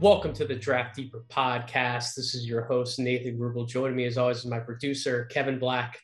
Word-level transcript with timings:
Welcome 0.00 0.32
to 0.32 0.46
the 0.46 0.54
Draft 0.54 0.96
Deeper 0.96 1.26
podcast. 1.28 2.14
This 2.14 2.34
is 2.34 2.46
your 2.46 2.62
host, 2.62 2.98
Nathan 2.98 3.36
Rubel. 3.36 3.68
Joining 3.68 3.96
me, 3.96 4.06
as 4.06 4.16
always, 4.16 4.38
is 4.38 4.46
my 4.46 4.58
producer, 4.58 5.26
Kevin 5.26 5.58
Black, 5.58 6.00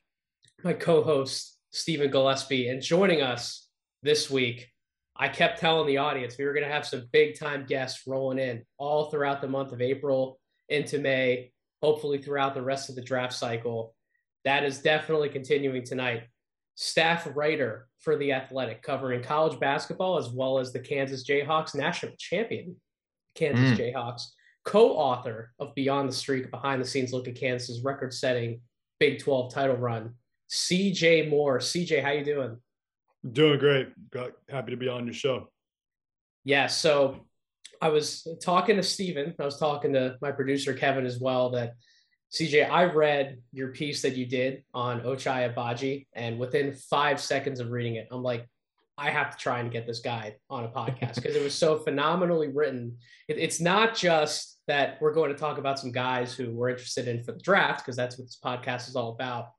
my 0.63 0.75
co 0.75 1.03
host, 1.03 1.57
Stephen 1.71 2.11
Gillespie. 2.11 2.69
And 2.69 2.83
joining 2.83 3.23
us 3.23 3.71
this 4.03 4.31
week, 4.31 4.69
I 5.17 5.29
kept 5.29 5.61
telling 5.61 5.87
the 5.87 5.97
audience 5.97 6.37
we 6.37 6.45
were 6.45 6.53
going 6.53 6.67
to 6.67 6.71
have 6.71 6.85
some 6.85 7.09
big 7.11 7.39
time 7.39 7.65
guests 7.65 8.03
rolling 8.07 8.39
in 8.39 8.65
all 8.77 9.11
throughout 9.11 9.41
the 9.41 9.49
month 9.49 9.73
of 9.73 9.81
April 9.81 10.39
into 10.69 10.99
May, 10.99 11.51
hopefully 11.81 12.19
throughout 12.19 12.53
the 12.53 12.61
rest 12.61 12.91
of 12.91 12.97
the 12.97 13.03
draft 13.03 13.33
cycle. 13.33 13.95
That 14.45 14.63
is 14.63 14.83
definitely 14.83 15.31
continuing 15.31 15.85
tonight. 15.85 16.25
Staff 16.75 17.29
writer 17.35 17.89
for 18.01 18.19
The 18.19 18.35
Athletic, 18.35 18.83
covering 18.83 19.23
college 19.23 19.59
basketball 19.59 20.19
as 20.19 20.29
well 20.29 20.59
as 20.59 20.71
the 20.71 20.81
Kansas 20.81 21.27
Jayhawks 21.27 21.75
national 21.75 22.13
champion 22.19 22.77
Kansas 23.37 23.79
mm. 23.79 23.95
Jayhawks, 23.95 24.23
co-author 24.65 25.53
of 25.59 25.75
Beyond 25.75 26.09
the 26.09 26.15
Streak, 26.15 26.51
behind 26.51 26.81
the 26.81 26.87
scenes 26.87 27.13
look 27.13 27.29
at 27.29 27.37
Kansas's 27.37 27.83
record-setting 27.83 28.61
Big 28.99 29.19
12 29.21 29.53
title 29.53 29.77
run. 29.77 30.15
CJ 30.51 31.29
Moore, 31.29 31.59
CJ, 31.59 32.03
how 32.03 32.13
you 32.13 32.25
doing? 32.25 32.57
Doing 33.33 33.59
great. 33.59 33.89
Got 34.11 34.33
happy 34.49 34.71
to 34.71 34.77
be 34.77 34.89
on 34.89 35.05
your 35.05 35.15
show. 35.15 35.51
Yeah, 36.45 36.69
so 36.69 37.27
I 37.81 37.89
was 37.89 38.27
talking 38.43 38.77
to 38.77 38.83
Steven. 38.83 39.35
I 39.39 39.45
was 39.45 39.59
talking 39.59 39.93
to 39.95 40.17
my 40.23 40.31
producer 40.31 40.73
Kevin 40.75 41.05
as 41.05 41.19
well. 41.19 41.51
That 41.51 41.75
CJ, 42.33 42.71
I 42.71 42.85
read 42.85 43.39
your 43.53 43.69
piece 43.69 44.03
that 44.03 44.17
you 44.17 44.27
did 44.27 44.65
on 44.73 45.01
Ochai 45.01 45.53
Agbaji, 45.53 46.07
and 46.13 46.39
within 46.39 46.73
five 46.73 47.21
seconds 47.21 47.61
of 47.61 47.71
reading 47.71 47.97
it, 47.97 48.09
I'm 48.11 48.23
like, 48.23 48.49
I 48.99 49.11
have 49.11 49.31
to 49.31 49.37
try 49.37 49.61
and 49.61 49.71
get 49.71 49.87
this 49.87 50.01
guy 50.01 50.37
on 50.49 50.65
a 50.65 50.69
podcast 50.69 51.17
because 51.17 51.37
it 51.37 51.43
was 51.43 51.55
so 51.55 51.79
phenomenally 51.79 52.49
written. 52.49 52.97
It, 53.29 53.39
it's 53.39 53.61
not 53.61 53.95
just 53.95 54.59
that 54.69 54.99
we're 55.01 55.13
going 55.13 55.31
to 55.31 55.39
talk 55.39 55.59
about 55.59 55.79
some 55.79 55.93
guys 55.93 56.35
who 56.35 56.51
we're 56.51 56.71
interested 56.71 57.07
in 57.07 57.23
for 57.23 57.33
the 57.33 57.41
draft 57.41 57.85
because 57.85 57.97
that's 57.97 58.19
what 58.19 58.27
this 58.27 58.39
podcast 58.43 58.89
is 58.89 58.97
all 58.97 59.11
about. 59.11 59.51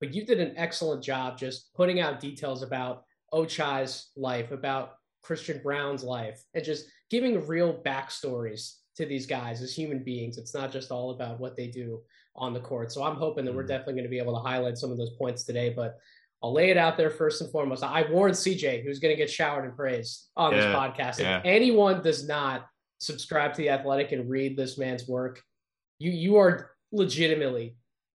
But 0.00 0.14
you 0.14 0.24
did 0.24 0.40
an 0.40 0.54
excellent 0.56 1.02
job 1.02 1.38
just 1.38 1.72
putting 1.74 2.00
out 2.00 2.20
details 2.20 2.62
about 2.62 3.04
Ochai's 3.32 4.10
life, 4.16 4.50
about 4.50 4.94
Christian 5.22 5.60
Braun's 5.62 6.02
life, 6.02 6.42
and 6.54 6.64
just 6.64 6.86
giving 7.10 7.46
real 7.46 7.82
backstories 7.84 8.76
to 8.96 9.04
these 9.04 9.26
guys 9.26 9.60
as 9.62 9.74
human 9.74 10.02
beings. 10.02 10.38
It's 10.38 10.54
not 10.54 10.72
just 10.72 10.90
all 10.90 11.10
about 11.10 11.38
what 11.38 11.56
they 11.56 11.68
do 11.68 12.00
on 12.34 12.52
the 12.52 12.60
court. 12.60 12.92
So 12.92 13.02
I'm 13.02 13.16
hoping 13.16 13.44
that 13.44 13.54
we're 13.54 13.62
mm-hmm. 13.62 13.68
definitely 13.68 13.94
going 13.94 14.04
to 14.04 14.10
be 14.10 14.18
able 14.18 14.34
to 14.34 14.48
highlight 14.48 14.78
some 14.78 14.90
of 14.90 14.98
those 14.98 15.14
points 15.18 15.44
today. 15.44 15.70
But 15.70 15.98
I'll 16.42 16.52
lay 16.52 16.70
it 16.70 16.76
out 16.76 16.96
there 16.96 17.10
first 17.10 17.40
and 17.40 17.50
foremost. 17.50 17.82
I 17.82 18.10
warned 18.10 18.34
CJ, 18.34 18.84
who's 18.84 18.98
going 18.98 19.12
to 19.12 19.16
get 19.16 19.30
showered 19.30 19.64
and 19.64 19.76
praised 19.76 20.28
on 20.36 20.52
yeah, 20.52 20.58
this 20.58 20.66
podcast. 20.66 21.18
Yeah. 21.18 21.38
If 21.38 21.44
anyone 21.44 22.02
does 22.02 22.26
not 22.26 22.66
subscribe 22.98 23.52
to 23.54 23.58
the 23.58 23.70
Athletic 23.70 24.12
and 24.12 24.28
read 24.28 24.56
this 24.56 24.78
man's 24.78 25.08
work, 25.08 25.42
you 25.98 26.10
you 26.10 26.36
are 26.36 26.72
legitimately 26.92 27.76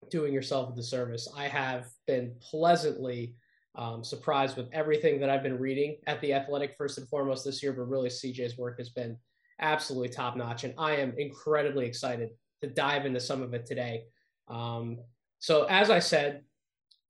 doing 0.09 0.33
yourself 0.33 0.71
a 0.71 0.75
disservice. 0.75 1.27
I 1.35 1.47
have 1.47 1.85
been 2.05 2.35
pleasantly 2.41 3.35
um, 3.75 4.03
surprised 4.03 4.57
with 4.57 4.67
everything 4.73 5.19
that 5.19 5.29
I've 5.29 5.43
been 5.43 5.59
reading 5.59 5.97
at 6.07 6.19
the 6.21 6.33
Athletic 6.33 6.75
first 6.77 6.97
and 6.97 7.07
foremost 7.07 7.45
this 7.45 7.61
year, 7.61 7.73
but 7.73 7.83
really 7.83 8.09
CJ's 8.09 8.57
work 8.57 8.79
has 8.79 8.89
been 8.89 9.17
absolutely 9.59 10.09
top 10.09 10.35
notch, 10.35 10.63
and 10.63 10.73
I 10.77 10.95
am 10.95 11.13
incredibly 11.17 11.85
excited 11.85 12.29
to 12.61 12.67
dive 12.67 13.05
into 13.05 13.19
some 13.19 13.41
of 13.41 13.53
it 13.53 13.65
today. 13.65 14.05
Um, 14.47 14.97
so, 15.39 15.65
as 15.65 15.89
I 15.89 15.99
said, 15.99 16.41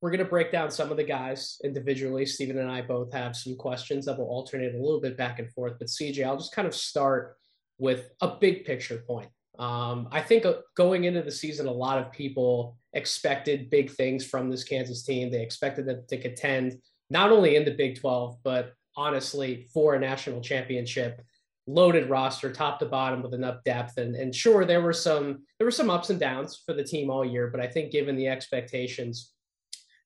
we're 0.00 0.10
going 0.10 0.18
to 0.18 0.24
break 0.24 0.52
down 0.52 0.70
some 0.70 0.90
of 0.90 0.96
the 0.96 1.04
guys 1.04 1.58
individually. 1.64 2.24
Stephen 2.24 2.58
and 2.58 2.70
I 2.70 2.82
both 2.82 3.12
have 3.12 3.34
some 3.34 3.56
questions 3.56 4.06
that 4.06 4.16
will 4.16 4.26
alternate 4.26 4.74
a 4.74 4.78
little 4.78 5.00
bit 5.00 5.16
back 5.16 5.38
and 5.38 5.50
forth. 5.52 5.74
But 5.78 5.88
CJ, 5.88 6.24
I'll 6.24 6.36
just 6.36 6.54
kind 6.54 6.68
of 6.68 6.74
start 6.74 7.36
with 7.78 8.10
a 8.20 8.36
big 8.36 8.64
picture 8.64 9.02
point. 9.06 9.28
Um, 9.58 10.08
I 10.12 10.20
think 10.20 10.46
uh, 10.46 10.54
going 10.76 11.04
into 11.04 11.22
the 11.22 11.32
season, 11.32 11.66
a 11.66 11.72
lot 11.72 11.98
of 11.98 12.12
people 12.12 12.76
expected 12.92 13.70
big 13.70 13.90
things 13.90 14.24
from 14.24 14.50
this 14.50 14.62
Kansas 14.62 15.02
team. 15.02 15.30
They 15.30 15.42
expected 15.42 15.86
them 15.86 16.04
to 16.08 16.20
contend 16.20 16.76
not 17.10 17.32
only 17.32 17.56
in 17.56 17.64
the 17.64 17.74
Big 17.74 17.98
12, 17.98 18.36
but 18.44 18.72
honestly 18.96 19.68
for 19.72 19.94
a 19.94 20.00
national 20.00 20.40
championship. 20.40 21.20
Loaded 21.66 22.08
roster, 22.08 22.52
top 22.52 22.78
to 22.78 22.86
bottom, 22.86 23.22
with 23.22 23.34
enough 23.34 23.62
depth, 23.62 23.98
and 23.98 24.16
and 24.16 24.34
sure 24.34 24.64
there 24.64 24.80
were 24.80 24.94
some 24.94 25.40
there 25.58 25.66
were 25.66 25.70
some 25.70 25.90
ups 25.90 26.08
and 26.08 26.18
downs 26.18 26.62
for 26.64 26.72
the 26.72 26.82
team 26.82 27.10
all 27.10 27.26
year, 27.26 27.48
but 27.48 27.60
I 27.60 27.66
think 27.66 27.92
given 27.92 28.16
the 28.16 28.26
expectations 28.26 29.34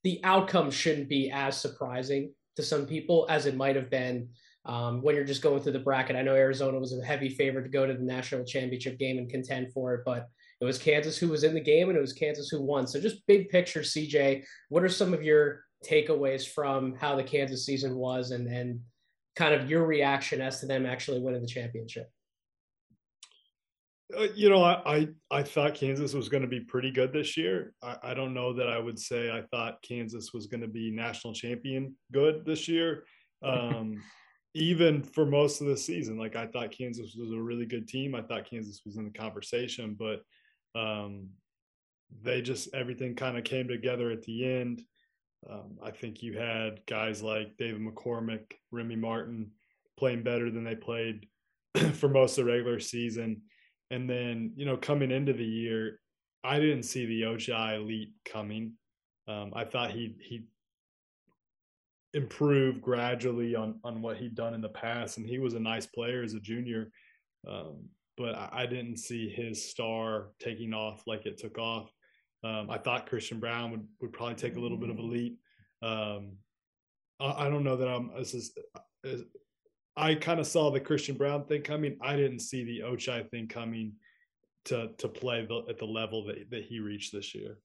the 0.04 0.20
outcome 0.24 0.70
shouldn't 0.70 1.08
be 1.08 1.30
as 1.30 1.60
surprising 1.60 2.32
to 2.56 2.62
some 2.62 2.86
people 2.86 3.26
as 3.30 3.46
it 3.46 3.56
might 3.56 3.76
have 3.76 3.90
been 3.90 4.28
um, 4.64 5.02
when 5.02 5.14
you're 5.14 5.24
just 5.24 5.42
going 5.42 5.62
through 5.62 5.72
the 5.72 5.78
bracket. 5.78 6.16
I 6.16 6.22
know 6.22 6.34
Arizona 6.34 6.78
was 6.78 6.96
a 6.96 7.04
heavy 7.04 7.28
favorite 7.28 7.64
to 7.64 7.68
go 7.68 7.86
to 7.86 7.94
the 7.94 8.02
national 8.02 8.44
championship 8.44 8.98
game 8.98 9.18
and 9.18 9.28
contend 9.28 9.72
for 9.72 9.94
it, 9.94 10.02
but 10.04 10.28
it 10.60 10.64
was 10.64 10.78
Kansas 10.78 11.18
who 11.18 11.28
was 11.28 11.42
in 11.44 11.54
the 11.54 11.60
game 11.60 11.88
and 11.88 11.98
it 11.98 12.00
was 12.00 12.12
Kansas 12.12 12.48
who 12.48 12.62
won. 12.62 12.86
So 12.86 13.00
just 13.00 13.26
big 13.26 13.48
picture, 13.48 13.80
CJ, 13.80 14.44
what 14.68 14.84
are 14.84 14.88
some 14.88 15.12
of 15.12 15.22
your 15.22 15.64
takeaways 15.84 16.46
from 16.46 16.94
how 16.94 17.16
the 17.16 17.24
Kansas 17.24 17.66
season 17.66 17.96
was 17.96 18.30
and 18.30 18.46
and 18.46 18.80
kind 19.34 19.54
of 19.54 19.68
your 19.68 19.86
reaction 19.86 20.40
as 20.40 20.60
to 20.60 20.66
them 20.66 20.86
actually 20.86 21.20
winning 21.20 21.40
the 21.40 21.48
championship? 21.48 22.08
Uh, 24.16 24.28
you 24.34 24.50
know, 24.50 24.62
I, 24.62 25.08
I, 25.30 25.42
thought 25.42 25.74
Kansas 25.74 26.12
was 26.12 26.28
going 26.28 26.42
to 26.42 26.48
be 26.48 26.60
pretty 26.60 26.90
good 26.90 27.12
this 27.12 27.36
year. 27.36 27.72
I, 27.82 27.96
I 28.02 28.14
don't 28.14 28.34
know 28.34 28.52
that 28.52 28.68
I 28.68 28.78
would 28.78 28.98
say 28.98 29.30
I 29.30 29.42
thought 29.50 29.82
Kansas 29.82 30.32
was 30.32 30.46
going 30.46 30.60
to 30.60 30.68
be 30.68 30.90
national 30.90 31.34
champion 31.34 31.94
good 32.12 32.44
this 32.44 32.68
year. 32.68 33.04
Um, 33.42 34.02
even 34.54 35.02
for 35.02 35.24
most 35.24 35.60
of 35.60 35.66
the 35.66 35.76
season, 35.76 36.18
like 36.18 36.36
I 36.36 36.46
thought 36.46 36.72
Kansas 36.72 37.14
was 37.18 37.32
a 37.32 37.40
really 37.40 37.64
good 37.64 37.88
team. 37.88 38.14
I 38.14 38.22
thought 38.22 38.48
Kansas 38.48 38.82
was 38.84 38.96
in 38.96 39.04
the 39.04 39.18
conversation, 39.18 39.96
but 39.98 40.20
um, 40.78 41.28
they 42.22 42.42
just 42.42 42.74
everything 42.74 43.14
kind 43.14 43.38
of 43.38 43.44
came 43.44 43.68
together 43.68 44.10
at 44.10 44.22
the 44.22 44.44
end. 44.44 44.82
Um, 45.50 45.78
I 45.82 45.90
think 45.90 46.22
you 46.22 46.38
had 46.38 46.84
guys 46.86 47.22
like 47.22 47.56
David 47.56 47.80
McCormack, 47.80 48.44
Remy 48.70 48.96
Martin 48.96 49.52
playing 49.98 50.22
better 50.22 50.50
than 50.50 50.64
they 50.64 50.76
played 50.76 51.26
for 51.94 52.08
most 52.08 52.38
of 52.38 52.44
the 52.44 52.52
regular 52.52 52.78
season. 52.78 53.42
And 53.92 54.08
then, 54.08 54.52
you 54.56 54.64
know, 54.64 54.76
coming 54.76 55.10
into 55.10 55.34
the 55.34 55.44
year, 55.44 56.00
I 56.42 56.58
didn't 56.58 56.84
see 56.84 57.04
the 57.04 57.22
Ochai 57.22 57.76
elite 57.76 58.12
coming. 58.24 58.72
Um, 59.28 59.52
I 59.54 59.64
thought 59.64 59.92
he 59.92 60.16
he 60.18 60.46
improved 62.14 62.80
gradually 62.80 63.54
on 63.54 63.78
on 63.84 64.02
what 64.02 64.16
he'd 64.16 64.34
done 64.34 64.54
in 64.54 64.62
the 64.62 64.68
past, 64.70 65.18
and 65.18 65.26
he 65.26 65.38
was 65.38 65.54
a 65.54 65.60
nice 65.60 65.86
player 65.86 66.22
as 66.22 66.32
a 66.32 66.40
junior. 66.40 66.90
Um, 67.46 67.84
but 68.16 68.34
I, 68.34 68.48
I, 68.52 68.66
didn't 68.66 68.98
see 68.98 69.28
his 69.28 69.68
star 69.68 70.28
taking 70.38 70.72
off 70.74 71.02
like 71.06 71.26
it 71.26 71.38
took 71.38 71.58
off. 71.58 71.90
Um, 72.44 72.70
I 72.70 72.78
thought 72.78 73.08
Christian 73.08 73.40
Braun 73.40 73.70
would, 73.72 73.86
would 74.00 74.12
probably 74.12 74.36
take 74.36 74.56
a 74.56 74.60
little 74.60 74.76
bit 74.76 74.90
of 74.90 74.98
a 74.98 75.02
leap. 75.02 75.40
Um, 75.82 76.36
I, 77.18 77.46
I, 77.46 77.48
don't 77.48 77.64
know 77.64 77.76
that 77.76 77.88
I'm 77.88 78.10
as, 78.16 78.52
as, 79.04 79.24
I 79.96 80.14
kind 80.14 80.40
of 80.40 80.46
saw 80.46 80.70
the 80.70 80.80
Christian 80.80 81.16
Braun 81.16 81.44
thing 81.44 81.62
coming. 81.62 81.98
I 82.00 82.16
didn't 82.16 82.40
see 82.40 82.64
the 82.64 82.80
Ochai 82.86 83.28
thing 83.30 83.48
coming 83.48 83.92
to 84.66 84.90
to 84.98 85.08
play 85.08 85.44
the, 85.46 85.62
at 85.68 85.78
the 85.78 85.84
level 85.84 86.24
that, 86.26 86.50
that 86.50 86.64
he 86.64 86.80
reached 86.80 87.12
this 87.12 87.34
year. 87.34 87.58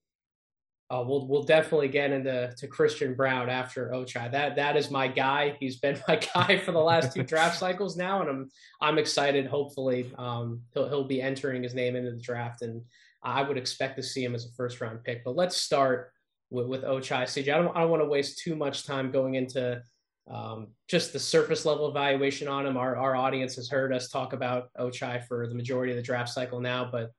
Uh, 0.90 1.04
we'll 1.06 1.28
we'll 1.28 1.44
definitely 1.44 1.90
get 1.90 2.12
into 2.12 2.54
to 2.58 2.68
Christian 2.68 3.14
Braun 3.14 3.50
after 3.50 3.92
Ochai. 3.94 4.32
That 4.32 4.56
that 4.56 4.78
is 4.78 4.90
my 4.90 5.08
guy. 5.08 5.58
He's 5.60 5.78
been 5.78 6.00
my 6.08 6.16
guy 6.34 6.58
for 6.60 6.72
the 6.72 6.80
last 6.80 7.14
two 7.14 7.24
draft 7.24 7.58
cycles 7.60 7.98
now, 7.98 8.22
and 8.22 8.30
I'm 8.30 8.50
I'm 8.82 8.98
excited. 8.98 9.48
Hopefully, 9.48 10.12
um, 10.18 10.62
he'll 10.74 10.88
he'll 10.88 11.04
be 11.04 11.22
entering 11.22 11.64
his 11.64 11.76
name 11.76 11.96
into 11.96 12.12
the 12.12 12.22
draft, 12.22 12.62
and 12.62 12.82
I 13.24 13.42
would 13.42 13.58
expect 13.58 13.98
to 13.98 14.04
see 14.04 14.24
him 14.24 14.36
as 14.36 14.46
a 14.46 14.54
first 14.56 14.80
round 14.80 15.04
pick. 15.04 15.24
But 15.24 15.36
let's 15.36 15.58
start 15.58 16.12
with 16.50 16.68
with 16.68 16.84
Ochai. 16.84 17.24
CJ, 17.24 17.54
I 17.54 17.62
don't 17.62 17.76
I 17.76 17.82
don't 17.82 17.90
want 17.90 18.02
to 18.04 18.08
waste 18.08 18.40
too 18.40 18.56
much 18.56 18.86
time 18.86 19.12
going 19.12 19.36
into 19.36 19.82
um, 20.30 20.68
just 20.88 21.14
the 21.14 21.20
surface 21.20 21.66
level 21.66 21.88
evaluation 21.88 22.48
on 22.48 22.66
him. 22.66 22.78
Our, 22.78 22.96
our 22.98 23.16
audience 23.16 23.56
has 23.56 23.70
heard 23.70 23.94
us 23.94 24.10
talk 24.10 24.34
about 24.34 24.70
Ochai 24.80 25.26
for 25.26 25.48
the 25.48 25.56
majority 25.56 25.92
of 25.92 25.98
the 25.98 26.04
draft 26.04 26.30
cycle 26.30 26.60
now, 26.60 26.90
but 26.92 27.12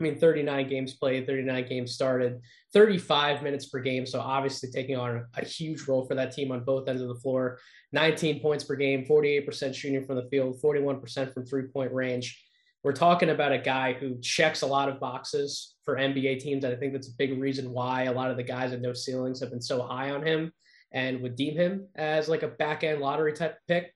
I 0.00 0.04
mean, 0.04 0.18
39 0.18 0.68
games 0.68 0.94
played, 0.94 1.26
39 1.26 1.68
games 1.68 1.92
started, 1.92 2.40
35 2.72 3.42
minutes 3.42 3.66
per 3.66 3.80
game. 3.80 4.06
So 4.06 4.20
obviously 4.20 4.70
taking 4.70 4.96
on 4.96 5.26
a 5.34 5.44
huge 5.44 5.88
role 5.88 6.06
for 6.06 6.14
that 6.14 6.32
team 6.32 6.52
on 6.52 6.62
both 6.62 6.88
ends 6.88 7.02
of 7.02 7.08
the 7.08 7.16
floor. 7.16 7.58
19 7.92 8.40
points 8.40 8.62
per 8.62 8.76
game, 8.76 9.04
48% 9.04 9.74
shooting 9.74 10.04
from 10.04 10.16
the 10.16 10.28
field, 10.30 10.60
41% 10.62 11.34
from 11.34 11.44
three 11.44 11.64
point 11.64 11.92
range. 11.92 12.44
We're 12.84 12.92
talking 12.92 13.30
about 13.30 13.50
a 13.50 13.58
guy 13.58 13.92
who 13.92 14.20
checks 14.20 14.62
a 14.62 14.66
lot 14.66 14.88
of 14.88 15.00
boxes 15.00 15.74
for 15.84 15.96
NBA 15.96 16.38
teams. 16.38 16.62
And 16.62 16.72
I 16.72 16.76
think 16.76 16.92
that's 16.92 17.08
a 17.08 17.16
big 17.18 17.36
reason 17.36 17.72
why 17.72 18.04
a 18.04 18.12
lot 18.12 18.30
of 18.30 18.36
the 18.36 18.44
guys 18.44 18.72
at 18.72 18.80
no 18.80 18.92
ceilings 18.92 19.40
have 19.40 19.50
been 19.50 19.60
so 19.60 19.82
high 19.82 20.10
on 20.10 20.24
him 20.24 20.52
and 20.92 21.20
would 21.20 21.36
deem 21.36 21.56
him 21.56 21.86
as 21.96 22.28
like 22.28 22.42
a 22.42 22.48
back 22.48 22.84
end 22.84 23.00
lottery 23.00 23.32
type 23.32 23.58
pick. 23.66 23.94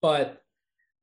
But 0.00 0.40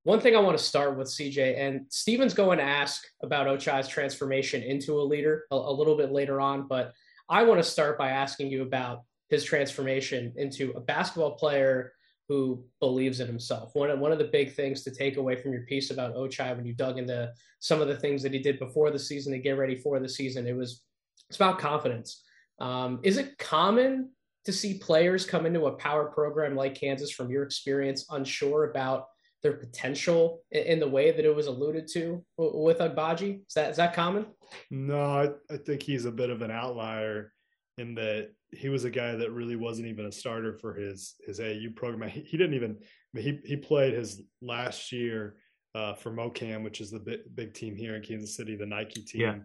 one 0.04 0.20
thing 0.20 0.36
I 0.36 0.40
want 0.40 0.58
to 0.58 0.64
start 0.64 0.98
with 0.98 1.08
CJ 1.08 1.60
and 1.60 1.86
Steven's 1.90 2.34
going 2.34 2.58
to 2.58 2.64
ask 2.64 3.04
about 3.22 3.48
Ochai's 3.48 3.88
transformation 3.88 4.64
into 4.64 5.00
a 5.00 5.04
leader 5.04 5.46
a, 5.52 5.56
a 5.56 5.74
little 5.74 5.96
bit 5.96 6.12
later 6.12 6.42
on, 6.42 6.68
but 6.68 6.94
I 7.30 7.44
want 7.44 7.60
to 7.60 7.70
start 7.70 7.98
by 7.98 8.10
asking 8.10 8.50
you 8.50 8.64
about 8.64 9.04
his 9.30 9.44
transformation 9.44 10.34
into 10.36 10.72
a 10.72 10.82
basketball 10.82 11.32
player 11.32 11.94
who 12.28 12.64
believes 12.80 13.20
in 13.20 13.28
himself. 13.28 13.76
One 13.76 13.90
of, 13.90 14.00
one 14.00 14.12
of 14.12 14.18
the 14.18 14.26
big 14.26 14.54
things 14.54 14.84
to 14.84 14.92
take 14.92 15.18
away 15.18 15.36
from 15.36 15.52
your 15.52 15.64
piece 15.64 15.92
about 15.92 16.16
Ochai 16.16 16.56
when 16.56 16.66
you 16.66 16.74
dug 16.74 16.98
into 16.98 17.32
some 17.60 17.82
of 17.82 17.88
the 17.88 17.96
things 17.96 18.24
that 18.24 18.34
he 18.34 18.40
did 18.40 18.58
before 18.58 18.90
the 18.90 19.00
season 19.00 19.34
to 19.34 19.40
get 19.40 19.58
ready 19.58 19.76
for 19.76 20.00
the 20.00 20.10
season, 20.10 20.48
it 20.48 20.56
was 20.56 20.84
it's 21.30 21.38
about 21.38 21.60
confidence. 21.60 22.24
Um, 22.60 23.00
is 23.04 23.18
it 23.18 23.38
common 23.38 24.12
to 24.46 24.54
see 24.54 24.80
players 24.80 25.26
come 25.26 25.46
into 25.46 25.66
a 25.66 25.74
power 25.74 26.06
program 26.06 26.56
like 26.56 26.76
Kansas 26.76 27.12
from 27.12 27.30
your 27.30 27.44
experience 27.44 28.06
unsure 28.10 28.70
about 28.70 29.06
their 29.44 29.54
potential 29.54 30.44
in 30.52 30.80
the 30.80 30.88
way 30.88 31.12
that 31.12 31.26
it 31.26 31.36
was 31.36 31.48
alluded 31.48 31.88
to 31.94 32.24
with 32.38 32.80
Agbaji? 32.80 33.42
Is 33.48 33.54
that 33.56 33.72
is 33.72 33.78
that 33.78 33.94
common? 33.94 34.26
No, 34.70 35.02
I, 35.02 35.30
I 35.54 35.58
think 35.58 35.82
he's 35.82 36.06
a 36.06 36.12
bit 36.12 36.30
of 36.30 36.42
an 36.42 36.52
outlier 36.52 37.34
in 37.78 37.96
that 37.96 38.32
he 38.52 38.70
was 38.70 38.84
a 38.84 38.90
guy 38.90 39.16
that 39.16 39.32
really 39.32 39.56
wasn't 39.56 39.88
even 39.88 40.06
a 40.06 40.12
starter 40.12 40.58
for 40.58 40.74
his 40.74 41.16
his 41.26 41.40
AU 41.40 41.70
program. 41.76 42.10
He, 42.10 42.22
he 42.22 42.38
didn't 42.38 42.56
even 42.56 42.78
he 43.16 43.40
he 43.46 43.58
played 43.58 43.94
his 43.94 44.22
last 44.42 44.92
year 44.92 45.38
uh, 45.74 45.94
for 45.94 46.12
MoKan, 46.12 46.64
which 46.64 46.82
is 46.82 46.92
the 46.92 47.00
big, 47.00 47.20
big 47.34 47.54
team 47.54 47.76
here 47.76 47.96
in 47.96 48.04
Kansas 48.04 48.36
City, 48.36 48.56
the 48.56 48.66
Nike 48.66 49.02
team. 49.02 49.22
Yeah. 49.22 49.36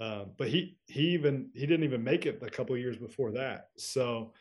Uh, 0.00 0.24
but 0.36 0.48
he 0.48 0.76
he 0.86 1.08
even 1.10 1.50
he 1.54 1.66
didn't 1.66 1.84
even 1.84 2.04
make 2.04 2.26
it 2.26 2.40
a 2.42 2.50
couple 2.50 2.76
years 2.76 2.96
before 2.96 3.32
that. 3.32 3.66
So 3.76 4.32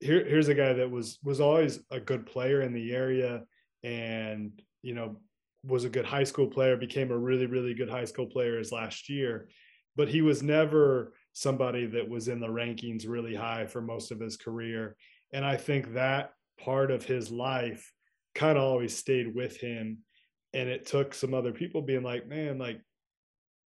here 0.00 0.24
here's 0.24 0.48
a 0.48 0.54
guy 0.54 0.72
that 0.72 0.90
was 0.90 1.18
was 1.22 1.40
always 1.40 1.80
a 1.90 2.00
good 2.00 2.26
player 2.26 2.62
in 2.62 2.72
the 2.72 2.94
area, 2.94 3.44
and 3.82 4.52
you 4.82 4.94
know 4.94 5.16
was 5.64 5.84
a 5.84 5.90
good 5.90 6.06
high 6.06 6.24
school 6.24 6.46
player, 6.46 6.76
became 6.76 7.10
a 7.10 7.18
really 7.18 7.46
really 7.46 7.74
good 7.74 7.90
high 7.90 8.04
school 8.04 8.26
player 8.26 8.58
his 8.58 8.72
last 8.72 9.08
year, 9.08 9.48
but 9.96 10.08
he 10.08 10.22
was 10.22 10.42
never 10.42 11.12
somebody 11.32 11.84
that 11.84 12.08
was 12.08 12.28
in 12.28 12.40
the 12.40 12.46
rankings 12.46 13.06
really 13.06 13.34
high 13.34 13.66
for 13.66 13.82
most 13.82 14.10
of 14.10 14.18
his 14.18 14.38
career. 14.38 14.96
And 15.34 15.44
I 15.44 15.56
think 15.56 15.92
that 15.92 16.32
part 16.58 16.90
of 16.90 17.04
his 17.04 17.30
life 17.30 17.92
kind 18.34 18.56
of 18.56 18.64
always 18.64 18.96
stayed 18.96 19.34
with 19.34 19.58
him. 19.58 19.98
And 20.54 20.70
it 20.70 20.86
took 20.86 21.12
some 21.12 21.34
other 21.34 21.52
people 21.52 21.82
being 21.82 22.02
like, 22.02 22.26
man, 22.26 22.56
like, 22.56 22.80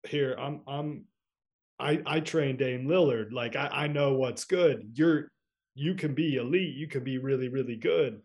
here, 0.08 0.36
I'm, 0.38 0.60
I'm, 0.66 1.04
I, 1.78 2.02
I 2.06 2.20
train 2.20 2.56
Dame 2.56 2.86
Lillard. 2.86 3.32
Like, 3.32 3.56
I, 3.56 3.68
I 3.68 3.86
know 3.86 4.14
what's 4.14 4.44
good. 4.44 4.92
You're, 4.94 5.30
you 5.74 5.94
can 5.94 6.14
be 6.14 6.36
elite. 6.36 6.74
You 6.74 6.86
can 6.86 7.04
be 7.04 7.18
really, 7.18 7.48
really 7.48 7.76
good. 7.76 8.22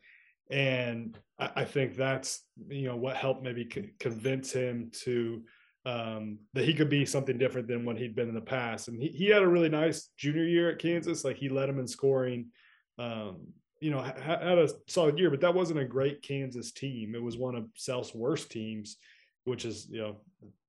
And 0.50 1.18
I, 1.40 1.52
I 1.58 1.66
think 1.66 1.96
that's, 1.96 2.44
you 2.70 2.88
know, 2.88 2.96
what 2.96 3.18
helped 3.18 3.44
maybe 3.44 3.66
convince 4.00 4.52
him 4.54 4.92
to, 5.04 5.44
um, 5.86 6.38
that 6.54 6.66
he 6.66 6.74
could 6.74 6.90
be 6.90 7.06
something 7.06 7.38
different 7.38 7.68
than 7.68 7.84
what 7.84 7.98
he'd 7.98 8.16
been 8.16 8.30
in 8.30 8.36
the 8.36 8.42
past. 8.42 8.88
And 8.88 9.02
he, 9.02 9.10
he 9.10 9.26
had 9.28 9.42
a 9.42 9.48
really 9.48 9.70
nice 9.70 10.10
junior 10.18 10.46
year 10.46 10.70
at 10.70 10.80
Kansas. 10.80 11.26
Like 11.26 11.38
he 11.38 11.50
led 11.50 11.70
him 11.70 11.80
in 11.80 11.88
scoring, 11.88 12.52
um, 13.00 13.48
you 13.80 13.90
know, 13.90 14.00
ha- 14.00 14.14
had 14.40 14.60
a 14.60 14.70
solid 14.88 15.18
year, 15.18 15.32
but 15.32 15.42
that 15.42 15.56
wasn't 15.56 15.80
a 15.80 15.86
great 15.86 16.22
Kansas 16.22 16.72
team. 16.72 17.16
It 17.16 17.24
was 17.24 17.36
one 17.36 17.56
of 17.56 17.66
Self's 17.76 18.14
worst 18.14 18.52
teams, 18.52 18.98
which 19.46 19.66
is, 19.66 19.88
you 19.90 20.02
know, 20.02 20.18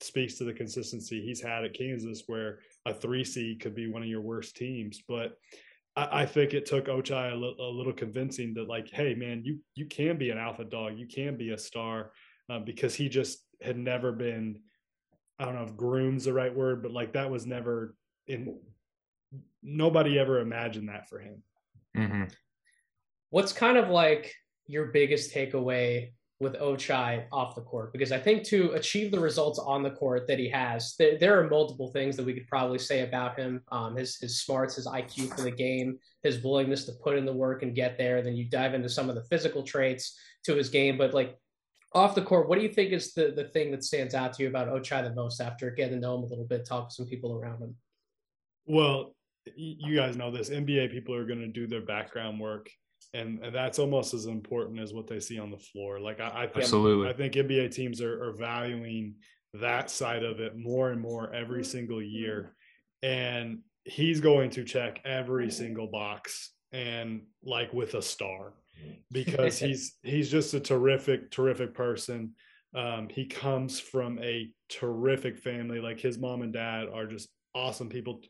speaks 0.00 0.34
to 0.34 0.44
the 0.44 0.52
consistency 0.52 1.20
he's 1.20 1.42
had 1.42 1.64
at 1.64 1.74
Kansas 1.74 2.24
where 2.26 2.60
a 2.86 2.94
three 2.94 3.24
seed 3.24 3.60
could 3.60 3.74
be 3.74 3.90
one 3.90 4.02
of 4.02 4.08
your 4.08 4.20
worst 4.20 4.56
teams. 4.56 5.02
But 5.06 5.36
I, 5.96 6.22
I 6.22 6.26
think 6.26 6.54
it 6.54 6.66
took 6.66 6.86
Ochai 6.86 7.32
a 7.32 7.36
little 7.36 7.92
convincing 7.92 8.54
that 8.54 8.69
like, 8.69 8.90
Hey 8.90 9.14
man, 9.14 9.42
you, 9.44 9.58
you 9.74 9.86
can 9.86 10.16
be 10.16 10.30
an 10.30 10.38
alpha 10.38 10.64
dog. 10.64 10.98
You 10.98 11.06
can 11.06 11.36
be 11.36 11.50
a 11.50 11.58
star 11.58 12.12
uh, 12.50 12.60
because 12.60 12.94
he 12.94 13.08
just 13.08 13.44
had 13.60 13.76
never 13.76 14.12
been, 14.12 14.60
I 15.38 15.44
don't 15.44 15.54
know 15.54 15.64
if 15.64 15.76
groom's 15.76 16.24
the 16.24 16.32
right 16.32 16.54
word, 16.54 16.82
but 16.82 16.92
like 16.92 17.12
that 17.12 17.30
was 17.30 17.46
never 17.46 17.94
in. 18.26 18.58
Nobody 19.62 20.19
ever 20.19 20.40
imagined 20.40 20.88
that 20.88 21.08
for 21.08 21.19
him. 21.19 21.42
Mm-hmm. 21.96 22.24
What's 23.30 23.52
kind 23.52 23.78
of 23.78 23.88
like 23.88 24.34
your 24.66 24.86
biggest 24.86 25.34
takeaway 25.34 26.10
with 26.43 26.55
Ochai 26.55 27.25
off 27.33 27.55
the 27.55 27.62
court? 27.62 27.93
Because 27.93 28.12
I 28.12 28.19
think 28.19 28.44
to 28.44 28.73
achieve 28.73 29.11
the 29.11 29.21
results 29.21 29.59
on 29.59 29.83
the 29.83 29.91
court 29.91 30.27
that 30.29 30.39
he 30.39 30.49
has, 30.50 30.94
there, 30.99 31.17
there 31.19 31.41
are 31.41 31.49
multiple 31.49 31.93
things 31.93 32.17
that 32.17 32.27
we 32.27 32.35
could 32.35 32.49
probably 32.49 32.79
say 32.79 33.00
about 33.00 33.39
him. 33.39 33.62
Um, 33.71 33.97
his 33.97 34.17
his 34.17 34.41
smarts, 34.41 34.77
his 34.77 34.87
IQ 34.87 35.35
for 35.35 35.43
the 35.43 35.50
game, 35.50 35.99
his 36.23 36.43
willingness 36.43 36.85
to 36.87 36.93
put 36.93 37.17
in 37.17 37.25
the 37.25 37.33
work 37.33 37.62
and 37.62 37.75
get 37.75 37.97
there. 37.97 38.21
Then 38.21 38.37
you 38.37 38.44
dive 38.44 38.75
into 38.75 38.89
some 38.89 39.09
of 39.09 39.15
the 39.15 39.25
physical 39.25 39.62
traits 39.62 40.19
to 40.44 40.55
his 40.55 40.69
game, 40.69 40.99
but 40.99 41.15
like 41.15 41.39
off 41.94 42.15
the 42.15 42.23
court, 42.23 42.49
what 42.49 42.56
do 42.59 42.62
you 42.65 42.73
think 42.73 42.93
is 42.93 43.12
the, 43.12 43.33
the 43.35 43.44
thing 43.44 43.71
that 43.71 43.85
stands 43.85 44.15
out 44.15 44.33
to 44.35 44.43
you 44.43 44.49
about 44.49 44.69
Ochai 44.69 45.03
the 45.03 45.15
most 45.15 45.41
after 45.41 45.71
getting 45.71 45.94
to 45.94 46.00
know 46.00 46.17
him 46.17 46.23
a 46.23 46.27
little 46.27 46.47
bit, 46.47 46.67
talk 46.67 46.89
to 46.89 46.94
some 46.94 47.06
people 47.06 47.35
around 47.35 47.62
him? 47.62 47.77
Well, 48.67 49.15
you 49.56 49.97
guys 49.97 50.17
know 50.17 50.31
this. 50.31 50.50
NBA 50.50 50.91
people 50.91 51.15
are 51.15 51.27
going 51.27 51.41
to 51.41 51.49
do 51.49 51.67
their 51.67 51.83
background 51.83 52.41
work, 52.41 52.71
and, 53.14 53.41
and, 53.41 53.55
that's 53.55 53.79
almost 53.79 54.14
as 54.14 54.26
important 54.26 54.81
as 54.81 54.94
what 54.94 55.06
they 55.06 55.20
see 55.20 55.38
on 55.38 55.50
the 55.50 55.59
floor. 55.59 56.00
Like 56.00 56.20
I, 56.20 56.44
I 56.44 56.47
think, 56.47 56.64
Absolutely. 56.64 57.09
I 57.09 57.12
think 57.12 57.35
NBA 57.35 57.75
teams 57.75 58.00
are, 58.00 58.25
are 58.25 58.32
valuing 58.32 59.14
that 59.55 59.91
side 59.91 60.25
of 60.25 60.41
it 60.41 60.56
more 60.56 60.91
and 60.91 61.00
more 61.00 61.32
every 61.32 61.64
single 61.64 62.03
year, 62.03 62.55
and 63.03 63.61
he's 63.85 64.20
going 64.20 64.50
to 64.50 64.64
check 64.64 65.00
every 65.05 65.50
single 65.50 65.88
box 65.88 66.53
and 66.73 67.23
like 67.44 67.73
with 67.73 67.94
a 67.94 68.03
star 68.03 68.55
because 69.11 69.58
he's 69.58 69.97
he's 70.03 70.31
just 70.31 70.55
a 70.55 70.61
terrific 70.61 71.31
terrific 71.31 71.75
person. 71.75 72.32
Um, 72.75 73.08
he 73.11 73.26
comes 73.26 73.79
from 73.79 74.19
a 74.20 74.50
terrific 74.70 75.37
family. 75.37 75.81
Like 75.81 76.00
his 76.00 76.19
mom 76.19 76.41
and 76.41 76.53
dad 76.53 76.87
are 76.93 77.06
just 77.06 77.29
awesome 77.55 77.91
people. 77.91 78.23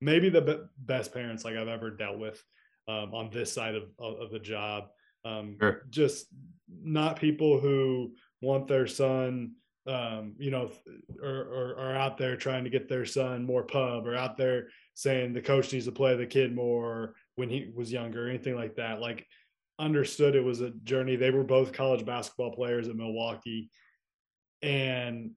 Maybe 0.00 0.28
the 0.28 0.42
be- 0.42 0.60
best 0.78 1.14
parents 1.14 1.42
like 1.42 1.56
i've 1.56 1.68
ever 1.68 1.90
dealt 1.90 2.18
with 2.18 2.42
um, 2.88 3.14
on 3.14 3.30
this 3.30 3.52
side 3.52 3.74
of, 3.74 3.84
of, 3.98 4.30
the 4.30 4.38
job 4.38 4.84
um, 5.24 5.56
sure. 5.60 5.82
just 5.90 6.26
not 6.68 7.18
people 7.18 7.58
who 7.58 8.12
want 8.40 8.68
their 8.68 8.86
son 8.86 9.52
um, 9.86 10.34
you 10.38 10.50
know, 10.50 10.70
or, 11.22 11.28
or, 11.28 11.76
are 11.78 11.94
out 11.94 12.18
there 12.18 12.36
trying 12.36 12.64
to 12.64 12.70
get 12.70 12.88
their 12.88 13.06
son 13.06 13.44
more 13.44 13.62
pub, 13.62 14.06
or 14.06 14.16
out 14.16 14.36
there 14.36 14.68
saying 14.94 15.32
the 15.32 15.40
coach 15.40 15.72
needs 15.72 15.84
to 15.84 15.92
play 15.92 16.16
the 16.16 16.26
kid 16.26 16.54
more 16.54 17.14
when 17.36 17.48
he 17.48 17.70
was 17.74 17.92
younger, 17.92 18.26
or 18.26 18.28
anything 18.28 18.56
like 18.56 18.74
that. 18.76 19.00
Like 19.00 19.26
understood 19.78 20.34
it 20.34 20.44
was 20.44 20.60
a 20.60 20.70
journey. 20.70 21.16
They 21.16 21.30
were 21.30 21.44
both 21.44 21.72
college 21.72 22.04
basketball 22.04 22.52
players 22.52 22.88
at 22.88 22.96
Milwaukee 22.96 23.70
and 24.62 25.32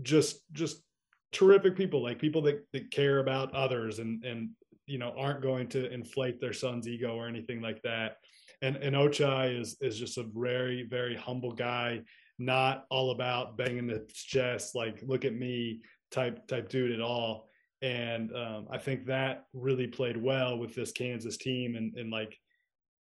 just 0.00 0.40
just 0.52 0.82
terrific 1.30 1.76
people, 1.76 2.02
like 2.02 2.18
people 2.18 2.42
that, 2.42 2.66
that 2.72 2.90
care 2.90 3.20
about 3.20 3.54
others 3.54 4.00
and 4.00 4.24
and 4.24 4.50
you 4.86 4.98
know 4.98 5.12
aren't 5.16 5.42
going 5.42 5.68
to 5.68 5.90
inflate 5.92 6.40
their 6.40 6.52
son's 6.52 6.88
ego 6.88 7.16
or 7.16 7.28
anything 7.28 7.60
like 7.60 7.82
that. 7.82 8.16
And 8.60 8.76
and 8.76 8.94
Ochai 8.94 9.58
is 9.60 9.76
is 9.80 9.98
just 9.98 10.18
a 10.18 10.26
very, 10.34 10.84
very 10.84 11.16
humble 11.16 11.52
guy, 11.52 12.02
not 12.38 12.84
all 12.90 13.10
about 13.10 13.56
banging 13.56 13.86
the 13.86 14.08
chest, 14.12 14.74
like 14.74 15.02
look 15.02 15.24
at 15.24 15.34
me 15.34 15.82
type 16.10 16.46
type 16.46 16.68
dude 16.68 16.92
at 16.92 17.00
all. 17.00 17.48
And 17.80 18.34
um, 18.36 18.68
I 18.70 18.78
think 18.78 19.06
that 19.06 19.46
really 19.52 19.88
played 19.88 20.16
well 20.16 20.58
with 20.58 20.74
this 20.74 20.92
Kansas 20.92 21.36
team 21.36 21.76
and 21.76 21.96
and 21.96 22.10
like 22.10 22.38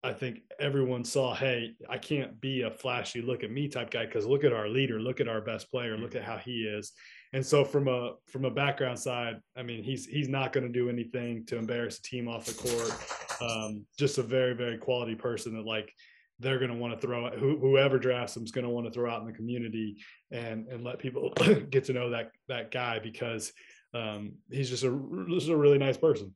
I 0.06 0.12
think 0.12 0.42
everyone 0.61 1.04
saw, 1.04 1.35
hey, 1.35 1.75
I 1.88 1.99
can't 1.99 2.40
be 2.40 2.62
a 2.62 2.71
flashy 2.71 3.21
look 3.21 3.42
at 3.42 3.50
me 3.50 3.66
type 3.66 3.90
guy 3.90 4.06
because 4.06 4.25
look 4.25 4.45
at 4.45 4.52
our 4.52 4.68
leader, 4.68 5.00
look 5.00 5.21
at 5.21 5.26
our 5.26 5.40
best 5.40 5.68
player, 5.71 5.99
look 5.99 6.14
at 6.14 6.23
how 6.23 6.37
he 6.37 6.62
is. 6.62 6.92
And 7.37 7.45
so 7.45 7.66
from 7.66 7.87
a 7.87 8.14
from 8.25 8.47
a 8.47 8.50
background 8.50 8.99
side, 8.99 9.43
I 9.59 9.62
mean, 9.62 9.85
he's 9.85 10.07
he's 10.07 10.26
not 10.26 10.55
going 10.55 10.66
to 10.66 10.73
do 10.73 10.88
anything 10.88 11.45
to 11.49 11.59
embarrass 11.59 11.99
the 11.99 12.09
team 12.09 12.28
off 12.28 12.47
the 12.47 12.55
court. 12.55 12.95
Um, 13.43 13.85
just 13.99 14.16
a 14.16 14.23
very 14.23 14.55
very 14.55 14.78
quality 14.78 15.14
person 15.14 15.55
that 15.55 15.66
like 15.66 15.93
they're 16.40 16.59
going 16.59 16.71
to 16.71 16.78
want 16.78 16.99
to 16.99 17.07
throw 17.07 17.28
who, 17.28 17.59
whoever 17.59 17.99
drafts 17.99 18.38
him 18.38 18.45
is 18.45 18.52
going 18.52 18.64
to 18.64 18.71
want 18.71 18.87
to 18.87 18.90
throw 18.90 19.11
out 19.11 19.21
in 19.21 19.26
the 19.26 19.35
community 19.35 19.99
and 20.31 20.66
and 20.69 20.83
let 20.83 20.99
people 20.99 21.31
get 21.71 21.85
to 21.85 21.93
know 21.93 22.09
that 22.09 22.31
that 22.49 22.71
guy 22.71 23.00
because 23.00 23.52
um, 23.93 24.33
he's 24.50 24.71
just 24.71 24.85
a 24.85 25.26
just 25.28 25.50
a 25.50 25.57
really 25.57 25.76
nice 25.76 25.99
person. 25.99 26.35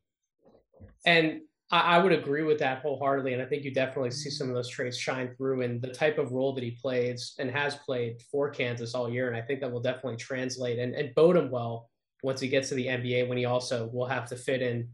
And 1.07 1.41
I, 1.73 1.99
would 1.99 2.13
agree 2.13 2.43
with 2.43 2.59
that 2.59 2.81
wholeheartedly, 2.81 3.33
and 3.33 3.41
I 3.41 3.45
think 3.45 3.65
you 3.65 3.73
definitely 3.73 4.11
see 4.11 4.29
some 4.29 4.49
of 4.49 4.55
those 4.55 4.69
traits 4.69 4.99
shine 4.99 5.35
through 5.37 5.61
in 5.61 5.81
the 5.81 5.93
type 5.93 6.19
of 6.19 6.33
role 6.33 6.53
that 6.55 6.65
he 6.65 6.73
plays 6.73 7.35
and 7.39 7.49
has 7.49 7.77
played 7.77 8.21
for 8.31 8.51
Kansas 8.51 8.95
all 8.95 9.09
year, 9.09 9.29
and 9.29 9.37
I 9.37 9.43
think 9.43 9.61
that 9.61 9.71
will 9.71 9.81
definitely 9.81 10.17
translate 10.17 10.81
and, 10.81 10.95
and 10.95 11.15
bode 11.15 11.37
him 11.37 11.49
well 11.49 11.89
once 12.25 12.41
he 12.41 12.49
gets 12.49 12.71
to 12.71 12.75
the 12.75 12.87
NBA. 12.87 13.29
When 13.29 13.39
he 13.39 13.45
also 13.45 13.89
will 13.93 14.07
have 14.07 14.29
to 14.31 14.37
fit 14.37 14.63
in 14.63 14.89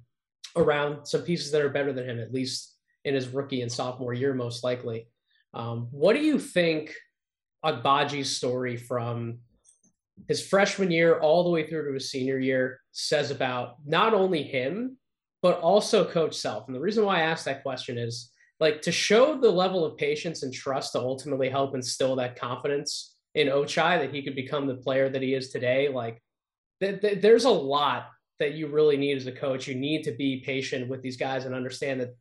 around 0.54 1.06
some 1.06 1.23
pieces 1.23 1.50
that 1.52 1.62
are 1.62 1.71
better 1.71 1.95
than 1.95 2.09
him, 2.09 2.18
at 2.18 2.35
least 2.35 2.75
in 3.04 3.14
his 3.14 3.28
rookie 3.28 3.62
and 3.62 3.73
sophomore 3.73 4.12
year, 4.12 4.35
most 4.35 4.62
likely. 4.62 5.09
Um, 5.54 5.88
what 5.90 6.14
do 6.14 6.23
you 6.23 6.38
think 6.38 6.95
Agbaji's 7.64 8.37
story 8.37 8.76
from 8.76 9.38
his 10.28 10.47
freshman 10.47 10.90
year 10.90 11.18
all 11.21 11.42
the 11.42 11.50
way 11.50 11.66
through 11.66 11.87
to 11.88 11.95
his 11.95 12.11
senior 12.11 12.38
year 12.38 12.80
says 12.92 13.30
about 13.30 13.76
not 13.87 14.12
only 14.12 14.42
him 14.42 14.99
but 15.47 15.61
also 15.61 16.05
coach 16.05 16.35
self. 16.35 16.67
And 16.67 16.75
the 16.75 16.81
reason 16.81 17.05
why 17.05 17.19
I 17.19 17.21
asked 17.21 17.45
that 17.45 17.62
question 17.62 17.99
is 17.99 18.33
like 18.59 18.83
to 18.83 18.91
show 18.91 19.38
the 19.41 19.49
level 19.49 19.85
of 19.85 19.97
patience 19.97 20.43
and 20.43 20.53
trust 20.53 20.91
to 20.93 20.99
ultimately 20.99 21.49
help 21.49 21.76
instill 21.76 22.17
that 22.17 22.35
confidence 22.37 23.15
in 23.37 23.47
Ochai 23.47 24.00
that 24.00 24.12
he 24.12 24.25
could 24.25 24.35
become 24.35 24.67
the 24.67 24.75
player 24.75 25.09
that 25.09 25.23
he 25.23 25.35
is 25.35 25.50
today. 25.50 25.88
Like 25.88 26.21
th- 26.81 27.00
th- 27.00 27.23
there's 27.23 27.45
a 27.45 27.50
lot 27.50 28.09
that 28.41 28.55
you 28.55 28.67
really 28.67 28.97
need 28.97 29.17
as 29.17 29.29
a 29.29 29.33
coach. 29.33 29.69
You 29.69 29.76
need 29.76 30.03
to 30.03 30.11
be 30.11 30.43
patient 30.45 30.88
with 30.88 31.00
these 31.00 31.17
guys 31.17 31.45
and 31.45 31.55
understand 31.55 32.00
that 32.00 32.17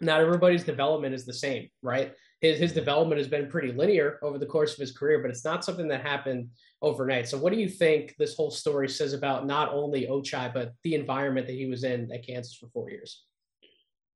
not 0.00 0.22
everybody's 0.22 0.64
development 0.64 1.14
is 1.14 1.26
the 1.26 1.34
same, 1.34 1.68
right? 1.82 2.14
His, 2.42 2.58
his 2.58 2.72
development 2.72 3.20
has 3.20 3.28
been 3.28 3.48
pretty 3.48 3.72
linear 3.72 4.18
over 4.20 4.36
the 4.36 4.46
course 4.46 4.72
of 4.72 4.78
his 4.78 4.90
career, 4.90 5.20
but 5.22 5.30
it's 5.30 5.44
not 5.44 5.64
something 5.64 5.86
that 5.88 6.02
happened 6.02 6.48
overnight. 6.82 7.28
So, 7.28 7.38
what 7.38 7.52
do 7.52 7.58
you 7.58 7.68
think 7.68 8.16
this 8.18 8.34
whole 8.34 8.50
story 8.50 8.88
says 8.88 9.12
about 9.12 9.46
not 9.46 9.72
only 9.72 10.08
Ochai, 10.08 10.52
but 10.52 10.72
the 10.82 10.96
environment 10.96 11.46
that 11.46 11.54
he 11.54 11.66
was 11.66 11.84
in 11.84 12.10
at 12.12 12.26
Kansas 12.26 12.54
for 12.54 12.66
four 12.66 12.90
years? 12.90 13.24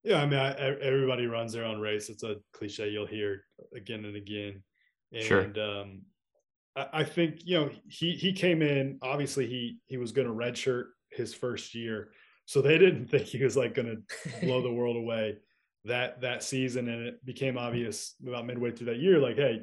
Yeah, 0.03 0.21
I 0.21 0.27
mean, 0.27 0.39
I, 0.41 0.55
everybody 0.55 1.27
runs 1.27 1.53
their 1.53 1.65
own 1.65 1.81
race. 1.81 2.09
It's 2.09 2.25
a 2.25 2.37
cliche 2.53 2.91
you'll 2.91 3.07
hear 3.07 3.45
again 3.75 4.05
and 4.05 4.17
again. 4.17 4.63
And 5.13 5.25
sure. 5.25 5.61
um, 5.61 6.03
I, 6.75 6.87
I 6.93 7.05
think 7.05 7.47
you 7.47 7.61
know 7.61 7.71
he 7.89 8.13
he 8.13 8.33
came 8.33 8.61
in. 8.61 8.99
Obviously, 9.03 9.47
he 9.47 9.79
he 9.87 9.99
was 9.99 10.11
going 10.11 10.27
to 10.27 10.35
redshirt 10.35 10.87
his 11.11 11.33
first 11.33 11.77
year, 11.77 12.11
so 12.45 12.61
they 12.61 12.77
didn't 12.77 13.07
think 13.11 13.27
he 13.27 13.43
was 13.43 13.57
like 13.57 13.75
going 13.75 14.03
to 14.03 14.45
blow 14.45 14.63
the 14.63 14.73
world 14.73 14.97
away 14.97 15.37
that 15.87 16.21
that 16.21 16.43
season. 16.43 16.89
And 16.89 17.07
it 17.07 17.25
became 17.25 17.59
obvious 17.59 18.15
about 18.27 18.47
midway 18.47 18.71
through 18.71 18.87
that 18.87 18.99
year, 18.99 19.19
like, 19.19 19.37
hey, 19.37 19.63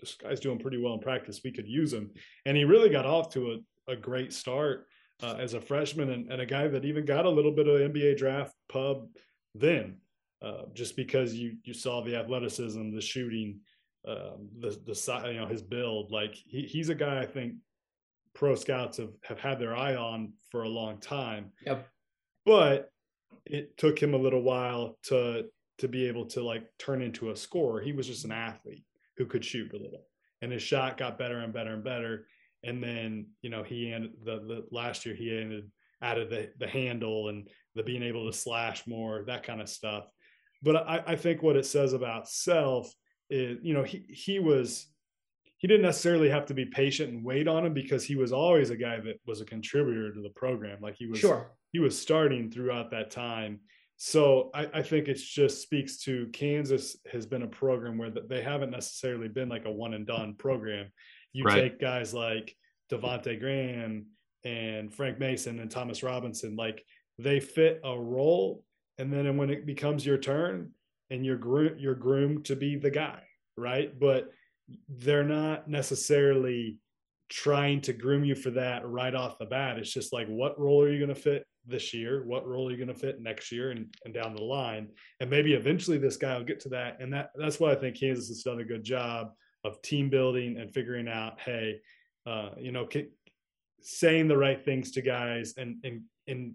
this 0.00 0.14
guy's 0.14 0.40
doing 0.40 0.58
pretty 0.58 0.78
well 0.78 0.94
in 0.94 1.00
practice. 1.00 1.40
We 1.44 1.52
could 1.52 1.68
use 1.68 1.92
him, 1.92 2.10
and 2.46 2.56
he 2.56 2.64
really 2.64 2.90
got 2.90 3.06
off 3.06 3.32
to 3.34 3.60
a, 3.88 3.92
a 3.92 3.96
great 3.96 4.32
start 4.32 4.86
uh, 5.22 5.36
as 5.38 5.54
a 5.54 5.60
freshman 5.60 6.10
and, 6.10 6.30
and, 6.30 6.40
a 6.40 6.46
guy 6.46 6.66
that 6.68 6.84
even 6.84 7.04
got 7.04 7.24
a 7.24 7.30
little 7.30 7.52
bit 7.52 7.68
of 7.68 7.80
NBA 7.92 8.16
draft 8.16 8.54
pub 8.68 9.06
then, 9.54 9.98
uh, 10.42 10.62
just 10.72 10.96
because 10.96 11.34
you 11.34 11.56
you 11.64 11.74
saw 11.74 12.02
the 12.02 12.16
athleticism, 12.16 12.94
the 12.94 13.00
shooting, 13.00 13.60
um, 14.06 14.48
the 14.58 14.70
the 14.84 15.30
you 15.32 15.40
know 15.40 15.46
his 15.46 15.62
build. 15.62 16.10
Like 16.10 16.34
he, 16.34 16.62
he's 16.62 16.88
a 16.88 16.94
guy 16.94 17.20
I 17.20 17.26
think 17.26 17.54
pro 18.34 18.54
scouts 18.54 18.98
have 18.98 19.12
have 19.22 19.38
had 19.38 19.58
their 19.58 19.76
eye 19.76 19.94
on 19.94 20.32
for 20.50 20.64
a 20.64 20.68
long 20.68 20.98
time. 20.98 21.52
Yep. 21.64 21.88
But 22.44 22.90
it 23.46 23.76
took 23.76 24.00
him 24.00 24.14
a 24.14 24.18
little 24.18 24.42
while 24.42 24.98
to 25.04 25.46
to 25.78 25.88
be 25.88 26.06
able 26.06 26.26
to 26.26 26.42
like 26.42 26.66
turn 26.78 27.02
into 27.02 27.30
a 27.30 27.36
scorer. 27.36 27.80
He 27.80 27.92
was 27.92 28.06
just 28.06 28.24
an 28.24 28.32
athlete 28.32 28.84
who 29.16 29.26
could 29.26 29.44
shoot 29.44 29.72
a 29.72 29.76
little, 29.76 30.06
and 30.42 30.52
his 30.52 30.62
shot 30.62 30.96
got 30.96 31.18
better 31.18 31.38
and 31.38 31.52
better 31.52 31.74
and 31.74 31.84
better. 31.84 32.26
And 32.62 32.82
then 32.82 33.26
you 33.42 33.50
know 33.50 33.62
he 33.62 33.92
ended 33.92 34.12
the, 34.24 34.36
the 34.36 34.64
last 34.70 35.04
year 35.04 35.14
he 35.14 35.36
ended 35.36 35.70
added 36.02 36.30
the 36.30 36.50
the 36.58 36.68
handle 36.68 37.28
and 37.28 37.48
the 37.74 37.82
being 37.82 38.02
able 38.02 38.30
to 38.30 38.36
slash 38.36 38.86
more 38.86 39.24
that 39.26 39.42
kind 39.42 39.60
of 39.60 39.68
stuff. 39.68 40.04
But 40.62 40.76
I, 40.76 41.02
I 41.08 41.16
think 41.16 41.42
what 41.42 41.56
it 41.56 41.66
says 41.66 41.92
about 41.92 42.28
self 42.28 42.92
is 43.30 43.58
you 43.62 43.74
know 43.74 43.82
he 43.82 44.04
he 44.08 44.38
was 44.38 44.86
he 45.58 45.68
didn't 45.68 45.82
necessarily 45.82 46.28
have 46.28 46.46
to 46.46 46.54
be 46.54 46.66
patient 46.66 47.12
and 47.12 47.24
wait 47.24 47.48
on 47.48 47.64
him 47.64 47.72
because 47.72 48.04
he 48.04 48.16
was 48.16 48.32
always 48.32 48.70
a 48.70 48.76
guy 48.76 49.00
that 49.00 49.16
was 49.26 49.40
a 49.40 49.46
contributor 49.46 50.12
to 50.12 50.20
the 50.20 50.30
program. 50.30 50.78
Like 50.80 50.96
he 50.96 51.06
was 51.06 51.20
sure. 51.20 51.52
he 51.72 51.78
was 51.78 51.98
starting 51.98 52.50
throughout 52.50 52.90
that 52.90 53.10
time 53.10 53.60
so 53.96 54.50
I, 54.54 54.68
I 54.74 54.82
think 54.82 55.08
it 55.08 55.14
just 55.14 55.62
speaks 55.62 55.98
to 56.04 56.28
Kansas 56.32 56.96
has 57.10 57.26
been 57.26 57.42
a 57.42 57.48
program 57.48 57.96
where 57.96 58.10
they 58.10 58.42
haven't 58.42 58.70
necessarily 58.70 59.28
been 59.28 59.48
like 59.48 59.66
a 59.66 59.70
one 59.70 59.94
and 59.94 60.06
done 60.06 60.34
program. 60.34 60.90
You 61.32 61.44
right. 61.44 61.54
take 61.54 61.80
guys 61.80 62.12
like 62.12 62.54
Devonte 62.90 63.38
Graham 63.38 64.06
and 64.44 64.92
Frank 64.92 65.18
Mason 65.18 65.58
and 65.60 65.70
Thomas 65.70 66.02
Robinson, 66.02 66.56
like 66.56 66.84
they 67.18 67.40
fit 67.40 67.80
a 67.84 67.98
role, 67.98 68.64
and 68.98 69.12
then 69.12 69.36
when 69.36 69.50
it 69.50 69.66
becomes 69.66 70.04
your 70.04 70.18
turn, 70.18 70.72
and 71.10 71.24
you're 71.24 71.36
gro- 71.36 71.76
you're 71.78 71.94
groomed 71.94 72.46
to 72.46 72.56
be 72.56 72.76
the 72.76 72.90
guy, 72.90 73.22
right? 73.56 73.98
But 73.98 74.30
they're 74.88 75.24
not 75.24 75.68
necessarily 75.68 76.78
trying 77.28 77.80
to 77.82 77.92
groom 77.92 78.24
you 78.24 78.34
for 78.34 78.50
that 78.50 78.86
right 78.86 79.14
off 79.14 79.38
the 79.38 79.46
bat. 79.46 79.78
It's 79.78 79.92
just 79.92 80.12
like, 80.12 80.26
what 80.28 80.58
role 80.58 80.82
are 80.82 80.90
you 80.90 80.98
going 80.98 81.14
to 81.14 81.20
fit 81.20 81.46
this 81.66 81.94
year? 81.94 82.24
What 82.24 82.46
role 82.46 82.68
are 82.68 82.70
you 82.70 82.76
going 82.76 82.88
to 82.88 82.94
fit 82.94 83.20
next 83.20 83.50
year 83.52 83.70
and, 83.70 83.94
and 84.04 84.14
down 84.14 84.34
the 84.34 84.42
line? 84.42 84.88
And 85.20 85.30
maybe 85.30 85.54
eventually 85.54 85.98
this 85.98 86.16
guy 86.16 86.36
will 86.36 86.44
get 86.44 86.60
to 86.60 86.68
that. 86.70 87.00
And 87.00 87.12
that 87.12 87.30
that's 87.36 87.60
why 87.60 87.72
I 87.72 87.76
think 87.76 87.98
Kansas 87.98 88.28
has 88.28 88.42
done 88.42 88.60
a 88.60 88.64
good 88.64 88.84
job 88.84 89.32
of 89.64 89.80
team 89.82 90.10
building 90.10 90.58
and 90.58 90.72
figuring 90.72 91.08
out, 91.08 91.40
hey, 91.40 91.80
uh, 92.26 92.50
you 92.58 92.72
know, 92.72 92.88
saying 93.80 94.28
the 94.28 94.36
right 94.36 94.64
things 94.64 94.92
to 94.92 95.02
guys 95.02 95.54
and 95.56 95.76
and 95.84 96.02
and 96.26 96.54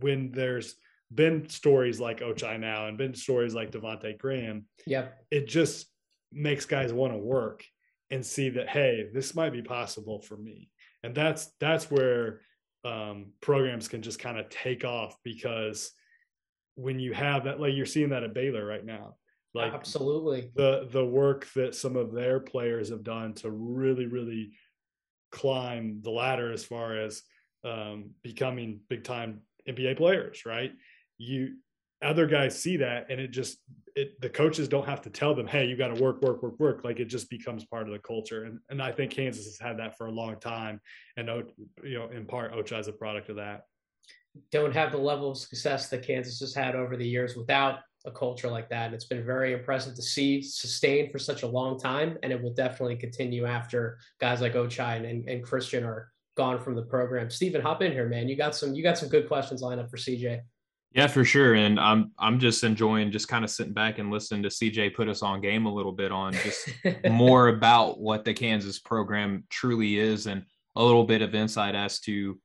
when 0.00 0.32
there's 0.32 0.74
been 1.14 1.48
stories 1.48 2.00
like 2.00 2.20
Ochai 2.20 2.58
now 2.58 2.88
and 2.88 2.98
been 2.98 3.14
stories 3.14 3.54
like 3.54 3.70
Devonte 3.70 4.18
Graham, 4.18 4.64
yep, 4.86 5.18
it 5.30 5.46
just 5.46 5.86
makes 6.32 6.66
guys 6.66 6.92
want 6.92 7.12
to 7.12 7.18
work 7.18 7.64
and 8.10 8.24
see 8.24 8.50
that 8.50 8.68
hey, 8.68 9.08
this 9.12 9.34
might 9.34 9.52
be 9.52 9.62
possible 9.62 10.20
for 10.20 10.36
me. 10.36 10.70
And 11.02 11.14
that's 11.14 11.52
that's 11.60 11.90
where 11.90 12.40
um, 12.84 13.32
programs 13.40 13.88
can 13.88 14.02
just 14.02 14.18
kind 14.18 14.38
of 14.38 14.48
take 14.48 14.84
off 14.84 15.16
because 15.24 15.92
when 16.76 16.98
you 16.98 17.12
have 17.14 17.44
that, 17.44 17.60
like 17.60 17.74
you're 17.74 17.86
seeing 17.86 18.10
that 18.10 18.24
at 18.24 18.34
Baylor 18.34 18.64
right 18.64 18.84
now, 18.84 19.16
like 19.54 19.72
absolutely 19.72 20.50
the 20.56 20.88
the 20.90 21.04
work 21.04 21.48
that 21.54 21.74
some 21.74 21.96
of 21.96 22.12
their 22.12 22.40
players 22.40 22.88
have 22.90 23.04
done 23.04 23.34
to 23.34 23.50
really 23.50 24.06
really 24.06 24.52
climb 25.30 26.00
the 26.02 26.10
ladder 26.10 26.52
as 26.52 26.64
far 26.64 26.96
as 26.98 27.22
um, 27.64 28.10
becoming 28.22 28.80
big 28.88 29.04
time 29.04 29.40
NBA 29.68 29.96
players, 29.96 30.44
right? 30.44 30.72
You 31.18 31.56
other 32.04 32.26
guys 32.26 32.60
see 32.60 32.76
that 32.76 33.06
and 33.10 33.20
it 33.20 33.28
just 33.28 33.58
it 33.96 34.20
the 34.20 34.28
coaches 34.28 34.68
don't 34.68 34.86
have 34.86 35.00
to 35.02 35.10
tell 35.10 35.34
them 35.34 35.46
hey 35.46 35.66
you 35.66 35.76
got 35.76 35.94
to 35.94 36.02
work 36.02 36.20
work 36.22 36.42
work 36.42 36.58
work. 36.58 36.84
Like 36.84 37.00
it 37.00 37.06
just 37.06 37.30
becomes 37.30 37.64
part 37.64 37.86
of 37.86 37.92
the 37.92 37.98
culture. 37.98 38.44
And 38.44 38.58
and 38.68 38.82
i 38.82 38.92
think 38.92 39.12
kansas 39.12 39.44
has 39.44 39.58
had 39.58 39.78
that 39.78 39.96
for 39.96 40.06
a 40.06 40.10
long 40.10 40.38
time 40.40 40.80
and 41.16 41.30
oh, 41.30 41.44
you 41.82 41.98
know 41.98 42.08
in 42.08 42.26
part 42.26 42.52
Ochai 42.52 42.80
is 42.80 42.88
a 42.88 42.92
product 42.92 43.28
of 43.28 43.36
that. 43.36 43.62
Don't 44.50 44.74
have 44.74 44.90
the 44.90 44.98
level 44.98 45.30
of 45.30 45.38
success 45.38 45.88
that 45.90 46.06
kansas 46.06 46.40
has 46.40 46.54
had 46.54 46.74
over 46.74 46.96
the 46.96 47.06
years 47.06 47.36
without 47.36 47.80
a 48.06 48.10
culture 48.10 48.50
like 48.50 48.68
that. 48.68 48.86
And 48.86 48.94
it's 48.94 49.06
been 49.06 49.24
very 49.24 49.54
impressive 49.54 49.94
to 49.94 50.02
see 50.02 50.42
sustained 50.42 51.10
for 51.10 51.18
such 51.18 51.42
a 51.42 51.46
long 51.46 51.78
time 51.78 52.18
and 52.22 52.32
it 52.32 52.42
will 52.42 52.52
definitely 52.52 52.96
continue 52.96 53.46
after 53.46 53.98
guys 54.20 54.42
like 54.42 54.54
Ochai 54.54 54.96
and, 54.96 55.06
and, 55.06 55.28
and 55.28 55.42
christian 55.42 55.84
are 55.84 56.10
gone 56.36 56.58
from 56.58 56.74
the 56.74 56.82
program. 56.82 57.30
Stephen 57.30 57.62
hop 57.62 57.80
in 57.80 57.92
here 57.92 58.08
man. 58.08 58.28
You 58.28 58.36
got 58.36 58.56
some 58.56 58.74
you 58.74 58.82
got 58.82 58.98
some 58.98 59.08
good 59.08 59.28
questions 59.28 59.62
lined 59.62 59.80
up 59.80 59.88
for 59.88 59.96
cj 59.96 60.40
yeah, 60.94 61.08
for 61.08 61.24
sure. 61.24 61.54
And 61.54 61.78
I'm 61.80 62.12
I'm 62.18 62.38
just 62.38 62.62
enjoying 62.62 63.10
just 63.10 63.26
kind 63.26 63.44
of 63.44 63.50
sitting 63.50 63.72
back 63.72 63.98
and 63.98 64.10
listening 64.12 64.44
to 64.44 64.48
CJ 64.48 64.94
put 64.94 65.08
us 65.08 65.22
on 65.22 65.40
game 65.40 65.66
a 65.66 65.74
little 65.74 65.92
bit 65.92 66.12
on 66.12 66.32
just 66.34 66.68
more 67.10 67.48
about 67.48 68.00
what 68.00 68.24
the 68.24 68.32
Kansas 68.32 68.78
program 68.78 69.44
truly 69.50 69.98
is 69.98 70.26
and 70.26 70.44
a 70.76 70.84
little 70.84 71.04
bit 71.04 71.20
of 71.20 71.34
insight 71.34 71.74
as 71.74 71.98
to 72.00 72.38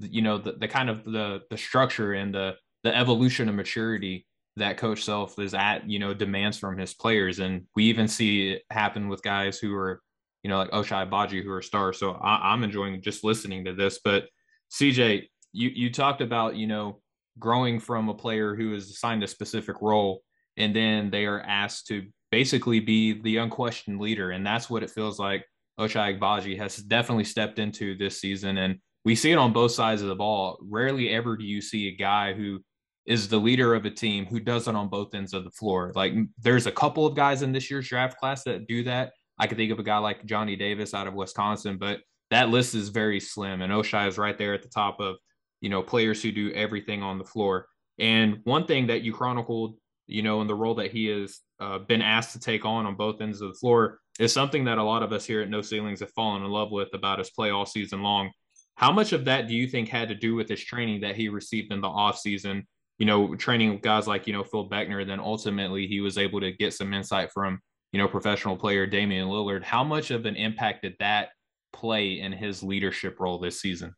you 0.00 0.22
know 0.22 0.36
the, 0.36 0.52
the 0.52 0.68
kind 0.68 0.90
of 0.90 1.04
the 1.04 1.42
the 1.50 1.56
structure 1.56 2.12
and 2.12 2.34
the 2.34 2.54
the 2.82 2.94
evolution 2.94 3.48
of 3.48 3.54
maturity 3.54 4.26
that 4.56 4.76
coach 4.76 5.02
self 5.02 5.38
is 5.38 5.54
at 5.54 5.88
you 5.88 5.98
know 5.98 6.12
demands 6.12 6.58
from 6.58 6.76
his 6.76 6.92
players 6.94 7.38
and 7.38 7.62
we 7.74 7.84
even 7.84 8.06
see 8.06 8.50
it 8.50 8.62
happen 8.70 9.08
with 9.08 9.22
guys 9.22 9.58
who 9.58 9.74
are 9.74 10.02
you 10.42 10.50
know 10.50 10.58
like 10.58 10.70
Ochai 10.70 11.08
Agbaji 11.08 11.42
who 11.42 11.50
are 11.50 11.62
stars 11.62 11.98
so 11.98 12.12
I, 12.12 12.52
i'm 12.52 12.64
enjoying 12.64 13.00
just 13.02 13.24
listening 13.24 13.64
to 13.64 13.74
this 13.74 14.00
but 14.02 14.26
cj 14.72 15.28
you 15.52 15.70
you 15.70 15.92
talked 15.92 16.20
about 16.20 16.56
you 16.56 16.66
know 16.66 17.00
growing 17.38 17.80
from 17.80 18.08
a 18.08 18.14
player 18.14 18.54
who 18.54 18.74
is 18.74 18.90
assigned 18.90 19.22
a 19.22 19.28
specific 19.28 19.76
role 19.80 20.22
and 20.56 20.74
then 20.74 21.10
they 21.10 21.26
are 21.26 21.40
asked 21.40 21.86
to 21.88 22.06
basically 22.30 22.80
be 22.80 23.20
the 23.22 23.38
unquestioned 23.38 24.00
leader. 24.00 24.30
And 24.30 24.46
that's 24.46 24.70
what 24.70 24.82
it 24.82 24.90
feels 24.90 25.18
like 25.18 25.44
Ochai 25.78 26.18
Agbaji 26.18 26.56
has 26.58 26.76
definitely 26.76 27.24
stepped 27.24 27.58
into 27.58 27.96
this 27.96 28.20
season. 28.20 28.58
And 28.58 28.78
we 29.04 29.14
see 29.14 29.32
it 29.32 29.38
on 29.38 29.52
both 29.52 29.72
sides 29.72 30.02
of 30.02 30.08
the 30.08 30.14
ball. 30.14 30.58
Rarely 30.62 31.10
ever 31.10 31.36
do 31.36 31.44
you 31.44 31.60
see 31.60 31.88
a 31.88 31.96
guy 31.96 32.32
who 32.32 32.60
is 33.06 33.28
the 33.28 33.38
leader 33.38 33.74
of 33.74 33.84
a 33.84 33.90
team 33.90 34.24
who 34.26 34.40
does 34.40 34.66
it 34.66 34.74
on 34.74 34.88
both 34.88 35.14
ends 35.14 35.34
of 35.34 35.44
the 35.44 35.50
floor. 35.50 35.92
Like 35.94 36.14
there's 36.40 36.66
a 36.66 36.72
couple 36.72 37.06
of 37.06 37.14
guys 37.14 37.42
in 37.42 37.52
this 37.52 37.70
year's 37.70 37.88
draft 37.88 38.18
class 38.18 38.44
that 38.44 38.66
do 38.66 38.82
that. 38.84 39.12
I 39.38 39.46
could 39.46 39.58
think 39.58 39.72
of 39.72 39.78
a 39.78 39.82
guy 39.82 39.98
like 39.98 40.24
Johnny 40.24 40.56
Davis 40.56 40.94
out 40.94 41.06
of 41.06 41.14
Wisconsin, 41.14 41.76
but 41.76 42.00
that 42.30 42.48
list 42.48 42.74
is 42.74 42.88
very 42.88 43.20
slim. 43.20 43.60
And 43.60 43.72
Ochai 43.72 44.08
is 44.08 44.16
right 44.16 44.38
there 44.38 44.54
at 44.54 44.62
the 44.62 44.68
top 44.68 45.00
of 45.00 45.16
you 45.64 45.70
know, 45.70 45.82
players 45.82 46.22
who 46.22 46.30
do 46.30 46.52
everything 46.52 47.02
on 47.02 47.16
the 47.16 47.24
floor. 47.24 47.66
And 47.98 48.40
one 48.44 48.66
thing 48.66 48.88
that 48.88 49.00
you 49.00 49.14
chronicled, 49.14 49.78
you 50.06 50.20
know, 50.20 50.42
in 50.42 50.46
the 50.46 50.54
role 50.54 50.74
that 50.74 50.90
he 50.90 51.06
has 51.06 51.40
uh, 51.58 51.78
been 51.78 52.02
asked 52.02 52.32
to 52.32 52.38
take 52.38 52.66
on 52.66 52.84
on 52.84 52.96
both 52.96 53.22
ends 53.22 53.40
of 53.40 53.48
the 53.48 53.58
floor 53.58 53.98
is 54.20 54.30
something 54.30 54.66
that 54.66 54.76
a 54.76 54.82
lot 54.82 55.02
of 55.02 55.10
us 55.10 55.24
here 55.24 55.40
at 55.40 55.48
No 55.48 55.62
Ceilings 55.62 56.00
have 56.00 56.10
fallen 56.10 56.42
in 56.42 56.50
love 56.50 56.70
with 56.70 56.90
about 56.92 57.18
his 57.18 57.30
play 57.30 57.48
all 57.48 57.64
season 57.64 58.02
long. 58.02 58.30
How 58.74 58.92
much 58.92 59.14
of 59.14 59.24
that 59.24 59.48
do 59.48 59.54
you 59.54 59.66
think 59.66 59.88
had 59.88 60.08
to 60.08 60.14
do 60.14 60.34
with 60.34 60.50
his 60.50 60.62
training 60.62 61.00
that 61.00 61.16
he 61.16 61.30
received 61.30 61.72
in 61.72 61.80
the 61.80 61.88
off 61.88 62.18
season? 62.18 62.66
You 62.98 63.06
know, 63.06 63.34
training 63.34 63.72
with 63.72 63.80
guys 63.80 64.06
like 64.06 64.26
you 64.26 64.34
know 64.34 64.44
Phil 64.44 64.68
Beckner, 64.68 65.06
then 65.06 65.18
ultimately 65.18 65.86
he 65.86 66.02
was 66.02 66.18
able 66.18 66.42
to 66.42 66.52
get 66.52 66.74
some 66.74 66.92
insight 66.92 67.30
from 67.32 67.58
you 67.90 67.98
know 67.98 68.06
professional 68.06 68.58
player 68.58 68.86
Damian 68.86 69.28
Lillard. 69.28 69.62
How 69.62 69.82
much 69.82 70.10
of 70.10 70.26
an 70.26 70.36
impact 70.36 70.82
did 70.82 70.96
that 71.00 71.30
play 71.72 72.20
in 72.20 72.32
his 72.32 72.62
leadership 72.62 73.18
role 73.18 73.38
this 73.38 73.62
season? 73.62 73.94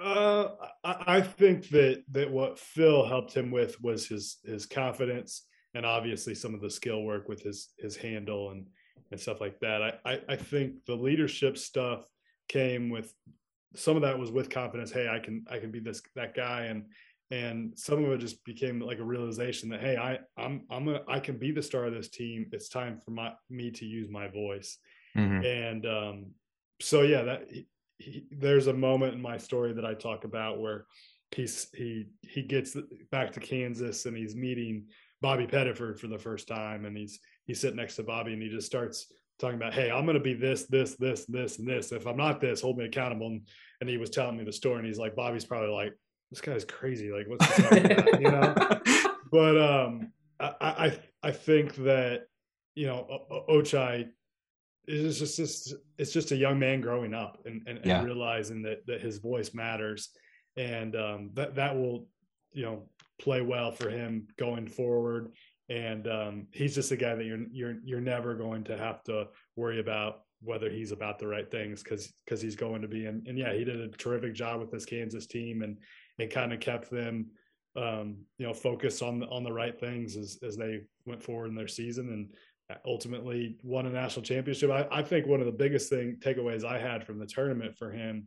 Uh, 0.00 0.48
I 0.84 1.20
think 1.20 1.68
that 1.70 2.04
that 2.12 2.30
what 2.30 2.58
Phil 2.58 3.04
helped 3.04 3.34
him 3.34 3.50
with 3.50 3.80
was 3.82 4.06
his 4.06 4.38
his 4.44 4.64
confidence 4.64 5.46
and 5.74 5.84
obviously 5.84 6.34
some 6.34 6.54
of 6.54 6.60
the 6.60 6.70
skill 6.70 7.02
work 7.02 7.28
with 7.28 7.42
his 7.42 7.70
his 7.78 7.96
handle 7.96 8.50
and 8.50 8.66
and 9.10 9.20
stuff 9.20 9.40
like 9.40 9.58
that. 9.60 9.82
I 9.82 9.92
I, 10.04 10.20
I 10.28 10.36
think 10.36 10.84
the 10.86 10.94
leadership 10.94 11.58
stuff 11.58 12.04
came 12.48 12.90
with 12.90 13.12
some 13.74 13.96
of 13.96 14.02
that 14.02 14.18
was 14.18 14.30
with 14.30 14.50
confidence. 14.50 14.92
Hey, 14.92 15.08
I 15.08 15.18
can 15.18 15.44
I 15.50 15.58
can 15.58 15.72
be 15.72 15.80
this 15.80 16.00
that 16.14 16.34
guy 16.34 16.66
and 16.66 16.84
and 17.30 17.78
some 17.78 18.04
of 18.04 18.10
it 18.10 18.18
just 18.18 18.42
became 18.44 18.80
like 18.80 18.98
a 18.98 19.04
realization 19.04 19.68
that 19.68 19.80
hey 19.80 19.96
i 19.96 20.18
i'm 20.42 20.62
i'm 20.70 20.88
a 20.88 21.00
i 21.08 21.20
can 21.20 21.36
be 21.36 21.50
the 21.50 21.62
star 21.62 21.84
of 21.84 21.92
this 21.92 22.08
team 22.08 22.46
it's 22.52 22.68
time 22.68 22.98
for 23.04 23.10
my 23.10 23.32
me 23.50 23.70
to 23.70 23.84
use 23.84 24.08
my 24.08 24.28
voice 24.28 24.78
mm-hmm. 25.16 25.44
and 25.44 25.84
um 25.86 26.26
so 26.80 27.02
yeah 27.02 27.22
that 27.22 27.48
he, 27.98 28.10
he, 28.10 28.26
there's 28.30 28.66
a 28.66 28.72
moment 28.72 29.14
in 29.14 29.20
my 29.20 29.36
story 29.36 29.72
that 29.72 29.84
i 29.84 29.94
talk 29.94 30.24
about 30.24 30.60
where 30.60 30.86
he's 31.32 31.68
he 31.74 32.06
he 32.22 32.42
gets 32.42 32.76
back 33.10 33.32
to 33.32 33.40
kansas 33.40 34.06
and 34.06 34.16
he's 34.16 34.34
meeting 34.34 34.86
bobby 35.20 35.46
pettiford 35.46 35.98
for 35.98 36.06
the 36.06 36.18
first 36.18 36.48
time 36.48 36.84
and 36.84 36.96
he's 36.96 37.20
he's 37.46 37.60
sitting 37.60 37.76
next 37.76 37.96
to 37.96 38.02
bobby 38.02 38.32
and 38.32 38.42
he 38.42 38.48
just 38.48 38.66
starts 38.66 39.12
talking 39.38 39.56
about 39.56 39.74
hey 39.74 39.90
i'm 39.90 40.04
going 40.04 40.16
to 40.16 40.22
be 40.22 40.34
this 40.34 40.64
this 40.66 40.96
this 40.96 41.26
this 41.26 41.58
and 41.58 41.68
this 41.68 41.92
if 41.92 42.06
i'm 42.06 42.16
not 42.16 42.40
this 42.40 42.60
hold 42.60 42.78
me 42.78 42.84
accountable 42.84 43.26
and, 43.26 43.42
and 43.80 43.90
he 43.90 43.98
was 43.98 44.10
telling 44.10 44.36
me 44.36 44.44
the 44.44 44.52
story 44.52 44.78
and 44.78 44.86
he's 44.86 44.98
like 44.98 45.14
bobby's 45.14 45.44
probably 45.44 45.68
like 45.68 45.92
this 46.30 46.40
guy's 46.40 46.64
crazy. 46.64 47.10
Like, 47.10 47.28
what's 47.28 47.46
this 47.46 47.58
about? 47.58 48.20
you 48.20 48.30
know? 48.30 48.54
But 49.30 49.58
um, 49.60 50.10
I, 50.40 50.54
I 50.60 50.98
I 51.22 51.32
think 51.32 51.74
that 51.84 52.22
you 52.74 52.86
know 52.86 53.26
Ochai 53.46 54.08
is 54.88 55.18
just, 55.18 55.36
just 55.36 55.74
it's 55.98 56.12
just 56.12 56.32
a 56.32 56.36
young 56.36 56.58
man 56.58 56.80
growing 56.80 57.14
up 57.14 57.38
and, 57.44 57.62
and, 57.66 57.80
yeah. 57.84 57.98
and 57.98 58.06
realizing 58.06 58.62
that 58.62 58.86
that 58.86 59.00
his 59.00 59.18
voice 59.18 59.54
matters, 59.54 60.10
and 60.56 60.96
um, 60.96 61.30
that 61.34 61.54
that 61.56 61.76
will 61.76 62.06
you 62.52 62.62
know 62.62 62.88
play 63.20 63.40
well 63.40 63.72
for 63.72 63.90
him 63.90 64.26
going 64.38 64.66
forward. 64.66 65.32
And 65.70 66.08
um, 66.08 66.46
he's 66.52 66.74
just 66.74 66.92
a 66.92 66.96
guy 66.96 67.14
that 67.14 67.24
you're 67.24 67.44
you're 67.52 67.76
you're 67.84 68.00
never 68.00 68.34
going 68.34 68.64
to 68.64 68.78
have 68.78 69.02
to 69.04 69.28
worry 69.56 69.80
about 69.80 70.22
whether 70.40 70.70
he's 70.70 70.92
about 70.92 71.18
the 71.18 71.26
right 71.26 71.50
things 71.50 71.82
because 71.82 72.12
because 72.24 72.40
he's 72.40 72.56
going 72.56 72.80
to 72.80 72.88
be 72.88 73.06
and, 73.06 73.26
and 73.26 73.36
yeah 73.36 73.52
he 73.52 73.64
did 73.64 73.80
a 73.80 73.88
terrific 73.88 74.34
job 74.34 74.60
with 74.60 74.70
this 74.70 74.84
Kansas 74.84 75.26
team 75.26 75.62
and 75.62 75.76
and 76.18 76.30
kind 76.30 76.52
of 76.52 76.60
kept 76.60 76.90
them 76.90 77.26
um, 77.76 78.16
you 78.38 78.46
know 78.46 78.54
focused 78.54 79.02
on 79.02 79.22
on 79.24 79.42
the 79.42 79.52
right 79.52 79.78
things 79.78 80.16
as 80.16 80.38
as 80.42 80.56
they 80.56 80.80
went 81.06 81.22
forward 81.22 81.48
in 81.48 81.54
their 81.54 81.68
season 81.68 82.08
and 82.10 82.34
ultimately 82.84 83.56
won 83.62 83.86
a 83.86 83.90
national 83.90 84.24
championship. 84.24 84.70
I, 84.70 84.86
I 84.90 85.02
think 85.02 85.26
one 85.26 85.40
of 85.40 85.46
the 85.46 85.52
biggest 85.52 85.88
thing 85.88 86.18
takeaways 86.20 86.64
I 86.64 86.78
had 86.78 87.04
from 87.04 87.18
the 87.18 87.26
tournament 87.26 87.76
for 87.76 87.90
him 87.90 88.26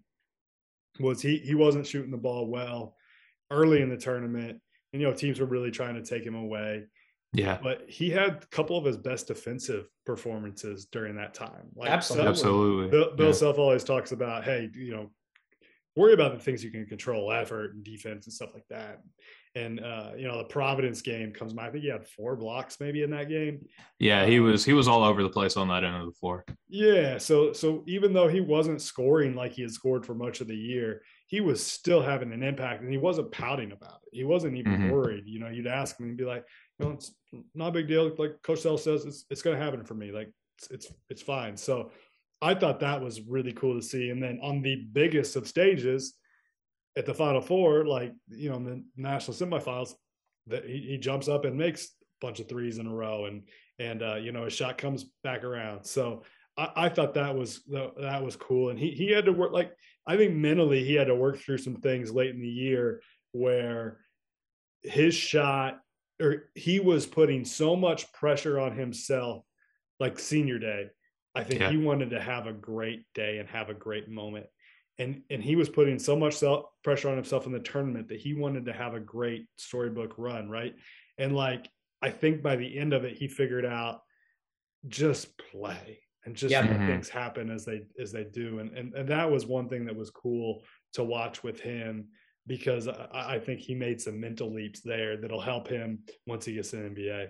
was 0.99 1.21
he 1.21 1.37
he 1.37 1.55
wasn't 1.55 1.87
shooting 1.87 2.11
the 2.11 2.17
ball 2.17 2.47
well 2.47 2.95
early 3.49 3.81
in 3.81 3.89
the 3.89 3.97
tournament. 3.97 4.59
And, 4.93 5.01
you 5.01 5.07
know, 5.07 5.13
teams 5.13 5.39
were 5.39 5.45
really 5.45 5.71
trying 5.71 5.95
to 5.95 6.03
take 6.03 6.25
him 6.25 6.35
away. 6.35 6.85
Yeah. 7.33 7.59
But 7.61 7.83
he 7.87 8.09
had 8.09 8.43
a 8.43 8.47
couple 8.47 8.77
of 8.77 8.83
his 8.83 8.97
best 8.97 9.27
defensive 9.27 9.87
performances 10.05 10.85
during 10.91 11.15
that 11.15 11.33
time. 11.33 11.69
Like 11.75 11.89
absolutely. 11.89 12.29
absolutely. 12.29 12.89
Bill, 12.89 13.15
Bill 13.15 13.27
yeah. 13.27 13.33
Self 13.33 13.57
always 13.57 13.83
talks 13.83 14.11
about, 14.11 14.43
hey, 14.43 14.69
you 14.73 14.91
know, 14.91 15.11
worry 15.95 16.13
about 16.13 16.33
the 16.33 16.43
things 16.43 16.63
you 16.63 16.71
can 16.71 16.85
control, 16.85 17.31
effort 17.31 17.73
and 17.73 17.83
defense 17.83 18.25
and 18.25 18.33
stuff 18.33 18.53
like 18.53 18.65
that. 18.69 19.01
And 19.53 19.81
uh, 19.81 20.11
you 20.17 20.27
know, 20.27 20.37
the 20.37 20.45
Providence 20.45 21.01
game 21.01 21.33
comes 21.33 21.51
by. 21.51 21.67
I 21.67 21.71
think 21.71 21.83
he 21.83 21.89
had 21.89 22.07
four 22.07 22.37
blocks 22.37 22.79
maybe 22.79 23.03
in 23.03 23.11
that 23.11 23.27
game. 23.27 23.65
Yeah, 23.99 24.25
he 24.25 24.39
um, 24.39 24.45
was 24.45 24.63
he 24.63 24.71
was 24.71 24.87
all 24.87 25.03
over 25.03 25.21
the 25.23 25.29
place 25.29 25.57
on 25.57 25.67
that 25.67 25.83
end 25.83 25.95
of 25.95 26.05
the 26.05 26.13
floor. 26.13 26.45
Yeah, 26.69 27.17
so 27.17 27.51
so 27.51 27.83
even 27.85 28.13
though 28.13 28.29
he 28.29 28.39
wasn't 28.39 28.81
scoring 28.81 29.35
like 29.35 29.51
he 29.51 29.61
had 29.61 29.71
scored 29.71 30.05
for 30.05 30.13
much 30.13 30.39
of 30.39 30.47
the 30.47 30.55
year, 30.55 31.01
he 31.27 31.41
was 31.41 31.65
still 31.65 32.01
having 32.01 32.31
an 32.31 32.43
impact, 32.43 32.81
and 32.81 32.91
he 32.91 32.97
wasn't 32.97 33.31
pouting 33.31 33.73
about 33.73 33.99
it. 34.05 34.15
He 34.17 34.23
wasn't 34.23 34.55
even 34.55 34.73
mm-hmm. 34.73 34.89
worried. 34.89 35.23
You 35.25 35.39
know, 35.39 35.49
you'd 35.49 35.67
ask 35.67 35.99
him 35.99 36.07
and 36.07 36.17
be 36.17 36.23
like, 36.23 36.45
"You 36.79 36.85
know, 36.85 36.91
it's 36.93 37.13
not 37.53 37.69
a 37.69 37.71
big 37.71 37.89
deal. 37.89 38.09
Like 38.17 38.41
Coach 38.43 38.61
Self 38.61 38.81
says, 38.81 39.05
it's 39.05 39.25
it's 39.29 39.41
going 39.41 39.57
to 39.57 39.63
happen 39.63 39.83
for 39.83 39.95
me. 39.95 40.13
Like 40.13 40.31
it's 40.59 40.71
it's 40.71 40.93
it's 41.09 41.21
fine." 41.21 41.57
So 41.57 41.91
I 42.41 42.55
thought 42.55 42.79
that 42.79 43.01
was 43.01 43.21
really 43.21 43.53
cool 43.53 43.75
to 43.75 43.81
see. 43.85 44.09
And 44.09 44.21
then 44.21 44.39
on 44.41 44.61
the 44.61 44.87
biggest 44.93 45.35
of 45.35 45.47
stages, 45.47 46.15
at 46.97 47.05
the 47.05 47.13
Final 47.13 47.41
Four, 47.41 47.85
like 47.85 48.13
you 48.27 48.49
know, 48.49 48.57
in 48.57 48.63
the 48.63 48.83
national 48.95 49.35
semifinals, 49.35 49.93
that 50.47 50.65
he, 50.65 50.79
he 50.79 50.97
jumps 50.97 51.27
up 51.27 51.45
and 51.45 51.57
makes 51.57 51.85
a 51.85 52.25
bunch 52.25 52.39
of 52.39 52.49
threes 52.49 52.77
in 52.77 52.87
a 52.87 52.93
row, 52.93 53.25
and 53.25 53.43
and 53.79 54.03
uh, 54.03 54.15
you 54.15 54.31
know 54.31 54.45
his 54.45 54.53
shot 54.53 54.77
comes 54.77 55.05
back 55.23 55.43
around. 55.43 55.85
So 55.85 56.23
I, 56.57 56.69
I 56.75 56.89
thought 56.89 57.13
that 57.15 57.35
was 57.35 57.63
that 57.67 58.23
was 58.23 58.35
cool, 58.35 58.69
and 58.69 58.79
he 58.79 58.91
he 58.91 59.11
had 59.11 59.25
to 59.25 59.33
work 59.33 59.51
like 59.51 59.71
I 60.05 60.17
think 60.17 60.33
mentally 60.33 60.83
he 60.83 60.95
had 60.95 61.07
to 61.07 61.15
work 61.15 61.37
through 61.37 61.59
some 61.59 61.75
things 61.75 62.11
late 62.11 62.35
in 62.35 62.41
the 62.41 62.47
year 62.47 63.01
where 63.31 63.99
his 64.81 65.13
shot 65.13 65.79
or 66.21 66.49
he 66.55 66.79
was 66.79 67.05
putting 67.05 67.45
so 67.45 67.75
much 67.75 68.11
pressure 68.13 68.59
on 68.59 68.75
himself, 68.75 69.43
like 69.99 70.19
senior 70.19 70.59
day 70.59 70.89
I 71.33 71.43
think 71.43 71.61
yeah. 71.61 71.71
he 71.71 71.77
wanted 71.77 72.09
to 72.11 72.21
have 72.21 72.47
a 72.47 72.53
great 72.53 73.05
day 73.13 73.37
and 73.37 73.47
have 73.49 73.69
a 73.69 73.73
great 73.73 74.09
moment. 74.09 74.47
And 75.01 75.21
and 75.29 75.43
he 75.43 75.55
was 75.55 75.69
putting 75.69 75.99
so 75.99 76.15
much 76.15 76.35
self 76.35 76.65
pressure 76.83 77.09
on 77.09 77.15
himself 77.15 77.45
in 77.45 77.51
the 77.51 77.59
tournament 77.59 78.07
that 78.09 78.19
he 78.19 78.33
wanted 78.33 78.65
to 78.65 78.73
have 78.73 78.93
a 78.93 78.99
great 78.99 79.47
storybook 79.57 80.13
run, 80.17 80.49
right? 80.49 80.75
And 81.17 81.35
like 81.35 81.69
I 82.01 82.09
think 82.09 82.41
by 82.41 82.55
the 82.55 82.77
end 82.77 82.93
of 82.93 83.03
it, 83.03 83.17
he 83.17 83.27
figured 83.27 83.65
out 83.65 84.01
just 84.87 85.37
play 85.37 85.99
and 86.25 86.35
just 86.35 86.51
yeah. 86.51 86.61
let 86.61 86.71
mm-hmm. 86.71 86.87
things 86.87 87.09
happen 87.09 87.49
as 87.49 87.65
they 87.65 87.81
as 87.99 88.11
they 88.11 88.23
do. 88.23 88.59
And, 88.59 88.77
and 88.77 88.93
and 88.93 89.09
that 89.09 89.29
was 89.29 89.45
one 89.45 89.69
thing 89.69 89.85
that 89.85 89.95
was 89.95 90.09
cool 90.09 90.63
to 90.93 91.03
watch 91.03 91.43
with 91.43 91.59
him 91.59 92.07
because 92.47 92.87
I, 92.87 93.35
I 93.35 93.39
think 93.39 93.59
he 93.59 93.75
made 93.75 94.01
some 94.01 94.19
mental 94.19 94.53
leaps 94.53 94.81
there 94.81 95.17
that'll 95.17 95.41
help 95.41 95.67
him 95.67 95.99
once 96.27 96.45
he 96.45 96.53
gets 96.53 96.71
to 96.71 96.77
the 96.77 96.89
NBA. 96.89 97.27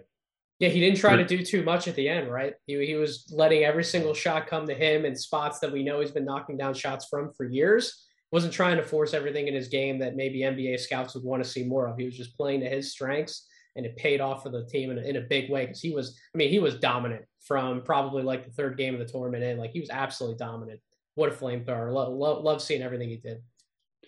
Yeah, 0.61 0.69
he 0.69 0.79
didn't 0.79 0.99
try 0.99 1.15
to 1.15 1.25
do 1.25 1.43
too 1.43 1.63
much 1.63 1.87
at 1.87 1.95
the 1.95 2.07
end, 2.07 2.31
right? 2.31 2.53
He, 2.67 2.85
he 2.85 2.93
was 2.93 3.25
letting 3.35 3.63
every 3.63 3.83
single 3.83 4.13
shot 4.13 4.45
come 4.45 4.67
to 4.67 4.75
him 4.75 5.05
in 5.05 5.15
spots 5.15 5.57
that 5.57 5.71
we 5.71 5.81
know 5.81 5.99
he's 5.99 6.11
been 6.11 6.23
knocking 6.23 6.55
down 6.55 6.75
shots 6.75 7.07
from 7.09 7.33
for 7.33 7.45
years. 7.45 8.05
Wasn't 8.31 8.53
trying 8.53 8.77
to 8.77 8.83
force 8.83 9.15
everything 9.15 9.47
in 9.47 9.55
his 9.55 9.69
game 9.69 9.97
that 9.99 10.15
maybe 10.15 10.41
NBA 10.41 10.79
scouts 10.79 11.15
would 11.15 11.23
want 11.23 11.43
to 11.43 11.49
see 11.49 11.63
more 11.63 11.87
of. 11.87 11.97
He 11.97 12.05
was 12.05 12.15
just 12.15 12.37
playing 12.37 12.59
to 12.59 12.69
his 12.69 12.91
strengths, 12.91 13.47
and 13.75 13.87
it 13.87 13.97
paid 13.97 14.21
off 14.21 14.43
for 14.43 14.49
the 14.49 14.63
team 14.67 14.91
in 14.91 14.99
a, 14.99 15.01
in 15.01 15.15
a 15.15 15.21
big 15.21 15.49
way 15.49 15.65
because 15.65 15.81
he 15.81 15.95
was, 15.95 16.15
I 16.35 16.37
mean, 16.37 16.51
he 16.51 16.59
was 16.59 16.75
dominant 16.75 17.25
from 17.39 17.81
probably 17.81 18.21
like 18.21 18.45
the 18.45 18.51
third 18.51 18.77
game 18.77 18.93
of 18.93 18.99
the 18.99 19.11
tournament 19.11 19.43
in. 19.43 19.57
Like 19.57 19.71
he 19.71 19.79
was 19.79 19.89
absolutely 19.89 20.37
dominant. 20.37 20.79
What 21.15 21.29
a 21.29 21.35
flamethrower! 21.35 21.91
Love, 21.91 22.13
love, 22.13 22.43
love 22.43 22.61
seeing 22.61 22.83
everything 22.83 23.09
he 23.09 23.17
did. 23.17 23.41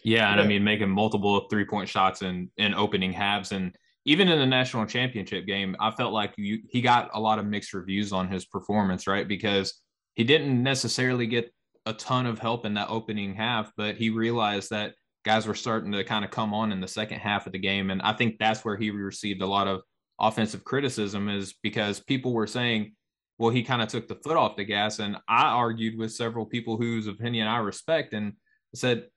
Yeah, 0.03 0.29
and 0.29 0.37
yeah. 0.37 0.43
I 0.43 0.47
mean, 0.47 0.63
making 0.63 0.91
multiple 0.91 1.47
three 1.49 1.65
point 1.65 1.89
shots 1.89 2.21
in 2.21 2.51
in 2.57 2.75
opening 2.75 3.11
halves 3.11 3.51
and 3.51 3.75
even 4.05 4.27
in 4.27 4.39
the 4.39 4.45
national 4.45 4.85
championship 4.85 5.45
game, 5.45 5.75
I 5.79 5.91
felt 5.91 6.13
like 6.13 6.33
you, 6.37 6.59
he 6.69 6.81
got 6.81 7.11
a 7.13 7.19
lot 7.19 7.39
of 7.39 7.45
mixed 7.45 7.73
reviews 7.73 8.11
on 8.11 8.27
his 8.27 8.45
performance, 8.45 9.07
right? 9.07 9.27
Because 9.27 9.81
he 10.15 10.23
didn't 10.23 10.61
necessarily 10.61 11.25
get 11.25 11.53
a 11.85 11.93
ton 11.93 12.25
of 12.25 12.39
help 12.39 12.65
in 12.65 12.73
that 12.75 12.89
opening 12.89 13.33
half, 13.33 13.71
but 13.77 13.95
he 13.95 14.09
realized 14.09 14.69
that 14.69 14.93
guys 15.25 15.47
were 15.47 15.55
starting 15.55 15.91
to 15.93 16.03
kind 16.03 16.25
of 16.25 16.31
come 16.31 16.53
on 16.53 16.71
in 16.71 16.81
the 16.81 16.87
second 16.87 17.19
half 17.19 17.45
of 17.45 17.53
the 17.53 17.59
game. 17.59 17.91
And 17.91 18.01
I 18.01 18.13
think 18.13 18.37
that's 18.37 18.65
where 18.65 18.75
he 18.75 18.89
received 18.91 19.41
a 19.41 19.47
lot 19.47 19.67
of 19.67 19.81
offensive 20.19 20.63
criticism, 20.63 21.29
is 21.29 21.55
because 21.63 21.99
people 22.01 22.33
were 22.33 22.47
saying, 22.47 22.93
well, 23.37 23.49
he 23.49 23.63
kind 23.63 23.81
of 23.81 23.87
took 23.87 24.07
the 24.07 24.15
foot 24.15 24.37
off 24.37 24.57
the 24.57 24.65
gas. 24.65 24.99
And 24.99 25.17
I 25.27 25.45
argued 25.45 25.97
with 25.97 26.11
several 26.13 26.45
people 26.45 26.77
whose 26.77 27.07
opinion 27.07 27.47
I 27.47 27.57
respect 27.57 28.13
and 28.13 28.33
said, 28.75 29.07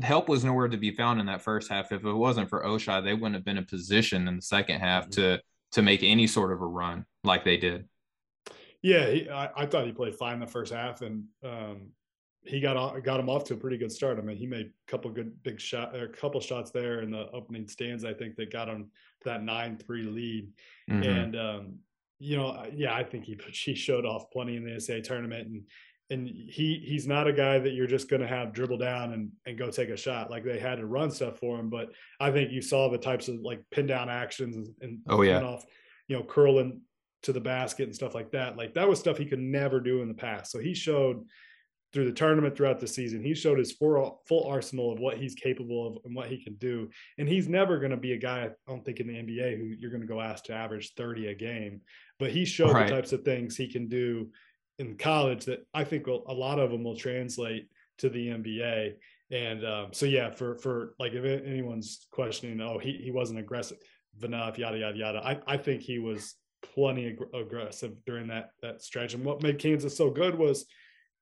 help 0.00 0.28
was 0.28 0.44
nowhere 0.44 0.68
to 0.68 0.76
be 0.76 0.90
found 0.90 1.20
in 1.20 1.26
that 1.26 1.42
first 1.42 1.70
half. 1.70 1.92
If 1.92 2.04
it 2.04 2.12
wasn't 2.12 2.48
for 2.48 2.64
Ochai, 2.64 3.04
they 3.04 3.14
wouldn't 3.14 3.34
have 3.34 3.44
been 3.44 3.58
in 3.58 3.64
position 3.64 4.26
in 4.28 4.36
the 4.36 4.42
second 4.42 4.80
half 4.80 5.04
mm-hmm. 5.04 5.20
to 5.20 5.42
to 5.72 5.82
make 5.82 6.02
any 6.02 6.26
sort 6.26 6.52
of 6.52 6.60
a 6.60 6.66
run 6.66 7.04
like 7.24 7.44
they 7.44 7.56
did. 7.56 7.88
Yeah, 8.82 9.10
he, 9.10 9.30
I, 9.30 9.48
I, 9.56 9.66
thought 9.66 9.86
he 9.86 9.92
played 9.92 10.14
fine 10.14 10.40
the 10.40 10.46
first 10.46 10.72
half, 10.72 11.02
and 11.02 11.24
um, 11.44 11.92
he 12.44 12.60
got 12.60 13.02
got 13.04 13.20
him 13.20 13.28
off 13.28 13.44
to 13.44 13.54
a 13.54 13.56
pretty 13.56 13.78
good 13.78 13.92
start. 13.92 14.18
I 14.18 14.22
mean, 14.22 14.36
he 14.36 14.46
made 14.46 14.66
a 14.66 14.90
couple 14.90 15.10
good 15.10 15.40
big 15.42 15.60
shot, 15.60 15.94
a 15.94 16.08
couple 16.08 16.40
shots 16.40 16.70
there 16.70 17.00
in 17.00 17.10
the 17.10 17.30
opening 17.32 17.68
stands. 17.68 18.04
I 18.04 18.12
think 18.12 18.36
that 18.36 18.52
got 18.52 18.68
him 18.68 18.90
to 19.22 19.28
that 19.28 19.42
nine 19.42 19.76
three 19.76 20.02
lead, 20.02 20.52
mm-hmm. 20.90 21.02
and 21.02 21.36
um, 21.36 21.74
you 22.18 22.36
know, 22.36 22.64
yeah, 22.74 22.94
I 22.94 23.04
think 23.04 23.24
he 23.24 23.38
he 23.52 23.74
showed 23.74 24.04
off 24.04 24.30
plenty 24.30 24.56
in 24.56 24.64
the 24.64 24.72
NCAA 24.72 25.04
tournament, 25.04 25.48
and 25.48 25.62
and 26.12 26.28
he 26.28 26.82
he's 26.84 27.06
not 27.06 27.26
a 27.26 27.32
guy 27.32 27.58
that 27.58 27.72
you're 27.72 27.86
just 27.86 28.08
going 28.08 28.22
to 28.22 28.28
have 28.28 28.52
dribble 28.52 28.78
down 28.78 29.12
and 29.12 29.32
and 29.46 29.58
go 29.58 29.70
take 29.70 29.88
a 29.88 29.96
shot. 29.96 30.30
Like 30.30 30.44
they 30.44 30.58
had 30.58 30.76
to 30.76 30.86
run 30.86 31.10
stuff 31.10 31.38
for 31.38 31.58
him 31.58 31.70
but 31.70 31.90
i 32.20 32.30
think 32.30 32.52
you 32.52 32.62
saw 32.62 32.88
the 32.88 32.98
types 32.98 33.28
of 33.28 33.36
like 33.40 33.62
pin 33.70 33.86
down 33.86 34.08
actions 34.08 34.70
and 34.80 34.98
oh 35.08 35.22
yeah. 35.22 35.42
off 35.42 35.64
you 36.08 36.16
know 36.16 36.22
curling 36.22 36.80
to 37.22 37.32
the 37.32 37.40
basket 37.40 37.84
and 37.84 37.94
stuff 37.94 38.14
like 38.14 38.30
that. 38.32 38.56
Like 38.56 38.74
that 38.74 38.88
was 38.88 38.98
stuff 38.98 39.16
he 39.16 39.26
could 39.26 39.38
never 39.38 39.80
do 39.80 40.02
in 40.02 40.08
the 40.08 40.14
past. 40.14 40.50
So 40.50 40.58
he 40.58 40.74
showed 40.74 41.24
through 41.92 42.06
the 42.06 42.12
tournament 42.12 42.56
throughout 42.56 42.80
the 42.80 42.86
season 42.86 43.22
he 43.22 43.34
showed 43.34 43.58
his 43.58 43.72
full, 43.72 44.22
full 44.26 44.48
arsenal 44.48 44.90
of 44.90 44.98
what 44.98 45.18
he's 45.18 45.34
capable 45.34 45.86
of 45.86 45.98
and 46.04 46.14
what 46.14 46.28
he 46.28 46.42
can 46.42 46.54
do. 46.54 46.88
And 47.18 47.28
he's 47.28 47.48
never 47.48 47.78
going 47.78 47.90
to 47.90 47.98
be 47.98 48.14
a 48.14 48.18
guy 48.18 48.44
i 48.44 48.50
don't 48.66 48.82
think 48.82 48.98
in 48.98 49.06
the 49.06 49.14
nba 49.14 49.58
who 49.58 49.64
you're 49.78 49.90
going 49.90 50.00
to 50.00 50.06
go 50.06 50.20
ask 50.20 50.44
to 50.44 50.54
average 50.54 50.94
30 50.94 51.26
a 51.26 51.34
game 51.34 51.82
but 52.18 52.30
he 52.30 52.46
showed 52.46 52.72
right. 52.72 52.88
the 52.88 52.94
types 52.94 53.12
of 53.12 53.26
things 53.26 53.58
he 53.58 53.68
can 53.68 53.88
do 53.88 54.30
in 54.78 54.96
college 54.96 55.44
that 55.46 55.66
I 55.74 55.84
think 55.84 56.06
a 56.06 56.12
lot 56.12 56.58
of 56.58 56.70
them 56.70 56.84
will 56.84 56.96
translate 56.96 57.68
to 57.98 58.08
the 58.08 58.28
NBA. 58.28 58.94
And 59.30 59.64
um, 59.64 59.88
so, 59.92 60.06
yeah, 60.06 60.30
for 60.30 60.56
for 60.56 60.94
like 60.98 61.12
if 61.12 61.24
anyone's 61.24 62.06
questioning, 62.10 62.60
oh, 62.60 62.78
he 62.78 62.92
he 63.02 63.10
wasn't 63.10 63.38
aggressive 63.38 63.78
enough, 64.22 64.58
yada 64.58 64.78
yada 64.78 64.98
yada. 64.98 65.20
I 65.24 65.40
I 65.46 65.56
think 65.56 65.82
he 65.82 65.98
was 65.98 66.34
plenty 66.74 67.08
ag- 67.08 67.34
aggressive 67.34 67.92
during 68.04 68.28
that 68.28 68.50
that 68.60 68.82
stretch. 68.82 69.14
And 69.14 69.24
what 69.24 69.42
made 69.42 69.58
Kansas 69.58 69.96
so 69.96 70.10
good 70.10 70.36
was 70.36 70.66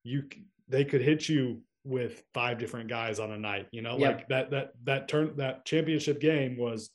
you 0.02 0.24
they 0.68 0.84
could 0.84 1.02
hit 1.02 1.28
you 1.28 1.62
with 1.84 2.22
five 2.34 2.58
different 2.58 2.88
guys 2.88 3.18
on 3.20 3.30
a 3.32 3.38
night. 3.38 3.66
You 3.72 3.82
know, 3.82 3.96
Yep. 3.98 4.16
like 4.16 4.28
that 4.28 4.50
that 4.50 4.72
that 4.84 5.08
turn 5.08 5.36
that 5.36 5.64
championship 5.64 6.20
game 6.20 6.56
was 6.56 6.90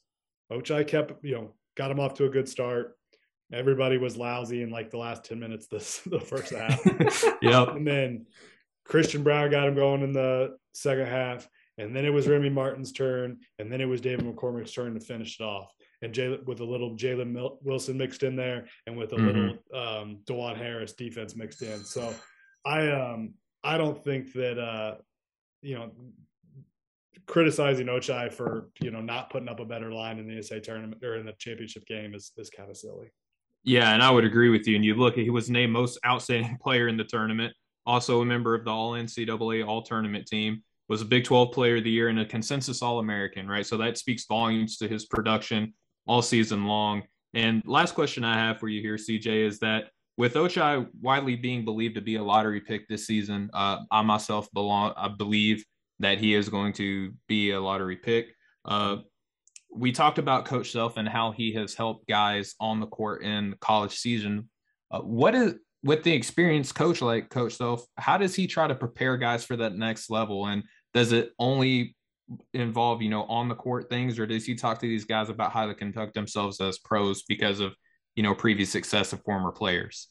Ochai 0.51 0.85
kept 0.87 1.23
you 1.23 1.35
know 1.35 1.55
got 1.75 1.91
him 1.91 1.99
off 1.99 2.13
to 2.15 2.25
a 2.25 2.29
good 2.29 2.47
start. 2.49 2.97
Everybody 3.55 3.97
was 3.97 4.17
lousy 4.17 4.61
in 4.61 4.69
like 4.69 4.91
the 4.91 4.97
last 4.97 5.23
ten 5.23 5.39
minutes 5.39 5.67
this 5.67 6.01
the 6.05 6.19
first 6.19 6.53
half, 6.53 6.79
yep. 7.41 7.69
and 7.69 7.87
then 7.87 8.25
Christian 8.85 9.23
Braun 9.23 9.49
got 9.49 9.67
him 9.67 9.75
going 9.75 10.01
in 10.03 10.11
the 10.13 10.57
second 10.73 11.07
half, 11.07 11.47
and 11.77 11.95
then 11.95 12.05
it 12.05 12.09
was 12.13 12.27
Remy 12.27 12.49
Martin's 12.49 12.91
turn, 12.91 13.39
and 13.57 13.71
then 13.71 13.81
it 13.81 13.85
was 13.85 14.01
David 14.01 14.25
McCormack's 14.25 14.73
turn 14.73 14.93
to 14.93 14.99
finish 14.99 15.39
it 15.39 15.43
off. 15.43 15.71
And 16.01 16.13
Jay, 16.13 16.37
with 16.45 16.59
a 16.59 16.65
little 16.65 16.95
Jalen 16.95 17.31
Mil- 17.31 17.57
Wilson 17.63 17.97
mixed 17.97 18.23
in 18.23 18.35
there, 18.35 18.67
and 18.85 18.97
with 18.97 19.13
a 19.13 19.15
Mhm. 19.15 19.25
little 19.25 19.49
um, 19.73 20.19
Dajuan 20.25 20.57
Harris 20.57 20.93
defense 20.93 21.35
mixed 21.35 21.61
in. 21.61 21.79
So 21.79 22.13
I 22.65 22.89
um 22.91 23.33
I 23.63 23.77
don't 23.77 24.03
think 24.03 24.33
that 24.33 24.59
uh 24.59 24.95
you 25.61 25.75
know 25.75 25.91
criticizing 27.27 27.87
Ochai 27.87 28.31
for 28.31 28.69
you 28.81 28.91
know 28.91 29.01
not 29.01 29.29
putting 29.29 29.49
up 29.49 29.59
a 29.59 29.65
better 29.65 29.91
line 29.91 30.19
in 30.19 30.27
the 30.27 30.35
NCAA 30.35 30.61
tournament 30.61 31.03
or 31.03 31.15
in 31.15 31.25
the 31.25 31.33
championship 31.39 31.85
game 31.85 32.13
is 32.13 32.31
is 32.37 32.49
kind 32.49 32.69
of 32.69 32.77
silly. 32.77 33.09
Yeah, 33.65 33.93
and 33.93 34.03
I 34.03 34.11
would 34.11 34.25
agree 34.25 34.49
with 34.49 34.67
you. 34.67 34.75
And 34.75 34.85
you 34.85 34.93
look, 34.93 35.15
he 35.15 35.31
was 35.31 35.49
named 35.49 35.73
most 35.73 35.97
outstanding 36.05 36.57
player 36.61 36.87
in 36.87 36.97
the 36.97 37.03
tournament. 37.03 37.53
Also 37.85 38.21
a 38.21 38.25
member 38.25 38.55
of 38.55 38.63
the 38.63 38.71
All 38.71 38.93
NCAA 38.93 39.67
All 39.67 39.81
Tournament 39.81 40.27
team. 40.27 40.63
Was 40.87 41.01
a 41.01 41.05
Big 41.05 41.23
12 41.23 41.51
Player 41.51 41.77
of 41.77 41.83
the 41.83 41.89
Year 41.89 42.09
and 42.09 42.19
a 42.19 42.25
consensus 42.25 42.83
All 42.83 42.99
American. 42.99 43.47
Right, 43.47 43.65
so 43.65 43.75
that 43.77 43.97
speaks 43.97 44.25
volumes 44.27 44.77
to 44.77 44.87
his 44.87 45.05
production 45.05 45.73
all 46.07 46.21
season 46.21 46.65
long. 46.65 47.01
And 47.33 47.63
last 47.65 47.95
question 47.95 48.23
I 48.23 48.35
have 48.35 48.59
for 48.59 48.67
you 48.67 48.81
here, 48.81 48.95
CJ, 48.95 49.47
is 49.47 49.59
that 49.59 49.85
with 50.15 50.35
Ochai 50.35 50.87
widely 51.01 51.35
being 51.35 51.65
believed 51.65 51.95
to 51.95 52.01
be 52.01 52.15
a 52.15 52.23
lottery 52.23 52.61
pick 52.61 52.87
this 52.87 53.07
season, 53.07 53.49
uh, 53.53 53.79
I 53.91 54.03
myself 54.03 54.47
belong. 54.53 54.93
I 54.95 55.07
believe 55.09 55.65
that 55.99 56.19
he 56.19 56.35
is 56.35 56.49
going 56.49 56.73
to 56.73 57.13
be 57.27 57.51
a 57.51 57.59
lottery 57.59 57.97
pick. 57.97 58.27
Uh, 58.63 58.97
we 59.75 59.91
talked 59.91 60.17
about 60.17 60.45
Coach 60.45 60.71
Self 60.71 60.97
and 60.97 61.07
how 61.07 61.31
he 61.31 61.53
has 61.53 61.75
helped 61.75 62.07
guys 62.07 62.55
on 62.59 62.79
the 62.79 62.87
court 62.87 63.23
in 63.23 63.55
college 63.59 63.95
season. 63.95 64.49
Uh, 64.89 65.01
what 65.01 65.35
is 65.35 65.55
with 65.83 66.03
the 66.03 66.13
experienced 66.13 66.73
coach 66.75 67.01
like 67.01 67.29
Coach 67.29 67.53
Self? 67.53 67.85
How 67.97 68.17
does 68.17 68.33
he 68.33 68.47
try 68.47 68.67
to 68.67 68.75
prepare 68.75 69.17
guys 69.17 69.43
for 69.43 69.57
that 69.57 69.75
next 69.75 70.09
level? 70.09 70.47
And 70.47 70.63
does 70.93 71.11
it 71.11 71.31
only 71.37 71.95
involve 72.53 73.01
you 73.01 73.09
know 73.09 73.23
on 73.23 73.49
the 73.49 73.55
court 73.55 73.89
things, 73.89 74.17
or 74.17 74.25
does 74.25 74.45
he 74.45 74.55
talk 74.55 74.79
to 74.79 74.87
these 74.87 75.05
guys 75.05 75.29
about 75.29 75.51
how 75.51 75.65
to 75.65 75.75
conduct 75.75 76.13
themselves 76.13 76.59
as 76.61 76.79
pros 76.79 77.23
because 77.23 77.59
of 77.59 77.75
you 78.15 78.23
know 78.23 78.33
previous 78.33 78.71
success 78.71 79.13
of 79.13 79.21
former 79.23 79.51
players? 79.51 80.07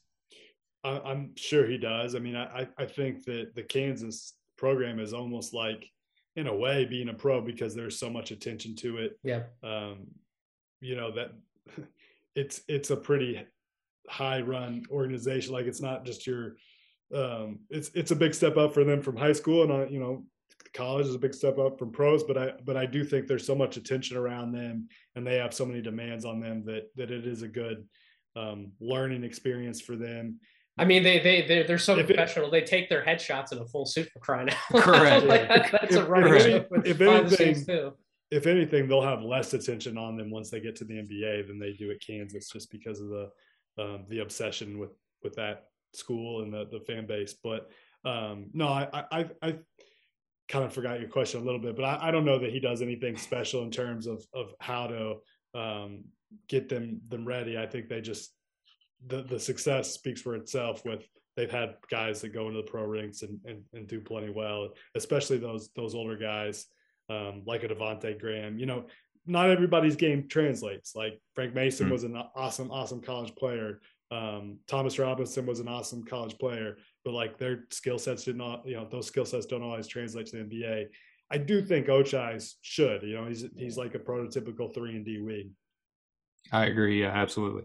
I, 0.84 1.00
I'm 1.00 1.32
sure 1.36 1.66
he 1.66 1.78
does. 1.78 2.14
I 2.14 2.18
mean, 2.18 2.36
I 2.36 2.68
I 2.76 2.84
think 2.84 3.24
that 3.24 3.54
the 3.54 3.62
Kansas 3.62 4.34
program 4.58 5.00
is 5.00 5.14
almost 5.14 5.54
like 5.54 5.86
in 6.36 6.46
a 6.46 6.54
way 6.54 6.84
being 6.84 7.08
a 7.08 7.14
pro 7.14 7.40
because 7.40 7.74
there's 7.74 7.98
so 7.98 8.10
much 8.10 8.30
attention 8.30 8.74
to 8.76 8.98
it. 8.98 9.18
Yeah. 9.22 9.42
Um, 9.62 10.06
you 10.80 10.96
know 10.96 11.12
that 11.12 11.32
it's 12.34 12.62
it's 12.68 12.90
a 12.90 12.96
pretty 12.96 13.44
high 14.08 14.40
run 14.40 14.84
organization. 14.90 15.52
Like 15.52 15.66
it's 15.66 15.80
not 15.80 16.04
just 16.04 16.26
your 16.26 16.56
um, 17.14 17.60
it's 17.70 17.90
it's 17.94 18.10
a 18.10 18.16
big 18.16 18.34
step 18.34 18.56
up 18.56 18.74
for 18.74 18.84
them 18.84 19.02
from 19.02 19.16
high 19.16 19.32
school 19.32 19.62
and 19.62 19.72
uh, 19.72 19.86
you 19.88 20.00
know 20.00 20.24
college 20.72 21.06
is 21.06 21.14
a 21.14 21.18
big 21.18 21.34
step 21.34 21.58
up 21.58 21.78
from 21.78 21.92
pros 21.92 22.24
but 22.24 22.36
i 22.36 22.52
but 22.64 22.76
i 22.76 22.84
do 22.84 23.04
think 23.04 23.28
there's 23.28 23.46
so 23.46 23.54
much 23.54 23.76
attention 23.76 24.16
around 24.16 24.50
them 24.50 24.88
and 25.14 25.24
they 25.24 25.36
have 25.36 25.54
so 25.54 25.64
many 25.64 25.80
demands 25.80 26.24
on 26.24 26.40
them 26.40 26.64
that 26.64 26.90
that 26.96 27.12
it 27.12 27.26
is 27.26 27.42
a 27.42 27.48
good 27.48 27.86
um, 28.34 28.72
learning 28.80 29.22
experience 29.22 29.80
for 29.80 29.94
them 29.94 30.40
I 30.76 30.84
mean, 30.84 31.02
they 31.04 31.20
they 31.20 31.42
they're, 31.46 31.64
they're 31.64 31.78
so 31.78 31.94
If 31.98 32.00
it- 32.10 32.16
professional. 32.16 32.50
they 32.50 32.62
take 32.62 32.88
their 32.88 33.04
headshots 33.04 33.52
in 33.52 33.58
a 33.58 33.66
full 33.66 33.86
suit 33.86 34.08
for 34.12 34.18
crying 34.18 34.50
out. 34.50 34.82
Correct. 34.82 35.24
like, 35.32 35.48
that- 35.48 35.70
that's 35.72 35.94
a 35.94 36.02
If- 36.02 36.08
running 36.08 36.34
if 36.34 36.42
joke 36.44 36.66
any- 36.76 36.90
if 36.90 36.98
behind 36.98 37.26
the 37.28 37.36
scenes, 37.36 37.68
anything- 37.68 37.92
if 38.30 38.46
anything, 38.46 38.88
they'll 38.88 39.02
have 39.02 39.22
less 39.22 39.54
attention 39.54 39.96
on 39.96 40.16
them 40.16 40.30
once 40.30 40.50
they 40.50 40.58
get 40.60 40.74
to 40.76 40.84
the 40.84 40.94
NBA 40.94 41.46
than 41.46 41.58
they 41.60 41.72
do 41.74 41.90
at 41.92 42.00
Kansas, 42.04 42.48
just 42.50 42.70
because 42.72 43.00
of 43.00 43.08
the 43.08 43.30
um, 43.78 44.04
the 44.08 44.20
obsession 44.20 44.78
with 44.78 44.90
with 45.22 45.34
that 45.34 45.66
school 45.92 46.42
and 46.42 46.52
the 46.52 46.66
the 46.72 46.80
fan 46.80 47.06
base. 47.06 47.34
But 47.34 47.70
um, 48.04 48.50
no, 48.52 48.66
I 48.68 48.88
I, 49.12 49.30
I 49.42 49.58
kind 50.48 50.64
of 50.64 50.72
forgot 50.72 50.98
your 51.00 51.08
question 51.08 51.40
a 51.40 51.44
little 51.44 51.60
bit, 51.60 51.76
but 51.76 51.84
I, 51.84 52.08
I 52.08 52.10
don't 52.10 52.24
know 52.24 52.38
that 52.40 52.50
he 52.50 52.58
does 52.60 52.82
anything 52.82 53.16
special 53.16 53.62
in 53.62 53.70
terms 53.70 54.06
of 54.08 54.24
of 54.34 54.52
how 54.58 54.88
to 54.88 55.16
um, 55.58 56.04
get 56.48 56.68
them 56.68 57.00
them 57.08 57.24
ready. 57.26 57.56
I 57.56 57.66
think 57.66 57.88
they 57.88 58.00
just 58.00 58.32
the 59.06 59.22
the 59.22 59.38
success 59.40 59.92
speaks 59.92 60.20
for 60.20 60.34
itself 60.36 60.84
with 60.84 61.06
they've 61.36 61.50
had 61.50 61.74
guys 61.90 62.20
that 62.20 62.32
go 62.32 62.46
into 62.48 62.62
the 62.62 62.70
pro 62.70 62.84
ranks 62.86 63.22
and, 63.22 63.40
and, 63.44 63.62
and 63.72 63.88
do 63.88 64.00
plenty 64.00 64.30
well, 64.30 64.68
especially 64.94 65.38
those 65.38 65.70
those 65.74 65.94
older 65.94 66.16
guys 66.16 66.66
um, 67.10 67.42
like 67.46 67.62
a 67.64 67.68
Devonte 67.68 68.18
Graham. 68.18 68.58
You 68.58 68.66
know, 68.66 68.86
not 69.26 69.50
everybody's 69.50 69.96
game 69.96 70.28
translates. 70.28 70.94
Like 70.94 71.20
Frank 71.34 71.54
Mason 71.54 71.88
Mm. 71.88 71.92
was 71.92 72.04
an 72.04 72.16
awesome, 72.34 72.70
awesome 72.70 73.00
college 73.00 73.34
player. 73.34 73.80
Um, 74.10 74.58
Thomas 74.68 74.98
Robinson 74.98 75.44
was 75.44 75.60
an 75.60 75.68
awesome 75.68 76.04
college 76.04 76.38
player, 76.38 76.76
but 77.04 77.12
like 77.14 77.36
their 77.36 77.64
skill 77.70 77.98
sets 77.98 78.24
did 78.24 78.36
not, 78.36 78.66
you 78.66 78.76
know, 78.76 78.86
those 78.90 79.06
skill 79.06 79.24
sets 79.24 79.46
don't 79.46 79.62
always 79.62 79.86
translate 79.88 80.26
to 80.26 80.36
the 80.36 80.44
NBA. 80.44 80.86
I 81.30 81.38
do 81.38 81.62
think 81.62 81.88
Ochai's 81.88 82.56
should. 82.60 83.02
You 83.02 83.16
know, 83.16 83.26
he's 83.26 83.44
he's 83.56 83.76
like 83.76 83.94
a 83.94 83.98
prototypical 83.98 84.72
three 84.72 84.94
and 84.94 85.04
D 85.04 85.20
wing. 85.20 85.50
I 86.52 86.66
agree. 86.66 87.00
Yeah, 87.02 87.08
absolutely. 87.08 87.64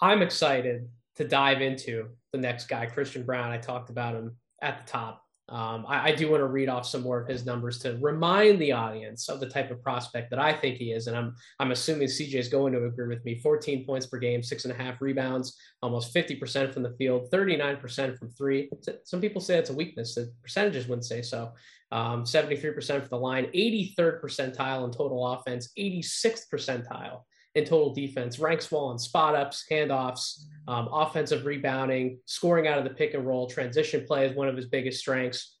I'm 0.00 0.22
excited 0.22 0.88
to 1.16 1.26
dive 1.26 1.60
into 1.60 2.08
the 2.32 2.38
next 2.38 2.68
guy, 2.68 2.86
Christian 2.86 3.24
Braun. 3.24 3.50
I 3.50 3.58
talked 3.58 3.90
about 3.90 4.14
him 4.14 4.36
at 4.62 4.78
the 4.78 4.90
top. 4.90 5.24
Um, 5.50 5.86
I, 5.88 6.10
I 6.10 6.14
do 6.14 6.30
want 6.30 6.42
to 6.42 6.46
read 6.46 6.68
off 6.68 6.86
some 6.86 7.02
more 7.02 7.18
of 7.18 7.26
his 7.26 7.46
numbers 7.46 7.78
to 7.80 7.96
remind 8.02 8.58
the 8.58 8.72
audience 8.72 9.30
of 9.30 9.40
the 9.40 9.48
type 9.48 9.70
of 9.70 9.82
prospect 9.82 10.28
that 10.30 10.38
I 10.38 10.52
think 10.52 10.76
he 10.76 10.92
is, 10.92 11.06
and 11.06 11.16
I'm 11.16 11.34
I'm 11.58 11.70
assuming 11.70 12.08
CJ 12.08 12.34
is 12.34 12.48
going 12.48 12.74
to 12.74 12.84
agree 12.84 13.08
with 13.08 13.24
me. 13.24 13.38
14 13.38 13.86
points 13.86 14.06
per 14.06 14.18
game, 14.18 14.42
six 14.42 14.64
and 14.64 14.72
a 14.72 14.76
half 14.76 15.00
rebounds, 15.00 15.56
almost 15.80 16.14
50% 16.14 16.74
from 16.74 16.82
the 16.82 16.94
field, 16.98 17.30
39% 17.30 18.18
from 18.18 18.30
three. 18.30 18.68
Some 19.04 19.22
people 19.22 19.40
say 19.40 19.56
it's 19.56 19.70
a 19.70 19.74
weakness. 19.74 20.14
The 20.14 20.30
percentages 20.42 20.86
wouldn't 20.86 21.06
say 21.06 21.22
so. 21.22 21.52
Um, 21.90 22.24
73% 22.24 23.02
for 23.02 23.08
the 23.08 23.16
line, 23.16 23.46
83rd 23.54 24.20
percentile 24.20 24.84
in 24.84 24.90
total 24.90 25.26
offense, 25.26 25.72
86th 25.78 26.42
percentile 26.52 27.22
in 27.58 27.64
total 27.64 27.92
defense, 27.92 28.38
ranks 28.38 28.70
well 28.70 28.90
in 28.92 28.98
spot 28.98 29.34
ups, 29.34 29.64
handoffs, 29.70 30.44
um, 30.68 30.88
offensive 30.92 31.44
rebounding, 31.44 32.18
scoring 32.24 32.66
out 32.66 32.78
of 32.78 32.84
the 32.84 32.90
pick 32.90 33.14
and 33.14 33.26
roll, 33.26 33.46
transition 33.46 34.04
play 34.06 34.26
is 34.26 34.36
one 34.36 34.48
of 34.48 34.56
his 34.56 34.66
biggest 34.66 35.00
strengths. 35.00 35.56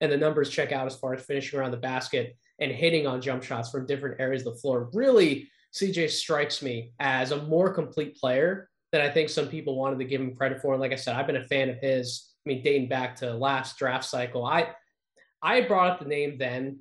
And 0.00 0.10
the 0.10 0.16
numbers 0.16 0.50
check 0.50 0.72
out 0.72 0.86
as 0.86 0.96
far 0.96 1.14
as 1.14 1.24
finishing 1.24 1.58
around 1.58 1.70
the 1.70 1.76
basket 1.76 2.36
and 2.60 2.72
hitting 2.72 3.06
on 3.06 3.20
jump 3.20 3.42
shots 3.42 3.70
from 3.70 3.86
different 3.86 4.20
areas 4.20 4.46
of 4.46 4.54
the 4.54 4.60
floor. 4.60 4.90
Really, 4.92 5.48
CJ 5.74 6.10
strikes 6.10 6.62
me 6.62 6.92
as 6.98 7.30
a 7.30 7.42
more 7.44 7.72
complete 7.72 8.16
player 8.16 8.68
than 8.90 9.00
I 9.00 9.10
think 9.10 9.28
some 9.28 9.48
people 9.48 9.76
wanted 9.76 9.98
to 9.98 10.04
give 10.04 10.20
him 10.20 10.34
credit 10.34 10.60
for. 10.60 10.72
And 10.72 10.80
like 10.80 10.92
I 10.92 10.96
said, 10.96 11.14
I've 11.14 11.26
been 11.26 11.36
a 11.36 11.46
fan 11.46 11.68
of 11.68 11.78
his. 11.78 12.32
I 12.46 12.48
mean, 12.48 12.62
dating 12.62 12.88
back 12.88 13.16
to 13.16 13.34
last 13.34 13.78
draft 13.78 14.04
cycle, 14.04 14.46
I 14.46 14.70
I 15.42 15.60
brought 15.62 15.90
up 15.90 16.00
the 16.00 16.08
name 16.08 16.38
then 16.38 16.80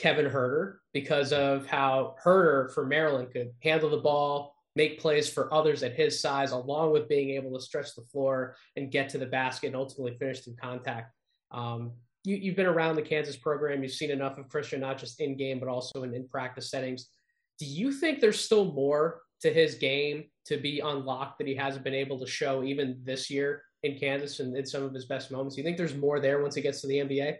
Kevin 0.00 0.30
Huerter 0.30 0.76
because 0.94 1.30
of 1.32 1.66
how 1.66 2.16
Huerter 2.24 2.72
for 2.72 2.86
Maryland 2.86 3.28
could 3.32 3.50
handle 3.62 3.90
the 3.90 3.98
ball, 3.98 4.54
make 4.74 4.98
plays 4.98 5.28
for 5.28 5.52
others 5.52 5.82
at 5.82 5.94
his 5.94 6.20
size, 6.22 6.52
along 6.52 6.92
with 6.92 7.06
being 7.06 7.30
able 7.30 7.52
to 7.52 7.62
stretch 7.62 7.94
the 7.94 8.02
floor 8.10 8.56
and 8.76 8.90
get 8.90 9.10
to 9.10 9.18
the 9.18 9.26
basket 9.26 9.68
and 9.68 9.76
ultimately 9.76 10.16
finish 10.18 10.40
through 10.40 10.56
contact. 10.56 11.12
Um, 11.50 11.92
you, 12.24 12.36
you've 12.36 12.56
been 12.56 12.64
around 12.64 12.96
the 12.96 13.02
Kansas 13.02 13.36
program. 13.36 13.82
You've 13.82 13.92
seen 13.92 14.10
enough 14.10 14.38
of 14.38 14.48
Christian, 14.48 14.80
not 14.80 14.96
just 14.96 15.20
in 15.20 15.36
game, 15.36 15.60
but 15.60 15.68
also 15.68 16.02
in, 16.02 16.14
in 16.14 16.26
practice 16.26 16.70
settings. 16.70 17.08
Do 17.58 17.66
you 17.66 17.92
think 17.92 18.20
there's 18.20 18.42
still 18.42 18.72
more 18.72 19.20
to 19.42 19.52
his 19.52 19.74
game 19.74 20.24
to 20.46 20.56
be 20.56 20.80
unlocked 20.80 21.38
that 21.38 21.46
he 21.46 21.54
hasn't 21.54 21.84
been 21.84 21.94
able 21.94 22.18
to 22.20 22.26
show 22.26 22.64
even 22.64 23.00
this 23.04 23.28
year 23.28 23.62
in 23.82 23.98
Kansas 23.98 24.40
and 24.40 24.56
in 24.56 24.64
some 24.64 24.82
of 24.82 24.94
his 24.94 25.04
best 25.04 25.30
moments? 25.30 25.56
Do 25.56 25.60
you 25.60 25.64
think 25.64 25.76
there's 25.76 25.94
more 25.94 26.20
there 26.20 26.40
once 26.40 26.54
he 26.54 26.62
gets 26.62 26.80
to 26.80 26.86
the 26.86 26.96
NBA? 26.96 27.36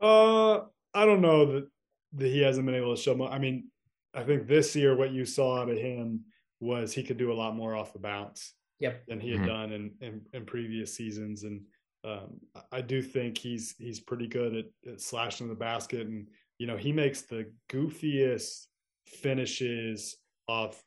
Uh, 0.00 0.64
I 0.94 1.04
don't 1.06 1.20
know 1.20 1.46
that 1.52 1.68
that 2.14 2.28
he 2.28 2.40
hasn't 2.40 2.66
been 2.66 2.74
able 2.74 2.94
to 2.94 3.00
show. 3.00 3.14
Mo- 3.14 3.28
I 3.28 3.38
mean, 3.38 3.68
I 4.12 4.22
think 4.24 4.46
this 4.46 4.76
year 4.76 4.94
what 4.96 5.12
you 5.12 5.24
saw 5.24 5.60
out 5.62 5.70
of 5.70 5.78
him 5.78 6.24
was 6.60 6.92
he 6.92 7.02
could 7.02 7.16
do 7.16 7.32
a 7.32 7.34
lot 7.34 7.56
more 7.56 7.74
off 7.74 7.92
the 7.94 7.98
bounce 7.98 8.52
Yep. 8.80 9.06
than 9.06 9.18
he 9.20 9.30
had 9.30 9.40
Mhm. 9.40 9.46
done 9.46 9.72
in, 9.72 9.94
in 10.00 10.26
in 10.32 10.44
previous 10.44 10.94
seasons, 10.94 11.44
and 11.44 11.66
um, 12.04 12.40
I- 12.54 12.78
I 12.78 12.80
do 12.82 13.00
think 13.00 13.38
he's 13.38 13.74
he's 13.78 14.00
pretty 14.00 14.26
good 14.26 14.54
at, 14.56 14.92
at 14.92 15.00
slashing 15.00 15.48
the 15.48 15.54
basket, 15.54 16.06
and 16.06 16.28
you 16.58 16.66
know 16.66 16.76
he 16.76 16.92
makes 16.92 17.22
the 17.22 17.50
goofiest 17.70 18.66
finishes 19.06 20.16
off 20.48 20.82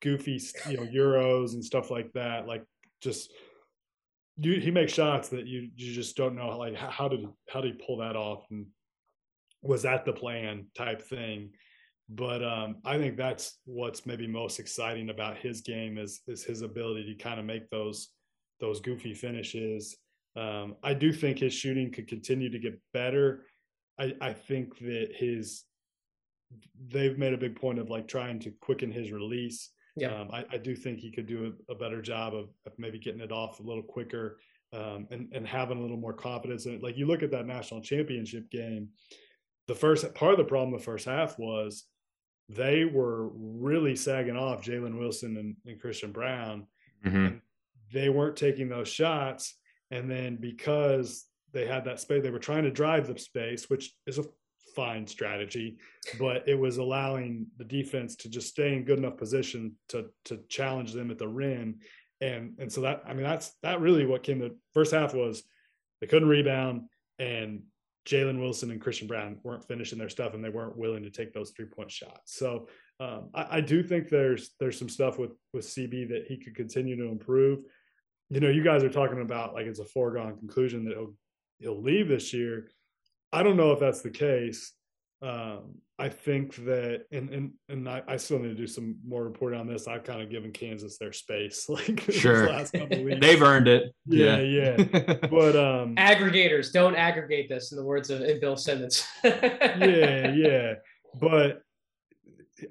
goofy 0.00 0.40
you 0.68 0.76
know 0.76 0.86
euros 0.86 1.54
and 1.54 1.64
stuff 1.64 1.90
like 1.90 2.12
that, 2.12 2.46
like 2.46 2.64
just 3.00 3.32
you, 4.36 4.60
he 4.60 4.70
makes 4.70 4.92
shots 4.92 5.28
that 5.30 5.46
you 5.46 5.70
you 5.76 5.92
just 5.92 6.16
don't 6.16 6.34
know 6.36 6.56
like 6.58 6.74
how, 6.74 6.90
how 6.90 7.08
did 7.08 7.26
how 7.48 7.60
did 7.60 7.74
he 7.74 7.82
pull 7.84 7.98
that 7.98 8.16
off 8.16 8.44
and 8.50 8.66
was 9.62 9.82
that 9.82 10.04
the 10.04 10.12
plan 10.12 10.66
type 10.74 11.02
thing 11.02 11.50
but 12.08 12.44
um, 12.44 12.76
I 12.84 12.98
think 12.98 13.16
that's 13.16 13.58
what's 13.64 14.04
maybe 14.04 14.26
most 14.26 14.58
exciting 14.58 15.08
about 15.08 15.38
his 15.38 15.60
game 15.60 15.98
is 15.98 16.20
is 16.26 16.44
his 16.44 16.62
ability 16.62 17.04
to 17.06 17.22
kind 17.22 17.40
of 17.40 17.46
make 17.46 17.70
those 17.70 18.08
those 18.60 18.80
goofy 18.80 19.14
finishes 19.14 19.96
Um, 20.36 20.76
I 20.82 20.94
do 20.94 21.12
think 21.12 21.38
his 21.38 21.52
shooting 21.52 21.90
could 21.90 22.08
continue 22.08 22.50
to 22.50 22.58
get 22.58 22.80
better. 22.92 23.44
I, 23.98 24.14
I 24.20 24.32
think 24.32 24.78
that 24.78 25.10
his 25.14 25.64
they've 26.88 27.18
made 27.18 27.34
a 27.34 27.38
big 27.38 27.56
point 27.56 27.78
of 27.78 27.90
like 27.90 28.08
trying 28.08 28.38
to 28.40 28.50
quicken 28.50 28.90
his 28.90 29.10
release. 29.10 29.70
Yeah. 29.96 30.14
Um, 30.14 30.30
I, 30.32 30.44
I, 30.52 30.58
do 30.58 30.74
think 30.74 30.98
he 30.98 31.10
could 31.10 31.26
do 31.26 31.54
a, 31.68 31.72
a 31.72 31.74
better 31.74 32.00
job 32.00 32.34
of, 32.34 32.48
of, 32.66 32.72
maybe 32.78 32.98
getting 32.98 33.20
it 33.20 33.30
off 33.30 33.60
a 33.60 33.62
little 33.62 33.82
quicker 33.82 34.38
um, 34.72 35.06
and, 35.10 35.28
and 35.32 35.46
having 35.46 35.78
a 35.78 35.82
little 35.82 35.98
more 35.98 36.14
confidence 36.14 36.64
in 36.64 36.74
it. 36.74 36.82
Like 36.82 36.96
you 36.96 37.06
look 37.06 37.22
at 37.22 37.30
that 37.32 37.46
national 37.46 37.82
championship 37.82 38.50
game, 38.50 38.88
the 39.68 39.74
first 39.74 40.14
part 40.14 40.32
of 40.32 40.38
the 40.38 40.44
problem 40.44 40.72
the 40.72 40.84
first 40.84 41.06
half 41.06 41.38
was 41.38 41.84
they 42.48 42.84
were 42.84 43.28
really 43.34 43.96
sagging 43.96 44.36
off 44.36 44.64
Jalen 44.64 44.98
Wilson 44.98 45.36
and, 45.36 45.56
and 45.66 45.80
Christian 45.80 46.12
Braun. 46.12 46.66
Mm-hmm. 47.04 47.16
And 47.16 47.40
they 47.92 48.08
weren't 48.08 48.36
taking 48.36 48.68
those 48.68 48.88
shots. 48.88 49.54
And 49.90 50.10
then 50.10 50.36
because 50.36 51.26
they 51.52 51.66
had 51.66 51.84
that 51.84 52.00
space, 52.00 52.22
they 52.22 52.30
were 52.30 52.38
trying 52.38 52.64
to 52.64 52.70
drive 52.70 53.06
the 53.06 53.18
space, 53.18 53.68
which 53.68 53.94
is 54.06 54.18
a 54.18 54.24
fine 54.74 55.06
strategy, 55.06 55.76
but 56.18 56.48
it 56.48 56.54
was 56.54 56.78
allowing 56.78 57.46
the 57.58 57.64
defense 57.64 58.16
to 58.16 58.28
just 58.28 58.48
stay 58.48 58.74
in 58.74 58.84
good 58.84 58.98
enough 58.98 59.16
position 59.16 59.76
to 59.88 60.06
to 60.24 60.40
challenge 60.48 60.92
them 60.92 61.10
at 61.10 61.18
the 61.18 61.28
rim. 61.28 61.78
And 62.20 62.54
and 62.58 62.72
so 62.72 62.80
that 62.82 63.02
I 63.06 63.12
mean 63.12 63.24
that's 63.24 63.52
that 63.62 63.80
really 63.80 64.06
what 64.06 64.22
came 64.22 64.38
the 64.38 64.56
first 64.72 64.92
half 64.92 65.14
was 65.14 65.42
they 66.00 66.06
couldn't 66.06 66.28
rebound 66.28 66.88
and 67.18 67.62
Jalen 68.06 68.40
Wilson 68.40 68.70
and 68.70 68.80
Christian 68.80 69.06
Braun 69.06 69.38
weren't 69.44 69.66
finishing 69.66 69.98
their 69.98 70.08
stuff 70.08 70.34
and 70.34 70.44
they 70.44 70.48
weren't 70.48 70.76
willing 70.76 71.02
to 71.04 71.10
take 71.10 71.32
those 71.32 71.50
three 71.50 71.66
point 71.66 71.90
shots. 71.90 72.36
So 72.36 72.68
um, 72.98 73.30
I, 73.34 73.58
I, 73.58 73.60
do 73.60 73.82
think 73.82 74.08
there's 74.08 74.50
there's 74.58 74.78
some 74.78 74.88
stuff 74.88 75.18
with 75.18 75.32
with 75.52 75.66
CB 75.66 76.08
that 76.08 76.24
he 76.26 76.36
could 76.36 76.54
continue 76.54 76.96
to 76.96 77.08
improve. 77.08 77.60
You 78.28 78.40
know, 78.40 78.48
you 78.48 78.64
guys 78.64 78.82
are 78.82 78.90
talking 78.90 79.20
about 79.20 79.54
like 79.54 79.66
it's 79.66 79.78
a 79.78 79.84
foregone 79.84 80.36
conclusion 80.36 80.84
that 80.84 80.94
he'll 80.94 81.14
he'll 81.58 81.82
leave 81.82 82.08
this 82.08 82.32
year. 82.32 82.68
I 83.32 83.42
don't 83.42 83.56
know 83.56 83.72
if 83.72 83.80
that's 83.80 84.02
the 84.02 84.10
case. 84.10 84.72
Um, 85.22 85.76
I 85.98 86.08
think 86.08 86.56
that, 86.64 87.04
and 87.12 87.30
and 87.30 87.52
and 87.68 87.88
I, 87.88 88.02
I, 88.08 88.16
still 88.16 88.40
need 88.40 88.48
to 88.48 88.54
do 88.56 88.66
some 88.66 88.96
more 89.06 89.22
reporting 89.22 89.60
on 89.60 89.68
this. 89.68 89.86
I've 89.86 90.02
kind 90.02 90.20
of 90.20 90.30
given 90.30 90.50
Kansas 90.50 90.98
their 90.98 91.12
space, 91.12 91.68
like 91.68 92.00
sure, 92.10 92.48
last 92.48 92.72
couple 92.72 93.04
weeks. 93.04 93.20
they've 93.20 93.40
earned 93.40 93.68
it. 93.68 93.94
Yeah, 94.06 94.40
yeah. 94.40 94.76
yeah. 94.78 95.14
but 95.30 95.54
um, 95.54 95.94
aggregators 95.94 96.72
don't 96.72 96.96
aggregate 96.96 97.48
this, 97.48 97.70
in 97.70 97.78
the 97.78 97.84
words 97.84 98.10
of 98.10 98.22
Bill 98.40 98.56
Simmons. 98.56 99.06
yeah, 99.22 100.32
yeah. 100.32 100.74
But 101.20 101.62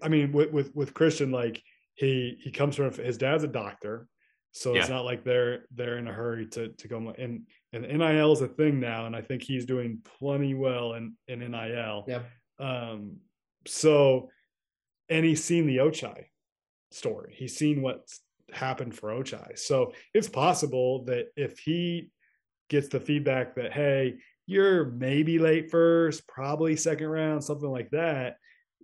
I 0.02 0.10
mean, 0.10 0.34
with 0.34 0.52
with 0.52 0.76
with 0.76 0.94
Christian, 0.94 1.32
like 1.32 1.64
he 1.94 2.38
he 2.42 2.52
comes 2.52 2.76
from 2.76 2.92
his 2.92 3.18
dad's 3.18 3.46
a 3.46 3.48
doctor, 3.48 4.08
so 4.52 4.74
yeah. 4.74 4.82
it's 4.82 4.90
not 4.90 5.06
like 5.06 5.24
they're 5.24 5.68
they're 5.74 5.98
in 5.98 6.08
a 6.10 6.14
hurry 6.14 6.48
to 6.48 6.70
to 6.70 6.88
go 6.90 7.14
and 7.18 7.48
and 7.72 7.84
NIL 7.84 8.34
is 8.34 8.42
a 8.42 8.48
thing 8.48 8.82
now, 8.82 9.06
and 9.06 9.16
I 9.16 9.22
think 9.22 9.42
he's 9.42 9.66
doing 9.66 10.00
plenty 10.20 10.54
well 10.54 10.96
in 10.96 11.16
in 11.30 11.40
NIL. 11.40 12.04
Yeah. 12.08 12.24
Um, 12.62 13.18
so, 13.68 14.30
and 15.10 15.26
he's 15.26 15.44
seen 15.44 15.68
the 15.68 15.78
Ochai 15.78 16.26
story. 16.92 17.34
He's 17.38 17.58
seen 17.58 17.82
what's 17.82 18.22
happened 18.54 18.96
for 18.96 19.10
Ochai. 19.10 19.58
So 19.58 19.94
it's 20.14 20.30
possible 20.30 21.06
that 21.06 21.28
if 21.36 21.60
he 21.60 22.12
gets 22.70 22.88
the 22.88 23.00
feedback 23.00 23.56
that, 23.56 23.74
hey, 23.74 24.18
you're 24.46 24.86
maybe 24.86 25.40
late 25.40 25.70
first, 25.70 26.28
probably 26.28 26.76
second 26.76 27.08
round, 27.08 27.44
something 27.44 27.70
like 27.70 27.90
that, 27.92 28.38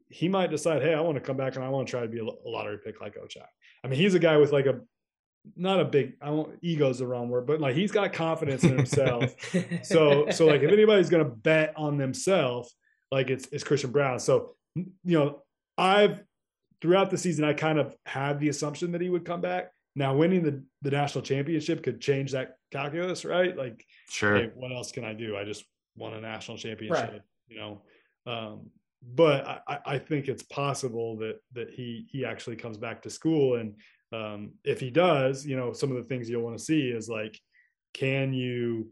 he 0.09 0.29
might 0.29 0.51
decide, 0.51 0.81
hey, 0.81 0.93
I 0.93 1.01
want 1.01 1.15
to 1.15 1.21
come 1.21 1.37
back 1.37 1.55
and 1.55 1.63
I 1.63 1.69
want 1.69 1.87
to 1.87 1.91
try 1.91 2.01
to 2.01 2.07
be 2.07 2.19
a 2.19 2.49
lottery 2.49 2.77
pick 2.83 3.01
like 3.01 3.15
Ochai. 3.15 3.45
I 3.83 3.87
mean, 3.87 3.99
he's 3.99 4.13
a 4.13 4.19
guy 4.19 4.37
with 4.37 4.51
like 4.51 4.65
a 4.65 4.81
not 5.55 5.79
a 5.79 5.85
big 5.85 6.13
I 6.21 6.29
won't 6.31 6.57
ego's 6.61 6.99
the 6.99 7.07
wrong 7.07 7.29
word, 7.29 7.47
but 7.47 7.61
like 7.61 7.75
he's 7.75 7.91
got 7.91 8.13
confidence 8.13 8.63
in 8.63 8.75
himself. 8.75 9.33
so 9.83 10.29
so 10.29 10.45
like 10.45 10.61
if 10.61 10.71
anybody's 10.71 11.09
gonna 11.09 11.25
bet 11.25 11.73
on 11.77 11.97
themselves, 11.97 12.73
like 13.11 13.29
it's 13.29 13.47
it's 13.51 13.63
Christian 13.63 13.91
Braun. 13.91 14.19
So 14.19 14.55
you 14.75 14.85
know, 15.05 15.43
I've 15.77 16.23
throughout 16.81 17.09
the 17.09 17.17
season 17.17 17.43
I 17.43 17.53
kind 17.53 17.79
of 17.79 17.95
had 18.05 18.39
the 18.39 18.49
assumption 18.49 18.91
that 18.91 19.01
he 19.01 19.09
would 19.09 19.25
come 19.25 19.41
back. 19.41 19.71
Now 19.95 20.15
winning 20.15 20.43
the 20.43 20.63
the 20.81 20.91
national 20.91 21.23
championship 21.23 21.83
could 21.83 21.99
change 21.99 22.31
that 22.31 22.57
calculus, 22.71 23.25
right? 23.25 23.55
Like 23.57 23.85
sure. 24.09 24.35
Hey, 24.35 24.51
what 24.55 24.71
else 24.71 24.91
can 24.91 25.03
I 25.03 25.13
do? 25.13 25.35
I 25.35 25.43
just 25.43 25.65
won 25.95 26.13
a 26.13 26.21
national 26.21 26.57
championship, 26.57 27.11
right. 27.11 27.21
you 27.47 27.57
know. 27.57 27.81
Um, 28.25 28.69
but 29.15 29.63
I, 29.67 29.79
I 29.85 29.99
think 29.99 30.27
it's 30.27 30.43
possible 30.43 31.17
that 31.17 31.39
that 31.53 31.71
he 31.71 32.07
he 32.11 32.25
actually 32.25 32.57
comes 32.57 32.77
back 32.77 33.01
to 33.03 33.09
school 33.09 33.55
and 33.55 33.75
um, 34.13 34.53
if 34.63 34.79
he 34.79 34.89
does, 34.89 35.45
you 35.45 35.57
know, 35.57 35.73
some 35.73 35.91
of 35.91 35.97
the 35.97 36.03
things 36.03 36.29
you'll 36.29 36.43
want 36.43 36.57
to 36.57 36.63
see 36.63 36.89
is 36.89 37.09
like, 37.09 37.39
can 37.93 38.33
you 38.33 38.89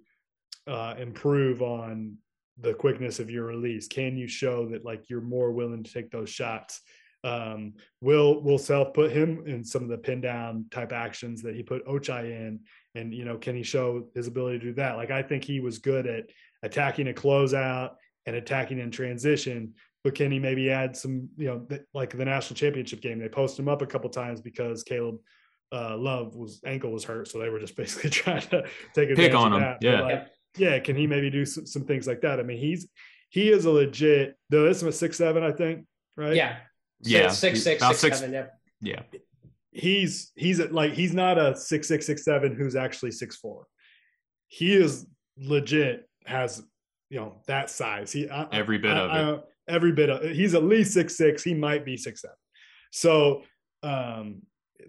uh, 0.68 0.96
improve 0.98 1.62
on 1.62 2.18
the 2.60 2.74
quickness 2.74 3.20
of 3.20 3.30
your 3.30 3.46
release? 3.46 3.88
Can 3.88 4.18
you 4.18 4.28
show 4.28 4.70
that 4.70 4.86
like 4.86 5.10
you're 5.10 5.22
more 5.22 5.52
willing 5.52 5.84
to 5.84 5.94
take 5.94 6.12
those 6.12 6.30
shots? 6.30 6.82
Um, 7.24 7.74
will 8.02 8.42
will 8.44 8.60
Self 8.60 8.94
put 8.94 9.12
him 9.12 9.44
in 9.48 9.64
some 9.64 9.84
of 9.84 9.90
the 9.90 9.98
pin 9.98 10.22
down 10.22 10.66
type 10.70 10.94
actions 10.94 11.42
that 11.42 11.56
he 11.56 11.64
put 11.64 11.86
Ochai 11.88 12.26
in? 12.26 12.60
And 12.94 13.14
you 13.14 13.26
know, 13.26 13.38
can 13.38 13.56
he 13.56 13.64
show 13.64 14.08
his 14.14 14.28
ability 14.28 14.60
to 14.60 14.66
do 14.66 14.74
that? 14.74 14.96
Like 14.96 15.12
I 15.12 15.24
think 15.24 15.44
he 15.44 15.60
was 15.60 15.80
good 15.80 16.06
at 16.08 16.26
attacking 16.64 17.10
a 17.10 17.14
closeout 17.14 17.96
and 18.26 18.36
attacking 18.36 18.80
in 18.80 18.92
transition. 18.92 19.74
But 20.04 20.14
can 20.14 20.32
he 20.32 20.38
maybe 20.38 20.70
add 20.70 20.96
some, 20.96 21.30
you 21.36 21.48
know, 21.48 21.68
like 21.96 22.16
the 22.16 22.26
national 22.26 22.58
championship 22.58 23.02
game? 23.02 23.18
They 23.18 23.28
post 23.28 23.58
him 23.58 23.68
up 23.68 23.82
a 23.82 23.88
couple 23.88 24.10
times 24.12 24.40
because 24.40 24.84
Caleb 24.84 25.18
uh, 25.72 25.98
Love 25.98 26.36
was 26.36 26.62
ankle 26.64 26.92
was 26.92 27.04
hurt, 27.04 27.28
so 27.28 27.40
they 27.40 27.50
were 27.50 27.60
just 27.60 27.76
basically 27.78 28.12
trying 28.12 28.42
to 28.42 28.64
take 28.94 29.10
advantage 29.10 29.32
pick 29.32 29.34
on 29.34 29.54
him. 29.54 29.78
Yeah, 29.82 30.02
like, 30.02 30.28
yeah. 30.58 30.80
Can 30.80 30.96
he 30.96 31.08
maybe 31.08 31.30
do 31.30 31.46
some, 31.46 31.66
some, 31.66 31.86
things 31.86 32.08
like 32.08 32.22
that? 32.22 32.40
I 32.40 32.44
mean, 32.44 32.58
he's 32.58 32.88
he 33.30 33.52
is 33.52 33.66
a 33.66 33.72
legit. 33.72 34.38
Though 34.50 34.66
this 34.66 34.82
was 34.82 34.98
six 34.98 35.18
seven, 35.18 35.44
I 35.44 35.52
think. 35.52 35.86
Right. 36.16 36.36
Yeah. 36.36 36.58
Yeah. 37.02 37.30
Six 37.30 37.64
six 37.64 37.86
six, 37.86 38.00
six 38.00 38.20
seven. 38.20 38.34
Yeah. 38.34 38.48
Yeah. 38.82 39.02
He's 39.72 40.32
he's 40.36 40.60
at, 40.60 40.74
like 40.74 40.94
he's 40.94 41.14
not 41.14 41.38
a 41.38 41.56
six 41.56 41.88
six 41.88 42.06
six 42.06 42.24
seven 42.24 42.56
who's 42.56 42.76
actually 42.76 43.12
six 43.12 43.36
four. 43.36 43.68
He 44.48 44.74
is 44.74 45.06
legit 45.38 46.08
has 46.26 46.64
you 47.10 47.20
know 47.20 47.42
that 47.48 47.70
size. 47.70 48.12
He 48.12 48.30
I, 48.30 48.48
every 48.52 48.78
bit 48.78 48.92
I, 48.92 49.00
of 49.00 49.12
I, 49.12 49.32
it. 49.34 49.44
every 49.68 49.92
bit 49.92 50.10
of 50.10 50.24
he's 50.24 50.56
at 50.56 50.64
least 50.64 50.94
six 50.94 51.18
six. 51.18 51.44
He 51.44 51.54
might 51.54 51.84
be 51.84 51.98
six 51.98 52.22
seven. 52.22 52.38
So 52.92 53.44
um 53.84 54.42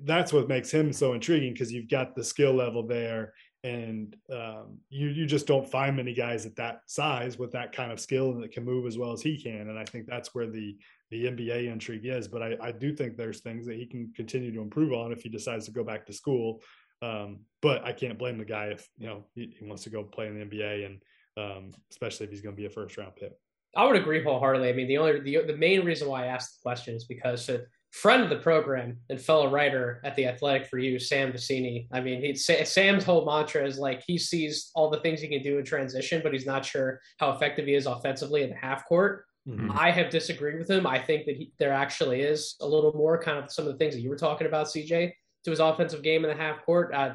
that's 0.04 0.32
what 0.32 0.48
makes 0.48 0.70
him 0.70 0.92
so 0.92 1.14
intriguing 1.14 1.52
because 1.52 1.72
you've 1.72 1.88
got 1.88 2.14
the 2.14 2.24
skill 2.24 2.52
level 2.52 2.86
there 2.86 3.32
and 3.66 4.16
um, 4.32 4.78
you 4.90 5.08
you 5.08 5.26
just 5.26 5.48
don't 5.48 5.68
find 5.68 5.96
many 5.96 6.14
guys 6.14 6.46
at 6.46 6.54
that 6.54 6.82
size 6.86 7.36
with 7.36 7.50
that 7.50 7.72
kind 7.72 7.90
of 7.90 7.98
skill 7.98 8.30
and 8.30 8.42
that 8.42 8.52
can 8.52 8.64
move 8.64 8.86
as 8.86 8.96
well 8.96 9.12
as 9.12 9.20
he 9.20 9.36
can. 9.36 9.68
And 9.68 9.76
I 9.76 9.84
think 9.84 10.06
that's 10.06 10.34
where 10.34 10.46
the 10.46 10.76
the 11.10 11.24
NBA 11.24 11.70
intrigue 11.70 12.06
is. 12.06 12.28
But 12.28 12.42
I, 12.42 12.56
I 12.60 12.70
do 12.70 12.94
think 12.94 13.16
there's 13.16 13.40
things 13.40 13.66
that 13.66 13.76
he 13.76 13.84
can 13.84 14.12
continue 14.14 14.52
to 14.52 14.60
improve 14.60 14.92
on 14.92 15.10
if 15.10 15.22
he 15.22 15.28
decides 15.28 15.64
to 15.66 15.72
go 15.72 15.82
back 15.82 16.06
to 16.06 16.12
school. 16.12 16.62
Um, 17.02 17.40
but 17.60 17.84
I 17.84 17.92
can't 17.92 18.18
blame 18.18 18.38
the 18.38 18.44
guy 18.44 18.66
if 18.66 18.88
you 18.98 19.08
know 19.08 19.24
he, 19.34 19.52
he 19.58 19.66
wants 19.66 19.82
to 19.82 19.90
go 19.90 20.04
play 20.04 20.28
in 20.28 20.38
the 20.38 20.44
NBA 20.44 20.86
and 20.86 21.02
um, 21.36 21.72
especially 21.90 22.26
if 22.26 22.30
he's 22.30 22.42
going 22.42 22.54
to 22.54 22.60
be 22.60 22.66
a 22.66 22.70
first 22.70 22.96
round 22.96 23.16
pick. 23.16 23.32
I 23.74 23.84
would 23.84 23.96
agree 23.96 24.22
wholeheartedly. 24.22 24.68
I 24.68 24.72
mean, 24.74 24.86
the 24.86 24.98
only 24.98 25.20
the, 25.20 25.44
the 25.44 25.56
main 25.56 25.84
reason 25.84 26.08
why 26.08 26.24
I 26.24 26.26
asked 26.28 26.58
the 26.58 26.62
question 26.62 26.94
is 26.94 27.04
because 27.04 27.50
friend 27.96 28.22
of 28.22 28.28
the 28.28 28.36
program 28.36 28.98
and 29.08 29.18
fellow 29.18 29.48
writer 29.48 30.02
at 30.04 30.14
the 30.16 30.26
Athletic 30.26 30.66
for 30.66 30.76
You, 30.76 30.98
Sam 30.98 31.32
Vecenie. 31.32 31.88
I 31.90 32.00
mean, 32.00 32.20
he 32.20 32.34
Sam's 32.34 33.04
whole 33.04 33.24
mantra 33.24 33.66
is 33.66 33.78
like 33.78 34.02
he 34.06 34.18
sees 34.18 34.70
all 34.74 34.90
the 34.90 35.00
things 35.00 35.20
he 35.20 35.28
can 35.28 35.42
do 35.42 35.58
in 35.58 35.64
transition, 35.64 36.20
but 36.22 36.34
he's 36.34 36.44
not 36.44 36.62
sure 36.62 37.00
how 37.16 37.30
effective 37.30 37.64
he 37.64 37.74
is 37.74 37.86
offensively 37.86 38.42
in 38.42 38.50
the 38.50 38.56
half 38.56 38.86
court. 38.86 39.24
Mm-hmm. 39.48 39.70
I 39.72 39.90
have 39.92 40.10
disagreed 40.10 40.58
with 40.58 40.68
him. 40.68 40.86
I 40.86 40.98
think 40.98 41.24
that 41.24 41.36
he, 41.36 41.52
there 41.58 41.72
actually 41.72 42.20
is 42.20 42.56
a 42.60 42.66
little 42.66 42.92
more 42.92 43.20
kind 43.22 43.38
of 43.38 43.50
some 43.50 43.66
of 43.66 43.72
the 43.72 43.78
things 43.78 43.94
that 43.94 44.02
you 44.02 44.10
were 44.10 44.16
talking 44.16 44.46
about, 44.46 44.66
CJ, 44.66 45.12
to 45.44 45.50
his 45.50 45.60
offensive 45.60 46.02
game 46.02 46.22
in 46.22 46.30
the 46.30 46.36
half 46.36 46.66
court. 46.66 46.92
Uh, 46.92 47.14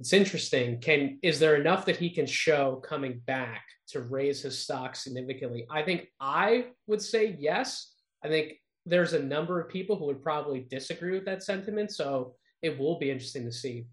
it's 0.00 0.12
interesting. 0.12 0.80
Can 0.80 1.20
is 1.22 1.38
there 1.38 1.54
enough 1.54 1.84
that 1.84 1.96
he 1.96 2.10
can 2.10 2.26
show 2.26 2.82
coming 2.84 3.20
back 3.26 3.62
to 3.90 4.00
raise 4.00 4.42
his 4.42 4.58
stock 4.58 4.96
significantly? 4.96 5.66
I 5.70 5.82
think 5.82 6.08
I 6.18 6.66
would 6.88 7.02
say 7.02 7.36
yes. 7.38 7.94
I 8.24 8.28
think 8.28 8.54
there's 8.86 9.12
a 9.12 9.22
number 9.22 9.60
of 9.60 9.68
people 9.68 9.96
who 9.96 10.06
would 10.06 10.22
probably 10.22 10.66
disagree 10.70 11.12
with 11.12 11.24
that 11.26 11.42
sentiment. 11.42 11.92
So 11.92 12.34
it 12.62 12.78
will 12.78 12.98
be 12.98 13.10
interesting 13.10 13.44
to 13.44 13.52
see 13.52 13.86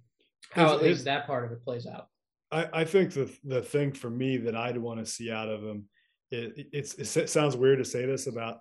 how 0.52 0.74
at 0.74 0.82
least 0.82 1.06
that 1.06 1.28
part 1.28 1.46
of 1.46 1.52
it 1.52 1.64
plays 1.64 1.86
out. 1.86 2.08
I, 2.52 2.70
I 2.74 2.86
think 2.86 3.14
the 3.14 3.30
the 3.44 3.62
thing 3.62 3.92
for 3.92 4.10
me 4.10 4.38
that 4.38 4.56
I'd 4.56 4.78
want 4.78 5.00
to 5.00 5.06
see 5.06 5.32
out 5.32 5.50
of 5.50 5.62
him, 5.62 5.86
it, 6.32 6.68
it's 6.72 7.18
it 7.18 7.30
sounds 7.30 7.56
weird 7.56 7.80
to 7.80 7.86
say 7.86 8.06
this 8.06 8.28
about 8.28 8.60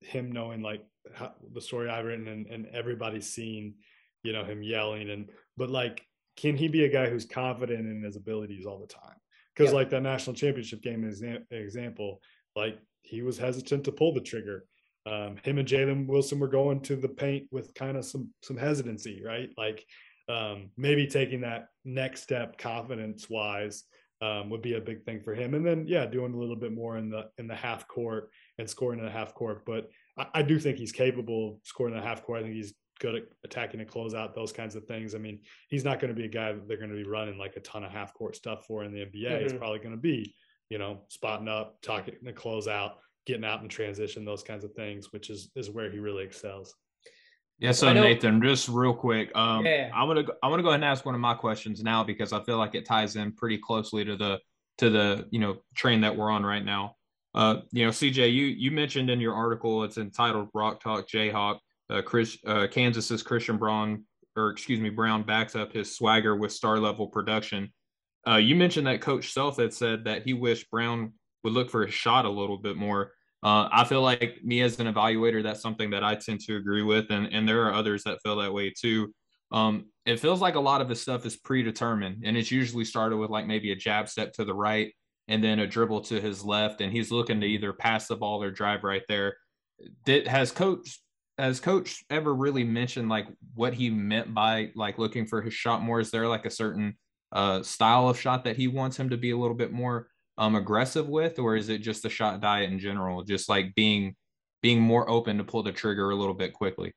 him 0.00 0.32
knowing 0.32 0.62
like 0.62 0.82
how, 1.14 1.32
the 1.52 1.60
story 1.60 1.90
I've 1.90 2.06
written 2.06 2.28
and, 2.28 2.46
and 2.46 2.66
everybody's 2.68 3.28
seen, 3.28 3.74
you 4.22 4.32
know, 4.32 4.44
him 4.44 4.62
yelling 4.62 5.10
and 5.10 5.28
but 5.56 5.70
like, 5.70 6.02
can 6.36 6.56
he 6.56 6.68
be 6.68 6.84
a 6.84 6.88
guy 6.88 7.10
who's 7.10 7.26
confident 7.26 7.86
in 7.86 8.02
his 8.02 8.16
abilities 8.16 8.64
all 8.64 8.80
the 8.80 8.86
time? 8.86 9.16
Because 9.54 9.72
yep. 9.72 9.74
like 9.74 9.90
that 9.90 10.02
national 10.02 10.34
championship 10.34 10.80
game 10.80 11.04
is 11.04 11.20
an 11.20 11.44
example, 11.50 12.20
like 12.56 12.78
he 13.02 13.20
was 13.20 13.36
hesitant 13.36 13.84
to 13.84 13.92
pull 13.92 14.14
the 14.14 14.20
trigger 14.20 14.64
um, 15.06 15.36
him 15.42 15.58
and 15.58 15.68
Jalen 15.68 16.06
Wilson 16.06 16.38
were 16.38 16.48
going 16.48 16.80
to 16.82 16.96
the 16.96 17.08
paint 17.08 17.46
with 17.50 17.74
kind 17.74 17.96
of 17.96 18.04
some 18.04 18.30
some 18.42 18.56
hesitancy, 18.56 19.22
right? 19.24 19.50
Like 19.56 19.84
um, 20.28 20.70
maybe 20.76 21.06
taking 21.06 21.40
that 21.40 21.68
next 21.84 22.22
step 22.22 22.58
confidence 22.58 23.28
wise 23.28 23.84
um, 24.22 24.50
would 24.50 24.62
be 24.62 24.74
a 24.74 24.80
big 24.80 25.04
thing 25.04 25.20
for 25.22 25.34
him. 25.34 25.54
And 25.54 25.66
then 25.66 25.86
yeah, 25.86 26.06
doing 26.06 26.34
a 26.34 26.36
little 26.36 26.56
bit 26.56 26.72
more 26.72 26.98
in 26.98 27.10
the 27.10 27.30
in 27.38 27.46
the 27.46 27.54
half 27.54 27.88
court 27.88 28.30
and 28.58 28.68
scoring 28.68 28.98
in 28.98 29.04
the 29.04 29.10
half 29.10 29.34
court. 29.34 29.64
But 29.64 29.88
I, 30.18 30.26
I 30.34 30.42
do 30.42 30.58
think 30.58 30.78
he's 30.78 30.92
capable 30.92 31.48
of 31.48 31.54
scoring 31.64 31.94
in 31.94 32.00
the 32.00 32.06
half 32.06 32.22
court. 32.22 32.40
I 32.40 32.42
think 32.42 32.54
he's 32.54 32.74
good 33.00 33.14
at 33.14 33.22
attacking 33.44 33.80
a 33.80 33.84
closeout, 33.84 34.34
those 34.34 34.52
kinds 34.52 34.76
of 34.76 34.84
things. 34.84 35.14
I 35.14 35.18
mean, 35.18 35.40
he's 35.68 35.84
not 35.84 35.98
going 35.98 36.14
to 36.14 36.20
be 36.20 36.26
a 36.26 36.30
guy 36.30 36.52
that 36.52 36.68
they're 36.68 36.76
going 36.76 36.90
to 36.90 36.96
be 36.96 37.08
running 37.08 37.38
like 37.38 37.56
a 37.56 37.60
ton 37.60 37.82
of 37.82 37.90
half 37.90 38.12
court 38.14 38.36
stuff 38.36 38.66
for 38.66 38.84
in 38.84 38.92
the 38.92 39.00
NBA. 39.00 39.30
Mm-hmm. 39.30 39.44
It's 39.44 39.52
probably 39.54 39.78
going 39.78 39.96
to 39.96 40.00
be, 40.00 40.34
you 40.68 40.78
know, 40.78 41.00
spotting 41.08 41.48
up, 41.48 41.78
talking 41.82 42.14
the 42.22 42.32
closeout, 42.32 42.92
getting 43.26 43.44
out 43.44 43.62
in 43.62 43.68
transition, 43.68 44.24
those 44.24 44.42
kinds 44.42 44.64
of 44.64 44.72
things, 44.74 45.12
which 45.12 45.30
is 45.30 45.50
is 45.56 45.70
where 45.70 45.90
he 45.90 45.98
really 45.98 46.24
excels. 46.24 46.74
Yeah, 47.58 47.72
so 47.72 47.92
Nathan, 47.92 48.40
just 48.42 48.70
real 48.70 48.94
quick, 48.94 49.30
um, 49.36 49.66
yeah. 49.66 49.90
I'm 49.94 50.08
gonna 50.08 50.24
I'm 50.42 50.50
gonna 50.50 50.62
go 50.62 50.70
ahead 50.70 50.80
and 50.80 50.84
ask 50.84 51.04
one 51.04 51.14
of 51.14 51.20
my 51.20 51.34
questions 51.34 51.82
now 51.82 52.02
because 52.02 52.32
I 52.32 52.42
feel 52.44 52.56
like 52.56 52.74
it 52.74 52.86
ties 52.86 53.16
in 53.16 53.32
pretty 53.32 53.58
closely 53.58 54.04
to 54.04 54.16
the 54.16 54.38
to 54.78 54.88
the 54.88 55.26
you 55.30 55.40
know 55.40 55.58
train 55.74 56.00
that 56.00 56.16
we're 56.16 56.30
on 56.30 56.44
right 56.44 56.64
now. 56.64 56.96
Uh, 57.34 57.56
you 57.70 57.84
know, 57.84 57.90
CJ, 57.90 58.32
you 58.32 58.46
you 58.46 58.70
mentioned 58.70 59.10
in 59.10 59.20
your 59.20 59.34
article 59.34 59.84
it's 59.84 59.98
entitled 59.98 60.48
"Rock 60.54 60.80
Talk 60.80 61.06
Jayhawk." 61.06 61.58
Uh, 61.90 62.00
Chris, 62.00 62.38
uh, 62.46 62.66
Kansas's 62.70 63.22
Christian 63.22 63.58
Braun, 63.58 64.04
or 64.36 64.50
excuse 64.50 64.80
me, 64.80 64.90
Brown 64.90 65.22
backs 65.24 65.54
up 65.54 65.72
his 65.72 65.94
swagger 65.94 66.36
with 66.36 66.52
star 66.52 66.78
level 66.78 67.08
production. 67.08 67.70
Uh, 68.26 68.36
you 68.36 68.54
mentioned 68.54 68.86
that 68.86 69.00
Coach 69.00 69.32
Self 69.32 69.58
had 69.58 69.74
said 69.74 70.04
that 70.04 70.22
he 70.22 70.32
wished 70.32 70.70
Braun 70.70 71.12
would 71.42 71.52
look 71.52 71.70
for 71.70 71.86
his 71.86 71.94
shot 71.94 72.24
a 72.24 72.30
little 72.30 72.58
bit 72.58 72.76
more. 72.76 73.12
Uh, 73.42 73.68
I 73.72 73.84
feel 73.84 74.02
like 74.02 74.38
me 74.44 74.60
as 74.60 74.78
an 74.80 74.92
evaluator, 74.92 75.42
that's 75.42 75.62
something 75.62 75.90
that 75.90 76.04
I 76.04 76.14
tend 76.14 76.40
to 76.40 76.56
agree 76.56 76.82
with, 76.82 77.06
and 77.10 77.26
and 77.32 77.48
there 77.48 77.66
are 77.66 77.72
others 77.72 78.04
that 78.04 78.18
feel 78.22 78.36
that 78.36 78.52
way 78.52 78.70
too. 78.70 79.14
Um, 79.52 79.86
it 80.06 80.20
feels 80.20 80.40
like 80.40 80.54
a 80.54 80.60
lot 80.60 80.80
of 80.80 80.88
his 80.88 81.00
stuff 81.00 81.24
is 81.24 81.36
predetermined, 81.36 82.22
and 82.24 82.36
it's 82.36 82.50
usually 82.50 82.84
started 82.84 83.16
with 83.16 83.30
like 83.30 83.46
maybe 83.46 83.72
a 83.72 83.76
jab 83.76 84.08
step 84.08 84.32
to 84.34 84.44
the 84.44 84.54
right 84.54 84.92
and 85.28 85.42
then 85.42 85.60
a 85.60 85.66
dribble 85.66 86.02
to 86.02 86.20
his 86.20 86.44
left, 86.44 86.80
and 86.80 86.92
he's 86.92 87.10
looking 87.10 87.40
to 87.40 87.46
either 87.46 87.72
pass 87.72 88.08
the 88.08 88.16
ball 88.16 88.42
or 88.42 88.50
drive 88.50 88.84
right 88.84 89.02
there. 89.08 89.36
Did 90.04 90.26
has 90.26 90.52
coach 90.52 91.00
has 91.38 91.60
coach 91.60 92.04
ever 92.10 92.34
really 92.34 92.64
mentioned 92.64 93.08
like 93.08 93.26
what 93.54 93.72
he 93.72 93.88
meant 93.88 94.34
by 94.34 94.70
like 94.74 94.98
looking 94.98 95.24
for 95.26 95.40
his 95.40 95.54
shot 95.54 95.82
more? 95.82 96.00
Is 96.00 96.10
there 96.10 96.28
like 96.28 96.44
a 96.44 96.50
certain 96.50 96.98
uh, 97.32 97.62
style 97.62 98.08
of 98.08 98.20
shot 98.20 98.44
that 98.44 98.56
he 98.56 98.68
wants 98.68 98.98
him 98.98 99.10
to 99.10 99.16
be 99.16 99.30
a 99.30 99.36
little 99.36 99.56
bit 99.56 99.72
more 99.72 100.08
um, 100.40 100.56
aggressive 100.56 101.06
with, 101.08 101.38
or 101.38 101.54
is 101.54 101.68
it 101.68 101.78
just 101.78 102.02
the 102.02 102.08
shot 102.08 102.40
diet 102.40 102.72
in 102.72 102.78
general, 102.78 103.22
just 103.22 103.48
like 103.48 103.74
being 103.74 104.16
being 104.62 104.80
more 104.80 105.08
open 105.08 105.38
to 105.38 105.44
pull 105.44 105.62
the 105.62 105.70
trigger 105.70 106.10
a 106.10 106.16
little 106.16 106.34
bit 106.34 106.54
quickly? 106.54 106.92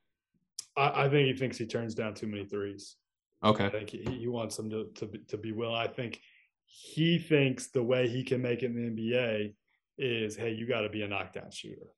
I, 0.76 1.04
I 1.04 1.08
think 1.08 1.26
he 1.26 1.34
thinks 1.34 1.58
he 1.58 1.66
turns 1.66 1.94
down 1.94 2.14
too 2.14 2.26
many 2.26 2.44
threes. 2.44 2.96
Okay. 3.44 3.66
I 3.66 3.70
think 3.70 3.90
he, 3.90 4.02
he 4.02 4.28
wants 4.28 4.56
them 4.56 4.70
to, 4.70 4.86
to, 4.96 5.06
to 5.28 5.36
be 5.36 5.52
will. 5.52 5.74
I 5.74 5.86
think 5.86 6.20
he 6.64 7.18
thinks 7.18 7.68
the 7.68 7.82
way 7.82 8.08
he 8.08 8.24
can 8.24 8.40
make 8.40 8.62
it 8.62 8.66
in 8.66 8.94
the 8.94 9.02
NBA 9.02 9.54
is, 9.98 10.36
hey, 10.36 10.52
you 10.52 10.66
got 10.66 10.80
to 10.80 10.88
be 10.88 11.02
a 11.02 11.08
knockdown 11.08 11.50
shooter 11.50 11.88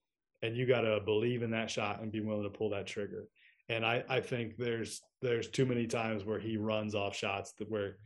and 0.43 0.57
you 0.57 0.67
got 0.67 0.83
to 0.83 1.01
believe 1.01 1.43
in 1.43 1.51
that 1.53 1.71
shot 1.71 2.01
and 2.01 2.11
be 2.11 2.21
willing 2.21 2.43
to 2.43 2.51
pull 2.51 2.71
that 2.71 2.87
trigger. 2.87 3.29
And 3.69 3.87
I, 3.87 4.05
I 4.09 4.21
think 4.21 4.57
there's 4.57 5.01
there's 5.23 5.49
too 5.49 5.67
many 5.67 5.87
times 5.87 6.25
where 6.25 6.39
he 6.39 6.57
runs 6.57 6.95
off 6.95 7.17
shots 7.17 7.53
that 7.59 7.71
where 7.71 7.97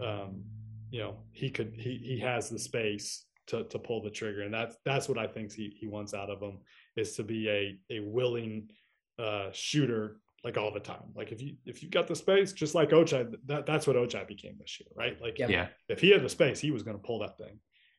um, 0.00 0.42
you 0.90 1.00
know 1.00 1.16
he 1.32 1.50
could 1.50 1.74
he 1.76 2.00
he 2.02 2.18
has 2.20 2.48
the 2.48 2.58
space 2.58 3.24
to 3.46 3.64
to 3.64 3.78
pull 3.78 4.02
the 4.02 4.10
trigger. 4.10 4.42
And 4.42 4.54
that's 4.54 4.76
that's 4.84 5.08
what 5.08 5.18
i 5.18 5.26
think 5.26 5.52
he, 5.52 5.74
he 5.78 5.86
wants 5.86 6.14
out 6.14 6.30
of 6.30 6.40
him 6.40 6.58
is 6.96 7.14
to 7.16 7.22
be 7.22 7.48
a 7.48 7.78
a 7.90 8.00
willing 8.00 8.70
uh 9.18 9.48
shooter 9.52 10.20
like 10.42 10.56
all 10.56 10.72
the 10.72 10.80
time. 10.80 11.12
Like 11.14 11.32
if 11.32 11.42
you 11.42 11.56
if 11.66 11.82
you 11.82 11.90
got 11.90 12.06
the 12.06 12.16
space 12.16 12.52
just 12.52 12.74
like 12.74 12.90
ochai 12.90 13.34
that 13.46 13.66
that's 13.66 13.86
what 13.86 13.96
ochai 13.96 14.26
became 14.26 14.56
this 14.58 14.80
year 14.80 14.88
right? 14.96 15.20
Like 15.20 15.38
yeah. 15.38 15.68
If 15.88 16.00
he 16.00 16.10
had 16.10 16.22
the 16.22 16.28
space 16.28 16.60
he 16.60 16.70
was 16.70 16.82
going 16.82 16.96
to 16.96 17.02
pull 17.02 17.20
that 17.20 17.36
thing. 17.38 17.58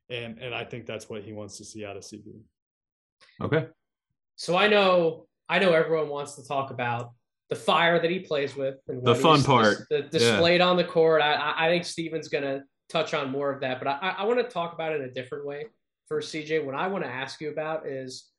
And 0.09 0.39
and 0.39 0.53
i 0.53 0.65
think 0.65 0.85
that's 0.85 1.09
what 1.09 1.23
he 1.23 1.31
wants 1.31 1.57
to 1.57 1.65
see 1.65 1.85
out 1.85 1.95
of 1.95 2.03
cb 2.03 2.41
okay. 3.41 3.67
So 4.35 4.57
i 4.57 4.67
know 4.67 5.27
i 5.47 5.59
know 5.59 5.73
everyone 5.73 6.09
wants 6.09 6.35
to 6.35 6.47
talk 6.47 6.71
about 6.71 7.11
the 7.49 7.55
fire 7.55 7.99
that 7.99 8.09
he 8.09 8.19
plays 8.19 8.55
with 8.55 8.75
and 8.87 9.05
the 9.05 9.13
fun 9.13 9.43
part. 9.43 9.85
the, 9.89 10.03
displayed 10.03 10.61
yeah. 10.61 10.67
on 10.67 10.77
the 10.77 10.85
court. 10.85 11.21
I 11.21 11.53
i 11.57 11.67
think 11.67 11.83
steven's 11.83 12.29
gonna 12.29 12.63
touch 12.91 13.13
on 13.13 13.31
more 13.31 13.51
of 13.51 13.61
that, 13.61 13.79
but 13.79 13.87
I, 13.87 14.15
I 14.19 14.23
want 14.25 14.39
to 14.39 14.45
talk 14.45 14.73
about 14.73 14.93
it 14.93 15.01
in 15.01 15.07
a 15.07 15.11
different 15.11 15.45
way 15.45 15.65
for 16.07 16.19
CJ. 16.19 16.65
What 16.65 16.75
I 16.75 16.87
want 16.87 17.03
to 17.03 17.09
ask 17.09 17.39
you 17.41 17.49
about 17.49 17.87
is 17.87 18.29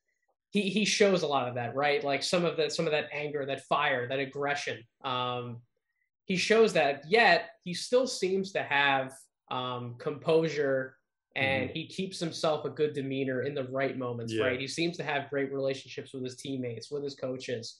he 0.51 0.63
he 0.63 0.85
shows 0.85 1.23
a 1.23 1.27
lot 1.27 1.49
of 1.49 1.55
that, 1.55 1.75
right? 1.75 2.05
Like 2.05 2.23
some 2.23 2.45
of 2.45 2.57
that 2.59 2.73
some 2.73 2.87
of 2.87 2.93
that 2.93 3.09
anger, 3.13 3.47
that 3.47 3.63
fire, 3.67 4.09
that 4.09 4.19
aggression. 4.19 4.79
Um, 5.05 5.63
he 6.27 6.37
shows 6.37 6.73
that, 6.75 7.03
yet 7.09 7.51
he 7.65 7.75
still 7.75 8.07
seems 8.07 8.53
to 8.53 8.63
have 8.63 9.13
um, 9.51 9.97
composure 9.99 10.97
and 11.35 11.65
mm-hmm. 11.65 11.75
he 11.75 11.87
keeps 11.87 12.21
himself 12.21 12.65
a 12.65 12.71
good 12.71 12.93
demeanor 12.93 13.43
in 13.43 13.55
the 13.55 13.65
right 13.65 13.97
moments, 13.97 14.33
yeah. 14.33 14.45
right? 14.45 14.61
He 14.61 14.69
seems 14.69 14.97
to 14.99 15.05
have 15.05 15.31
great 15.31 15.53
relationships 15.53 16.13
with 16.13 16.23
his 16.23 16.37
teammates, 16.37 16.91
with 16.91 17.03
his 17.03 17.15
coaches. 17.15 17.79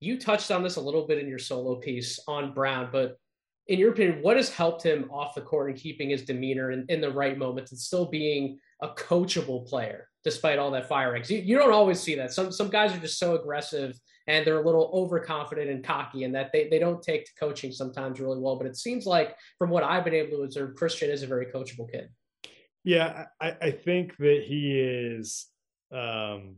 You 0.00 0.18
touched 0.18 0.50
on 0.50 0.62
this 0.62 0.76
a 0.76 0.80
little 0.80 1.06
bit 1.06 1.18
in 1.18 1.28
your 1.28 1.38
solo 1.38 1.76
piece 1.76 2.18
on 2.26 2.54
Braun, 2.54 2.88
but 2.92 3.18
in 3.66 3.78
your 3.78 3.92
opinion, 3.92 4.20
what 4.20 4.36
has 4.36 4.50
helped 4.50 4.82
him 4.82 5.10
off 5.10 5.34
the 5.34 5.40
court 5.40 5.70
and 5.70 5.78
keeping 5.78 6.10
his 6.10 6.24
demeanor 6.24 6.70
in, 6.70 6.84
in 6.88 7.00
the 7.00 7.10
right 7.10 7.38
moments 7.38 7.72
and 7.72 7.80
still 7.80 8.06
being 8.06 8.58
a 8.82 8.88
coachable 8.88 9.66
player 9.66 10.08
despite 10.22 10.58
all 10.58 10.70
that 10.70 10.88
fire 10.88 11.16
You, 11.16 11.38
you 11.38 11.58
don't 11.58 11.72
always 11.72 12.00
see 12.00 12.14
that. 12.16 12.32
Some 12.32 12.50
some 12.50 12.68
guys 12.68 12.94
are 12.94 12.98
just 12.98 13.18
so 13.18 13.34
aggressive 13.34 13.98
and 14.26 14.46
they're 14.46 14.60
a 14.60 14.64
little 14.64 14.90
overconfident 14.94 15.70
and 15.70 15.84
cocky 15.84 16.24
and 16.24 16.34
that 16.34 16.50
they, 16.50 16.68
they 16.68 16.78
don't 16.78 17.02
take 17.02 17.26
to 17.26 17.32
coaching 17.38 17.72
sometimes 17.72 18.20
really 18.20 18.38
well. 18.38 18.56
But 18.56 18.66
it 18.66 18.76
seems 18.76 19.04
like 19.04 19.36
from 19.58 19.68
what 19.68 19.84
I've 19.84 20.04
been 20.04 20.14
able 20.14 20.38
to 20.38 20.44
observe, 20.44 20.76
Christian 20.76 21.10
is 21.10 21.22
a 21.22 21.26
very 21.26 21.46
coachable 21.46 21.90
kid. 21.90 22.08
Yeah, 22.84 23.26
I, 23.40 23.56
I 23.60 23.70
think 23.70 24.16
that 24.18 24.44
he 24.46 24.80
is 24.80 25.46
um 25.92 26.56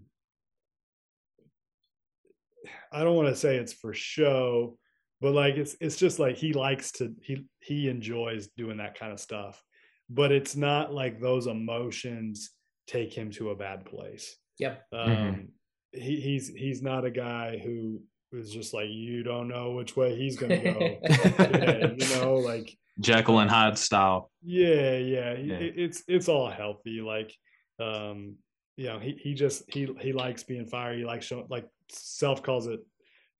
I 2.92 3.02
don't 3.02 3.16
want 3.16 3.28
to 3.28 3.36
say 3.36 3.56
it's 3.56 3.72
for 3.72 3.92
show, 3.92 4.78
but 5.20 5.32
like 5.32 5.56
it's 5.56 5.76
it's 5.80 5.96
just 5.96 6.18
like 6.18 6.36
he 6.36 6.52
likes 6.52 6.92
to 6.92 7.14
he 7.22 7.44
he 7.60 7.88
enjoys 7.88 8.48
doing 8.56 8.78
that 8.78 8.98
kind 8.98 9.12
of 9.12 9.20
stuff 9.20 9.62
but 10.08 10.30
it's 10.30 10.56
not 10.56 10.92
like 10.92 11.20
those 11.20 11.46
emotions 11.46 12.50
take 12.86 13.12
him 13.12 13.30
to 13.30 13.50
a 13.50 13.56
bad 13.56 13.84
place 13.84 14.36
yep 14.58 14.84
um 14.92 15.08
mm-hmm. 15.08 15.40
he, 15.92 16.20
he's 16.20 16.48
he's 16.48 16.82
not 16.82 17.04
a 17.04 17.10
guy 17.10 17.60
who 17.62 18.00
is 18.32 18.50
just 18.50 18.74
like 18.74 18.88
you 18.90 19.22
don't 19.22 19.48
know 19.48 19.72
which 19.72 19.96
way 19.96 20.14
he's 20.14 20.36
gonna 20.36 20.58
go 20.58 20.98
yeah, 21.02 21.92
you 21.96 22.16
know 22.16 22.34
like 22.44 22.76
jekyll 23.00 23.40
and 23.40 23.50
hyde 23.50 23.78
style 23.78 24.30
yeah 24.42 24.96
yeah, 24.96 25.32
yeah. 25.34 25.54
It, 25.54 25.74
it's 25.76 26.02
it's 26.08 26.28
all 26.28 26.50
healthy 26.50 27.00
like 27.00 27.34
um 27.80 28.36
you 28.76 28.86
know 28.86 28.98
he 28.98 29.18
he 29.20 29.34
just 29.34 29.62
he 29.72 29.88
he 30.00 30.12
likes 30.12 30.42
being 30.44 30.66
fiery 30.66 30.98
he 30.98 31.04
likes 31.04 31.26
showing 31.26 31.46
like 31.48 31.66
self 31.90 32.42
calls 32.42 32.66
it 32.66 32.80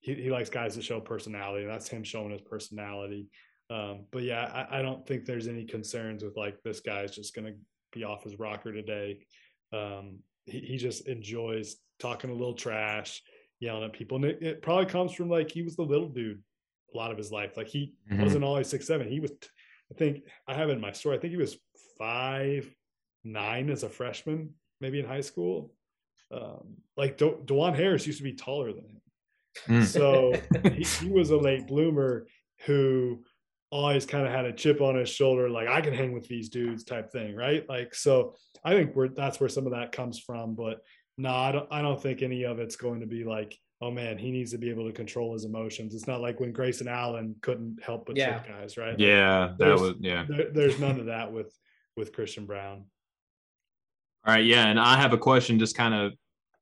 he, 0.01 0.15
he 0.15 0.31
likes 0.31 0.51
guys 0.51 0.75
to 0.75 0.83
show 0.83 1.01
personality. 1.01 1.67
That's 1.67 1.89
him 1.89 2.05
showing 2.05 2.31
his 2.31 2.43
personality. 2.43 3.29
Um, 3.71 4.07
but 4.13 4.23
yeah, 4.23 4.67
I, 4.71 4.79
I, 4.79 4.83
don't 4.83 5.05
think 5.07 5.25
there's 5.25 5.49
any 5.49 5.65
concerns 5.65 6.23
with 6.23 6.37
like 6.37 6.63
this 6.63 6.79
guy's 6.81 7.15
just 7.15 7.35
going 7.35 7.47
to 7.47 7.55
be 7.93 8.05
off 8.05 8.23
his 8.23 8.39
rocker 8.39 8.73
today. 8.73 9.19
Um, 9.73 10.21
he, 10.45 10.61
he 10.61 10.77
just 10.77 11.09
enjoys 11.09 11.77
talking 11.99 12.31
a 12.31 12.35
little 12.35 12.55
trash, 12.55 13.23
yelling 13.59 13.85
at 13.85 13.93
people. 13.93 14.17
And 14.17 14.27
it, 14.27 14.43
it, 14.43 14.63
probably 14.63 14.87
comes 14.87 15.13
from 15.13 15.29
like 15.29 15.51
he 15.51 15.63
was 15.63 15.75
the 15.75 15.83
little 15.83 16.09
dude 16.09 16.43
a 16.95 16.97
lot 16.97 17.11
of 17.11 17.19
his 17.19 17.33
life. 17.33 17.57
Like 17.57 17.67
he 17.67 17.95
mm-hmm. 18.11 18.23
wasn't 18.23 18.45
always 18.45 18.69
six 18.69 18.87
seven. 18.87 19.09
He 19.09 19.19
was, 19.19 19.33
I 19.91 19.95
think 19.97 20.23
I 20.47 20.55
have 20.55 20.71
in 20.71 20.81
my 20.81 20.93
story. 20.93 21.17
I 21.17 21.21
think 21.21 21.33
he 21.33 21.37
was 21.37 21.59
five 21.99 22.73
nine 23.25 23.71
as 23.71 23.83
a 23.83 23.89
freshman, 23.89 24.51
maybe 24.81 25.01
in 25.01 25.07
high 25.07 25.21
school. 25.21 25.73
Um, 26.31 26.77
like 26.97 27.19
De- 27.19 27.31
Dajuan 27.31 27.75
Harris 27.75 28.07
used 28.07 28.19
to 28.19 28.25
be 28.25 28.35
taller 28.35 28.73
than 28.73 28.85
him. 28.85 28.96
Mm. 29.69 29.85
So 29.85 30.33
he, 30.71 30.85
he 30.85 31.09
was 31.11 31.31
a 31.31 31.37
late 31.37 31.67
bloomer 31.67 32.27
who 32.65 33.23
always 33.71 34.07
kind 34.07 34.27
of 34.27 34.33
had 34.33 34.45
a 34.45 34.53
chip 34.53 34.81
on 34.81 34.97
his 34.97 35.09
shoulder, 35.09 35.51
like 35.51 35.69
I 35.69 35.81
can 35.81 35.93
hang 35.93 36.13
with 36.13 36.29
these 36.29 36.49
dudes 36.49 36.85
type 36.85 37.11
thing, 37.11 37.35
right? 37.35 37.69
Like, 37.69 37.95
so 37.95 38.35
I 38.65 38.73
think 38.73 38.95
we're 38.95 39.09
that's 39.09 39.41
where 39.41 39.49
some 39.49 39.67
of 39.67 39.73
that 39.73 39.93
comes 39.93 40.19
from. 40.19 40.55
But 40.55 40.83
no, 41.19 41.31
I 41.31 41.53
don't 41.53 41.69
I 41.71 41.83
don't 41.83 42.01
think 42.01 42.23
any 42.23 42.45
of 42.45 42.59
it's 42.59 42.77
going 42.77 43.01
to 43.01 43.07
be 43.07 43.25
like, 43.25 43.57
oh 43.81 43.91
man, 43.91 44.19
he 44.19 44.31
needs 44.31 44.53
to 44.53 44.59
be 44.59 44.71
able 44.71 44.87
to 44.87 44.93
control 44.93 45.33
his 45.33 45.45
emotions. 45.45 45.95
It's 45.95 46.07
not 46.07 46.21
like 46.21 46.41
when 46.41 46.53
Grayson 46.53 46.89
Allen 46.89 47.37
couldn't 47.43 47.83
help 47.83 48.07
but 48.07 48.17
yeah. 48.17 48.43
guys, 48.47 48.77
right? 48.77 48.99
Yeah, 48.99 49.55
that 49.59 49.79
was 49.79 49.95
yeah. 50.01 50.25
There, 50.29 50.51
there's 50.53 50.79
none 50.79 51.01
of 51.01 51.07
that 51.07 51.33
with 51.33 51.53
with 51.97 52.13
Christian 52.13 52.47
Braun. 52.47 52.85
All 54.25 54.35
right, 54.35 54.45
yeah, 54.45 54.67
and 54.67 54.81
I 54.81 54.97
have 54.97 55.13
a 55.13 55.19
question, 55.19 55.59
just 55.59 55.77
kind 55.77 55.95
of 55.95 56.13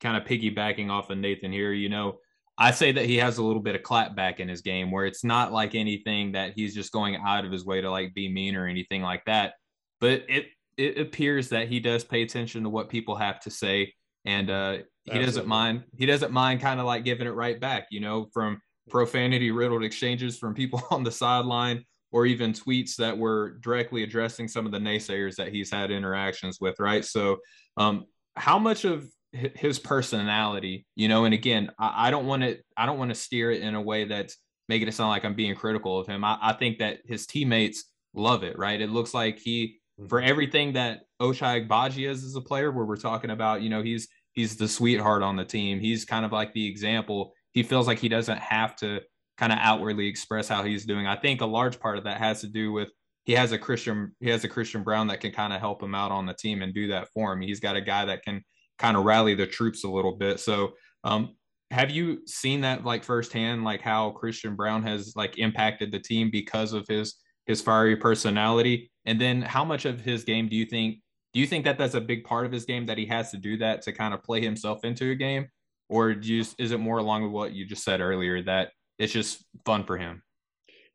kind 0.00 0.16
of 0.16 0.24
piggybacking 0.24 0.90
off 0.90 1.10
of 1.10 1.18
Nathan 1.18 1.52
here. 1.52 1.72
You 1.72 1.88
know, 1.88 2.18
I 2.56 2.70
say 2.70 2.92
that 2.92 3.06
he 3.06 3.16
has 3.16 3.38
a 3.38 3.42
little 3.42 3.62
bit 3.62 3.74
of 3.74 3.82
clapback 3.82 4.38
in 4.38 4.48
his 4.48 4.60
game 4.60 4.90
where 4.90 5.06
it's 5.06 5.24
not 5.24 5.52
like 5.52 5.74
anything 5.74 6.32
that 6.32 6.52
he's 6.54 6.74
just 6.74 6.92
going 6.92 7.16
out 7.16 7.44
of 7.44 7.50
his 7.50 7.64
way 7.64 7.80
to 7.80 7.90
like 7.90 8.14
be 8.14 8.28
mean 8.28 8.54
or 8.54 8.66
anything 8.66 9.02
like 9.02 9.24
that. 9.26 9.54
But 10.00 10.24
it 10.28 10.46
it 10.76 10.98
appears 10.98 11.48
that 11.50 11.68
he 11.68 11.80
does 11.80 12.04
pay 12.04 12.22
attention 12.22 12.62
to 12.64 12.68
what 12.68 12.88
people 12.88 13.14
have 13.14 13.38
to 13.40 13.50
say 13.50 13.92
and 14.24 14.50
uh 14.50 14.72
he 14.72 15.10
Absolutely. 15.10 15.26
doesn't 15.26 15.46
mind 15.46 15.84
he 15.96 16.06
doesn't 16.06 16.32
mind 16.32 16.60
kind 16.60 16.80
of 16.80 16.86
like 16.86 17.04
giving 17.04 17.26
it 17.26 17.30
right 17.30 17.60
back, 17.60 17.86
you 17.90 18.00
know, 18.00 18.28
from 18.32 18.60
profanity 18.88 19.50
riddled 19.50 19.84
exchanges 19.84 20.38
from 20.38 20.54
people 20.54 20.82
on 20.90 21.02
the 21.02 21.12
sideline 21.12 21.84
or 22.12 22.26
even 22.26 22.52
tweets 22.52 22.94
that 22.96 23.16
were 23.16 23.58
directly 23.60 24.04
addressing 24.04 24.46
some 24.46 24.66
of 24.66 24.72
the 24.72 24.78
naysayers 24.78 25.34
that 25.34 25.48
he's 25.48 25.70
had 25.70 25.90
interactions 25.90 26.58
with, 26.60 26.78
right? 26.78 27.04
So, 27.04 27.38
um, 27.76 28.04
how 28.36 28.56
much 28.58 28.84
of 28.84 29.04
his 29.34 29.78
personality, 29.78 30.86
you 30.94 31.08
know, 31.08 31.24
and 31.24 31.34
again, 31.34 31.70
I, 31.78 32.08
I 32.08 32.10
don't 32.10 32.26
want 32.26 32.42
to, 32.42 32.58
I 32.76 32.86
don't 32.86 32.98
want 32.98 33.10
to 33.10 33.14
steer 33.14 33.50
it 33.50 33.62
in 33.62 33.74
a 33.74 33.82
way 33.82 34.04
that's 34.04 34.36
making 34.68 34.88
it 34.88 34.94
sound 34.94 35.10
like 35.10 35.24
I'm 35.24 35.34
being 35.34 35.54
critical 35.54 35.98
of 35.98 36.06
him. 36.06 36.24
I, 36.24 36.38
I 36.40 36.52
think 36.52 36.78
that 36.78 37.00
his 37.04 37.26
teammates 37.26 37.84
love 38.14 38.44
it, 38.44 38.58
right? 38.58 38.80
It 38.80 38.90
looks 38.90 39.12
like 39.12 39.38
he, 39.38 39.80
for 40.08 40.20
mm-hmm. 40.20 40.30
everything 40.30 40.72
that 40.74 41.00
Ochai 41.20 41.66
Agbaji 41.66 42.08
is 42.08 42.24
as 42.24 42.36
a 42.36 42.40
player, 42.40 42.70
where 42.70 42.84
we're 42.84 42.96
talking 42.96 43.30
about, 43.30 43.62
you 43.62 43.70
know, 43.70 43.82
he's 43.82 44.08
he's 44.32 44.56
the 44.56 44.68
sweetheart 44.68 45.22
on 45.22 45.36
the 45.36 45.44
team. 45.44 45.80
He's 45.80 46.04
kind 46.04 46.24
of 46.24 46.32
like 46.32 46.52
the 46.52 46.66
example. 46.66 47.32
He 47.52 47.62
feels 47.62 47.86
like 47.86 47.98
he 47.98 48.08
doesn't 48.08 48.38
have 48.38 48.76
to 48.76 49.00
kind 49.38 49.52
of 49.52 49.58
outwardly 49.60 50.06
express 50.06 50.48
how 50.48 50.62
he's 50.62 50.84
doing. 50.84 51.06
I 51.06 51.16
think 51.16 51.40
a 51.40 51.46
large 51.46 51.80
part 51.80 51.98
of 51.98 52.04
that 52.04 52.18
has 52.18 52.40
to 52.40 52.48
do 52.48 52.72
with 52.72 52.90
he 53.24 53.32
has 53.32 53.52
a 53.52 53.58
Christian 53.58 54.14
he 54.20 54.30
has 54.30 54.44
a 54.44 54.48
Christian 54.48 54.82
Braun 54.82 55.08
that 55.08 55.20
can 55.20 55.32
kind 55.32 55.52
of 55.52 55.60
help 55.60 55.82
him 55.82 55.94
out 55.94 56.12
on 56.12 56.26
the 56.26 56.34
team 56.34 56.62
and 56.62 56.74
do 56.74 56.88
that 56.88 57.08
for 57.14 57.32
him. 57.32 57.40
He's 57.40 57.60
got 57.60 57.76
a 57.76 57.80
guy 57.80 58.04
that 58.04 58.22
can 58.22 58.44
kind 58.78 58.96
of 58.96 59.04
rally 59.04 59.34
the 59.34 59.46
troops 59.46 59.84
a 59.84 59.88
little 59.88 60.16
bit. 60.16 60.40
So 60.40 60.72
um, 61.04 61.36
have 61.70 61.90
you 61.90 62.26
seen 62.26 62.62
that 62.62 62.84
like 62.84 63.04
firsthand, 63.04 63.64
like 63.64 63.80
how 63.80 64.10
Christian 64.10 64.56
Braun 64.56 64.82
has 64.82 65.14
like 65.16 65.38
impacted 65.38 65.92
the 65.92 66.00
team 66.00 66.30
because 66.30 66.72
of 66.72 66.86
his 66.88 67.16
his 67.46 67.60
fiery 67.60 67.96
personality? 67.96 68.90
And 69.04 69.20
then 69.20 69.42
how 69.42 69.64
much 69.64 69.84
of 69.84 70.00
his 70.00 70.24
game 70.24 70.48
do 70.48 70.56
you 70.56 70.66
think 70.66 70.98
do 71.34 71.40
you 71.40 71.46
think 71.48 71.64
that 71.64 71.76
that's 71.76 71.94
a 71.94 72.00
big 72.00 72.24
part 72.24 72.46
of 72.46 72.52
his 72.52 72.64
game 72.64 72.86
that 72.86 72.96
he 72.96 73.06
has 73.06 73.32
to 73.32 73.36
do 73.36 73.56
that 73.56 73.82
to 73.82 73.92
kind 73.92 74.14
of 74.14 74.22
play 74.22 74.40
himself 74.40 74.84
into 74.84 75.10
a 75.10 75.16
game? 75.16 75.48
Or 75.88 76.14
do 76.14 76.32
you, 76.32 76.44
is 76.58 76.70
it 76.70 76.78
more 76.78 76.98
along 76.98 77.24
with 77.24 77.32
what 77.32 77.52
you 77.52 77.66
just 77.66 77.82
said 77.82 78.00
earlier 78.00 78.40
that 78.44 78.70
it's 79.00 79.12
just 79.12 79.44
fun 79.66 79.84
for 79.84 79.98
him? 79.98 80.22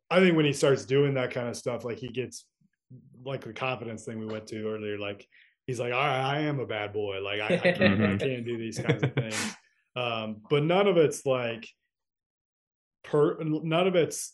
I 0.09 0.19
think 0.21 0.38
when 0.38 0.45
he 0.45 0.53
starts 0.53 0.86
doing 0.86 1.13
that 1.15 1.32
kind 1.32 1.49
of 1.49 1.57
stuff, 1.57 1.84
like 1.84 1.97
he 1.97 2.07
gets 2.07 2.45
like 3.23 3.43
the 3.43 3.53
confidence 3.53 4.05
thing 4.05 4.17
we 4.17 4.25
went 4.25 4.47
to 4.47 4.65
earlier, 4.65 4.97
like 4.97 5.27
he's 5.70 5.80
like, 5.80 5.93
all 5.93 5.99
right, 5.99 6.38
I 6.38 6.39
am 6.41 6.59
a 6.59 6.65
bad 6.65 6.93
boy. 6.93 7.22
Like 7.22 7.41
I, 7.41 7.45
I, 7.45 7.57
can't, 7.57 7.82
I 7.82 7.86
mm-hmm. 7.86 8.17
can't, 8.17 8.43
do 8.45 8.57
these 8.57 8.80
kinds 8.80 9.03
of 9.03 9.13
things. 9.13 9.55
Um, 9.95 10.38
but 10.49 10.63
none 10.63 10.88
of 10.88 10.97
it's 10.97 11.26
like 11.28 11.67
per 13.03 13.38
none 13.43 13.88
of 13.88 13.95
it's 13.95 14.34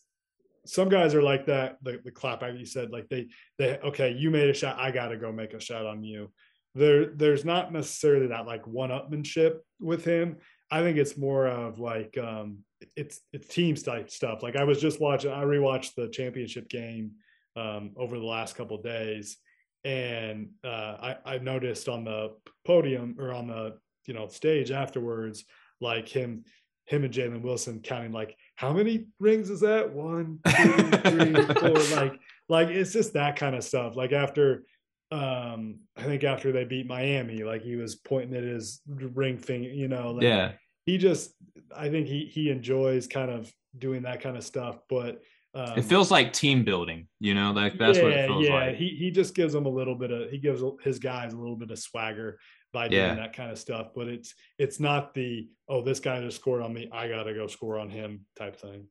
some 0.66 0.88
guys 0.88 1.14
are 1.14 1.22
like 1.22 1.48
that. 1.48 1.78
The, 1.82 2.00
the 2.04 2.12
clap 2.12 2.40
back 2.40 2.54
you 2.58 2.66
said, 2.66 2.92
like 2.92 3.10
they 3.10 3.28
they 3.58 3.78
okay, 3.80 4.12
you 4.12 4.32
made 4.32 4.50
a 4.50 4.54
shot, 4.54 4.80
I 4.80 4.92
gotta 4.92 5.18
go 5.18 5.32
make 5.34 5.54
a 5.54 5.60
shot 5.60 5.86
on 5.86 6.04
you. 6.04 6.32
There 6.74 7.08
there's 7.08 7.44
not 7.44 7.74
necessarily 7.74 8.28
that 8.28 8.46
like 8.46 8.66
one 8.66 8.92
upmanship 8.92 9.58
with 9.80 10.06
him. 10.06 10.38
I 10.72 10.82
think 10.82 10.98
it's 10.98 11.18
more 11.18 11.48
of 11.48 11.80
like 11.80 12.18
um 12.18 12.60
it's 12.96 13.20
it's 13.34 13.48
team 13.48 13.76
type 13.76 14.10
stuff. 14.10 14.42
Like 14.42 14.56
I 14.56 14.64
was 14.64 14.80
just 14.80 15.02
watching, 15.02 15.32
I 15.32 15.44
rewatched 15.44 15.96
the 15.96 16.08
championship 16.08 16.70
game 16.70 17.12
um 17.58 17.92
over 17.98 18.18
the 18.18 18.26
last 18.26 18.56
couple 18.56 18.82
days, 18.82 19.38
and 19.86 20.50
uh, 20.64 21.14
I, 21.26 21.36
I 21.36 21.38
noticed 21.38 21.88
on 21.88 22.04
the 22.04 22.34
podium 22.66 23.16
or 23.20 23.32
on 23.32 23.48
the 23.48 23.78
you 24.06 24.14
know 24.14 24.28
stage 24.28 24.72
afterwards, 24.72 25.46
like 25.80 26.10
him 26.10 26.44
him 26.86 27.04
and 27.04 27.14
Jalen 27.14 27.42
Wilson 27.42 27.80
counting 27.82 28.12
like 28.12 28.36
how 28.56 28.74
many 28.74 29.06
rings 29.20 29.50
is 29.50 29.62
that? 29.62 29.92
One, 29.92 30.40
two, 30.46 30.74
three, 30.74 31.46
four. 31.56 31.76
Like, 31.96 32.20
like 32.50 32.68
it's 32.70 32.94
just 32.94 33.14
that 33.14 33.36
kind 33.36 33.56
of 33.56 33.64
stuff. 33.64 33.96
Like 33.96 34.12
after, 34.12 34.64
um, 35.12 35.80
I 35.96 36.04
think 36.04 36.24
after 36.24 36.52
they 36.52 36.64
beat 36.64 36.88
Miami, 36.88 37.44
like 37.44 37.64
he 37.64 37.76
was 37.76 37.96
pointing 37.96 38.36
at 38.36 38.44
his 38.44 38.82
ring 38.88 39.38
finger. 39.38 39.70
You 39.70 39.88
know, 39.88 40.12
like 40.12 40.24
yeah. 40.24 40.52
He 40.86 41.00
just, 41.00 41.34
I 41.76 41.90
think 41.90 42.08
he 42.08 42.26
he 42.26 42.52
enjoys 42.52 43.08
kind 43.08 43.32
of 43.32 43.52
doing 43.78 44.04
that 44.04 44.22
kind 44.22 44.38
of 44.38 44.44
stuff. 44.44 44.78
But 44.88 45.22
um, 45.56 45.78
it 45.78 45.84
feels 45.84 46.12
like 46.12 46.34
team 46.34 46.66
building. 46.66 47.08
You 47.20 47.34
know, 47.34 47.52
like 47.52 47.78
that's 47.78 47.98
yeah, 47.98 48.04
what 48.04 48.14
it 48.14 48.28
feels 48.28 48.46
yeah. 48.46 48.54
like. 48.54 48.76
He 48.76 48.90
he 48.90 49.10
just 49.10 49.34
gives 49.34 49.54
them 49.54 49.66
a 49.66 49.70
little 49.70 49.96
bit 49.96 50.12
of 50.12 50.30
he 50.30 50.38
gives 50.38 50.62
his 50.84 51.00
guys 51.00 51.34
a 51.34 51.38
little 51.38 51.56
bit 51.56 51.72
of 51.72 51.80
swagger 51.80 52.38
by 52.74 52.90
doing 52.90 53.02
yeah. 53.02 53.16
that 53.16 53.34
kind 53.34 53.52
of 53.52 53.58
stuff. 53.58 53.88
But 53.96 54.08
it's 54.08 54.36
it's 54.60 54.80
not 54.80 55.14
the 55.14 55.48
oh 55.70 55.82
this 55.82 56.00
guy 56.00 56.20
just 56.22 56.38
scored 56.38 56.62
on 56.62 56.74
me, 56.74 56.90
I 56.92 57.08
gotta 57.08 57.34
go 57.34 57.48
score 57.48 57.80
on 57.80 57.90
him 57.90 58.26
type 58.38 58.58
thing. 58.58 58.88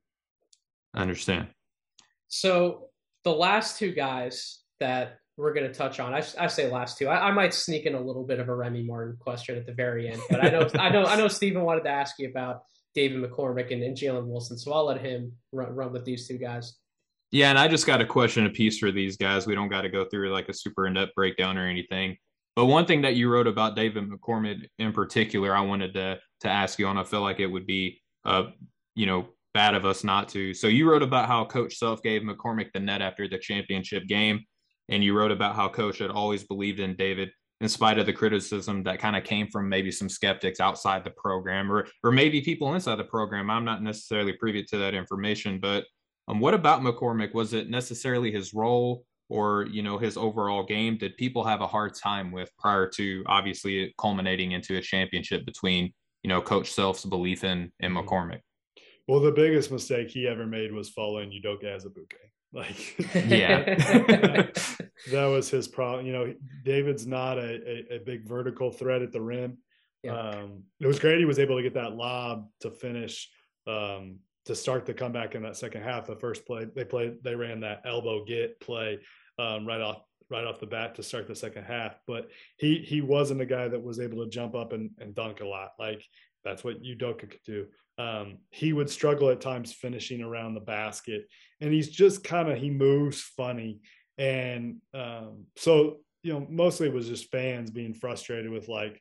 I 0.94 1.02
understand. 1.02 1.48
So 2.28 2.88
the 3.24 3.32
last 3.32 3.78
two 3.78 3.92
guys 3.92 4.60
that 4.80 5.18
we're 5.36 5.52
going 5.52 5.66
to 5.66 5.74
touch 5.74 5.98
on, 5.98 6.14
I, 6.14 6.22
I 6.38 6.46
say 6.46 6.70
last 6.70 6.96
two. 6.96 7.08
I, 7.08 7.28
I, 7.28 7.32
might 7.32 7.52
sneak 7.52 7.86
in 7.86 7.96
a 7.96 8.00
little 8.00 8.22
bit 8.22 8.38
of 8.38 8.48
a 8.48 8.54
Remy 8.54 8.84
Martin 8.84 9.16
question 9.18 9.56
at 9.56 9.66
the 9.66 9.72
very 9.72 10.08
end, 10.08 10.20
but 10.30 10.44
I 10.44 10.50
know 10.50 10.68
I 10.78 10.88
know 10.90 11.04
I 11.04 11.16
know 11.16 11.28
Stephen 11.28 11.62
wanted 11.62 11.84
to 11.84 11.90
ask 11.90 12.18
you 12.18 12.28
about 12.28 12.62
David 12.94 13.22
McCormack 13.22 13.72
and, 13.72 13.82
and 13.82 13.96
Jalen 13.96 14.26
Wilson, 14.26 14.56
so 14.58 14.72
I'll 14.72 14.86
let 14.86 15.00
him 15.00 15.32
run, 15.52 15.74
run 15.74 15.92
with 15.92 16.04
these 16.04 16.28
two 16.28 16.38
guys. 16.38 16.76
Yeah, 17.30 17.50
and 17.50 17.58
I 17.58 17.66
just 17.66 17.86
got 17.86 18.00
a 18.00 18.06
question 18.06 18.46
a 18.46 18.50
piece 18.50 18.78
for 18.78 18.92
these 18.92 19.16
guys. 19.16 19.46
We 19.46 19.56
don't 19.56 19.68
got 19.68 19.82
to 19.82 19.88
go 19.88 20.04
through 20.04 20.32
like 20.32 20.48
a 20.48 20.54
super 20.54 20.86
in 20.86 20.94
depth 20.94 21.14
breakdown 21.14 21.58
or 21.58 21.66
anything. 21.66 22.16
But 22.54 22.66
one 22.66 22.86
thing 22.86 23.02
that 23.02 23.16
you 23.16 23.28
wrote 23.28 23.48
about 23.48 23.74
David 23.74 24.08
McCormack 24.08 24.68
in 24.78 24.92
particular, 24.92 25.54
I 25.54 25.60
wanted 25.60 25.94
to 25.94 26.20
to 26.42 26.48
ask 26.48 26.78
you 26.78 26.86
on. 26.86 26.96
I 26.96 27.04
feel 27.04 27.22
like 27.22 27.40
it 27.40 27.46
would 27.46 27.66
be, 27.66 28.00
uh, 28.24 28.44
you 28.94 29.06
know, 29.06 29.26
bad 29.52 29.74
of 29.74 29.84
us 29.84 30.04
not 30.04 30.28
to. 30.30 30.54
So 30.54 30.68
you 30.68 30.88
wrote 30.88 31.02
about 31.02 31.26
how 31.26 31.44
Coach 31.44 31.76
Self 31.76 32.02
gave 32.02 32.22
McCormack 32.22 32.72
the 32.72 32.80
net 32.80 33.02
after 33.02 33.26
the 33.26 33.38
championship 33.38 34.06
game, 34.06 34.44
and 34.88 35.02
you 35.02 35.16
wrote 35.16 35.32
about 35.32 35.56
how 35.56 35.68
Coach 35.68 35.98
had 35.98 36.10
always 36.10 36.44
believed 36.44 36.78
in 36.78 36.94
David 36.94 37.30
in 37.64 37.68
spite 37.70 37.98
of 37.98 38.04
the 38.04 38.12
criticism 38.12 38.82
that 38.82 38.98
kind 38.98 39.16
of 39.16 39.24
came 39.24 39.48
from 39.48 39.70
maybe 39.70 39.90
some 39.90 40.08
skeptics 40.08 40.60
outside 40.60 41.02
the 41.02 41.10
program 41.10 41.72
or 41.72 41.86
or 42.04 42.12
maybe 42.12 42.42
people 42.42 42.74
inside 42.74 42.96
the 42.96 43.04
program. 43.04 43.50
I'm 43.50 43.64
not 43.64 43.82
necessarily 43.82 44.34
privy 44.34 44.62
to 44.64 44.76
that 44.78 44.94
information, 44.94 45.58
but 45.58 45.84
um, 46.28 46.40
what 46.40 46.52
about 46.52 46.82
McCormack? 46.82 47.32
Was 47.32 47.54
it 47.54 47.70
necessarily 47.70 48.30
his 48.30 48.54
role? 48.54 49.04
or 49.30 49.66
you 49.70 49.82
know 49.82 49.96
his 49.96 50.18
overall 50.18 50.62
game 50.62 50.98
did 50.98 51.16
people 51.16 51.42
have 51.42 51.62
a 51.62 51.66
hard 51.66 51.94
time 51.94 52.30
with 52.30 52.50
prior 52.58 52.86
to 52.86 53.24
obviously 53.26 53.94
culminating 53.98 54.52
into 54.52 54.76
a 54.76 54.82
championship 54.82 55.46
between 55.46 55.90
you 56.22 56.28
know 56.28 56.42
coach 56.42 56.70
self's 56.70 57.06
belief 57.06 57.42
in 57.42 57.72
in 57.80 57.92
mm-hmm. 57.92 58.40
well 59.08 59.20
the 59.20 59.32
biggest 59.32 59.72
mistake 59.72 60.10
he 60.10 60.28
ever 60.28 60.46
made 60.46 60.70
was 60.72 60.90
following 60.90 61.30
udoka 61.30 61.64
azubuike 61.64 62.20
like 62.54 62.98
yeah 63.26 63.64
that, 63.74 64.76
that, 65.10 65.26
was 65.26 65.50
his 65.50 65.66
problem 65.66 66.06
you 66.06 66.12
know 66.12 66.32
david's 66.64 67.06
not 67.06 67.36
a, 67.36 67.60
a, 67.68 67.96
a 67.96 67.98
big 67.98 68.26
vertical 68.26 68.70
threat 68.70 69.02
at 69.02 69.12
the 69.12 69.20
rim 69.20 69.58
yeah. 70.02 70.16
um, 70.16 70.62
it 70.80 70.86
was 70.86 70.98
great 70.98 71.18
he 71.18 71.24
was 71.24 71.38
able 71.38 71.56
to 71.56 71.62
get 71.62 71.74
that 71.74 71.94
lob 71.94 72.48
to 72.60 72.70
finish 72.70 73.28
um, 73.66 74.18
to 74.46 74.54
start 74.54 74.84
the 74.84 74.94
comeback 74.94 75.34
in 75.34 75.42
that 75.42 75.56
second 75.56 75.82
half. 75.82 76.06
The 76.06 76.16
first 76.16 76.46
play 76.46 76.66
they 76.74 76.84
played, 76.84 77.22
they 77.22 77.34
ran 77.34 77.60
that 77.60 77.82
elbow 77.84 78.24
get 78.24 78.60
play 78.60 78.98
um, 79.38 79.66
right 79.66 79.80
off 79.80 80.02
right 80.30 80.44
off 80.44 80.60
the 80.60 80.66
bat 80.66 80.94
to 80.94 81.02
start 81.02 81.26
the 81.26 81.36
second 81.36 81.64
half. 81.64 81.98
But 82.06 82.28
he 82.58 82.78
he 82.78 83.00
wasn't 83.00 83.40
a 83.40 83.46
guy 83.46 83.68
that 83.68 83.82
was 83.82 84.00
able 84.00 84.22
to 84.24 84.30
jump 84.30 84.54
up 84.54 84.72
and, 84.72 84.90
and 84.98 85.14
dunk 85.14 85.40
a 85.40 85.46
lot. 85.46 85.72
Like 85.78 86.04
that's 86.44 86.62
what 86.62 86.82
Udoka 86.82 87.30
could 87.30 87.42
do. 87.44 87.66
Um, 87.96 88.38
he 88.50 88.72
would 88.72 88.90
struggle 88.90 89.30
at 89.30 89.40
times 89.40 89.72
finishing 89.72 90.20
around 90.20 90.54
the 90.54 90.60
basket, 90.60 91.26
and 91.60 91.72
he's 91.72 91.90
just 91.90 92.24
kind 92.24 92.50
of 92.50 92.58
he 92.58 92.70
moves 92.70 93.20
funny, 93.20 93.80
and 94.18 94.78
um, 94.92 95.44
so 95.56 95.98
you 96.22 96.32
know 96.32 96.46
mostly 96.50 96.88
it 96.88 96.94
was 96.94 97.08
just 97.08 97.30
fans 97.30 97.70
being 97.70 97.94
frustrated 97.94 98.50
with 98.50 98.68
like, 98.68 99.00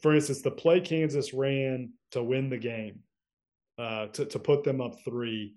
for 0.00 0.14
instance, 0.14 0.40
the 0.40 0.50
play 0.50 0.80
Kansas 0.80 1.34
ran 1.34 1.92
to 2.12 2.22
win 2.22 2.48
the 2.48 2.56
game 2.56 3.00
uh, 3.78 4.06
to 4.06 4.24
to 4.24 4.38
put 4.38 4.64
them 4.64 4.80
up 4.80 4.96
three. 5.04 5.54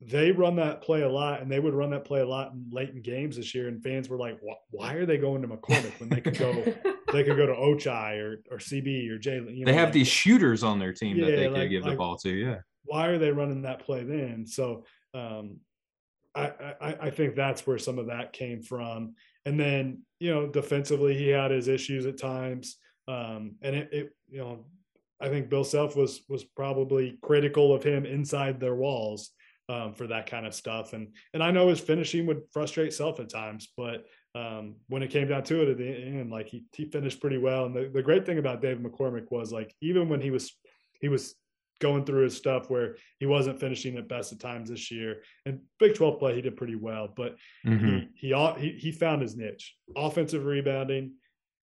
They 0.00 0.30
run 0.30 0.56
that 0.56 0.82
play 0.82 1.02
a 1.02 1.08
lot, 1.08 1.40
and 1.40 1.50
they 1.50 1.60
would 1.60 1.74
run 1.74 1.90
that 1.90 2.04
play 2.04 2.20
a 2.20 2.28
lot 2.28 2.52
in 2.52 2.68
late 2.70 2.90
in 2.90 3.00
games 3.00 3.36
this 3.36 3.54
year. 3.54 3.68
And 3.68 3.82
fans 3.82 4.08
were 4.08 4.18
like, 4.18 4.38
"Why 4.70 4.94
are 4.94 5.06
they 5.06 5.16
going 5.16 5.42
to 5.42 5.48
McCormack 5.48 5.98
when 5.98 6.10
they 6.10 6.20
could 6.20 6.38
go? 6.38 6.64
they 7.12 7.24
could 7.24 7.36
go 7.36 7.46
to 7.46 7.54
Ochai 7.54 8.18
or 8.18 8.42
or 8.50 8.58
CB 8.58 9.10
or 9.10 9.18
Jay." 9.18 9.36
You 9.36 9.64
know, 9.64 9.64
they 9.64 9.74
have 9.74 9.88
like, 9.88 9.94
these 9.94 10.08
shooters 10.08 10.62
on 10.62 10.78
their 10.78 10.92
team 10.92 11.16
yeah, 11.16 11.26
that 11.26 11.36
they 11.36 11.48
like, 11.48 11.62
could 11.62 11.70
give 11.70 11.82
like, 11.82 11.92
the 11.92 11.96
ball 11.96 12.16
to. 12.18 12.30
Yeah. 12.30 12.58
Why 12.84 13.06
are 13.08 13.18
they 13.18 13.30
running 13.30 13.62
that 13.62 13.80
play 13.80 14.02
then? 14.04 14.46
So 14.46 14.84
um, 15.14 15.58
I, 16.34 16.74
I, 16.80 16.96
I 17.02 17.10
think 17.10 17.34
that's 17.34 17.66
where 17.66 17.78
some 17.78 17.98
of 17.98 18.06
that 18.06 18.32
came 18.32 18.62
from. 18.62 19.14
And 19.44 19.58
then 19.58 20.02
you 20.20 20.32
know 20.32 20.46
defensively, 20.46 21.16
he 21.16 21.28
had 21.28 21.50
his 21.50 21.68
issues 21.68 22.06
at 22.06 22.18
times. 22.18 22.76
Um, 23.06 23.56
and 23.62 23.74
it, 23.74 23.88
it, 23.92 24.16
you 24.28 24.38
know 24.38 24.64
I 25.20 25.28
think 25.28 25.48
Bill 25.48 25.64
Self 25.64 25.96
was 25.96 26.22
was 26.28 26.44
probably 26.44 27.18
critical 27.22 27.74
of 27.74 27.82
him 27.82 28.06
inside 28.06 28.60
their 28.60 28.74
walls 28.74 29.30
um, 29.68 29.92
for 29.92 30.06
that 30.06 30.30
kind 30.30 30.46
of 30.46 30.54
stuff. 30.54 30.92
And 30.92 31.14
and 31.34 31.42
I 31.42 31.50
know 31.50 31.68
his 31.68 31.80
finishing 31.80 32.26
would 32.26 32.42
frustrate 32.52 32.92
Self 32.92 33.20
at 33.20 33.28
times, 33.28 33.68
but 33.76 34.04
um, 34.38 34.76
when 34.88 35.02
it 35.02 35.10
came 35.10 35.28
down 35.28 35.42
to 35.44 35.62
it 35.62 35.68
at 35.68 35.78
the 35.78 35.88
end, 35.88 36.30
like 36.30 36.48
he 36.48 36.64
he 36.72 36.84
finished 36.84 37.20
pretty 37.20 37.38
well. 37.38 37.66
And 37.66 37.74
the, 37.74 37.90
the 37.92 38.02
great 38.02 38.24
thing 38.24 38.38
about 38.38 38.62
David 38.62 38.84
McCormack 38.84 39.30
was 39.30 39.52
like 39.52 39.74
even 39.80 40.08
when 40.08 40.20
he 40.20 40.30
was 40.30 40.56
he 41.00 41.08
was 41.08 41.34
going 41.80 42.04
through 42.04 42.24
his 42.24 42.36
stuff 42.36 42.70
where 42.70 42.96
he 43.18 43.26
wasn't 43.26 43.60
finishing 43.60 43.96
at 43.96 44.08
best 44.08 44.32
at 44.32 44.40
times 44.40 44.68
this 44.68 44.90
year. 44.90 45.22
And 45.46 45.60
Big 45.78 45.94
12 45.94 46.18
play, 46.18 46.34
he 46.34 46.42
did 46.42 46.56
pretty 46.56 46.74
well, 46.74 47.08
but 47.16 47.36
mm-hmm. 47.64 47.98
he, 48.14 48.34
he, 48.34 48.52
he 48.58 48.78
he 48.78 48.92
found 48.92 49.22
his 49.22 49.36
niche: 49.36 49.74
offensive 49.96 50.44
rebounding, 50.44 51.14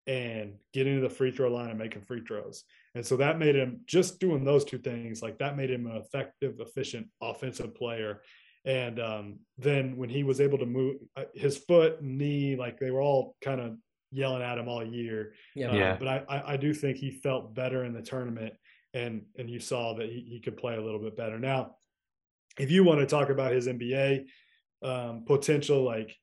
and 0.08 0.56
getting 0.74 0.96
to 0.96 1.02
the 1.02 1.10
free 1.10 1.32
throw 1.32 1.50
line 1.50 1.70
and 1.70 1.80
making 1.80 2.02
free 2.02 2.22
throws. 2.28 2.64
And 2.94 3.06
so 3.06 3.18
that 3.18 3.40
made 3.40 3.56
him 3.56 3.82
just 3.86 4.20
doing 4.20 4.44
those 4.44 4.66
two 4.66 4.78
things, 4.78 5.22
like 5.22 5.40
that 5.40 5.58
made 5.58 5.70
him 5.70 5.86
an 5.88 5.98
effective, 5.98 6.60
efficient 6.60 7.08
offensive 7.22 7.76
player. 7.76 8.22
And 8.66 9.00
um, 9.00 9.40
then 9.58 9.96
when 9.96 10.10
he 10.10 10.24
was 10.24 10.42
able 10.42 10.58
to 10.58 10.66
move 10.66 10.98
uh, 11.16 11.26
his 11.36 11.58
foot, 11.58 12.02
knee, 12.02 12.56
like 12.56 12.80
they 12.80 12.90
were 12.90 13.02
all 13.02 13.36
kind 13.42 13.62
of 13.62 13.76
yelling 14.12 14.42
at 14.42 14.58
him 14.58 14.68
all 14.68 14.84
year. 14.84 15.34
Yeah. 15.56 15.70
Um, 15.70 15.78
yeah. 15.78 15.98
But 15.98 16.08
I, 16.08 16.24
I, 16.28 16.54
I, 16.54 16.58
do 16.58 16.74
think 16.74 16.98
he 16.98 17.12
felt 17.12 17.54
better 17.54 17.84
in 17.84 17.94
the 17.94 18.02
tournament, 18.02 18.54
and 18.94 19.24
and 19.38 19.50
you 19.50 19.60
saw 19.60 19.94
that 19.96 20.08
he, 20.08 20.26
he 20.28 20.40
could 20.40 20.58
play 20.58 20.76
a 20.76 20.82
little 20.82 21.00
bit 21.00 21.16
better. 21.16 21.38
Now, 21.38 21.76
if 22.58 22.72
you 22.72 22.84
want 22.84 23.02
to 23.02 23.06
talk 23.06 23.30
about 23.30 23.52
his 23.52 23.68
NBA 23.68 24.26
um, 24.82 25.26
potential, 25.26 25.84
like 25.84 26.16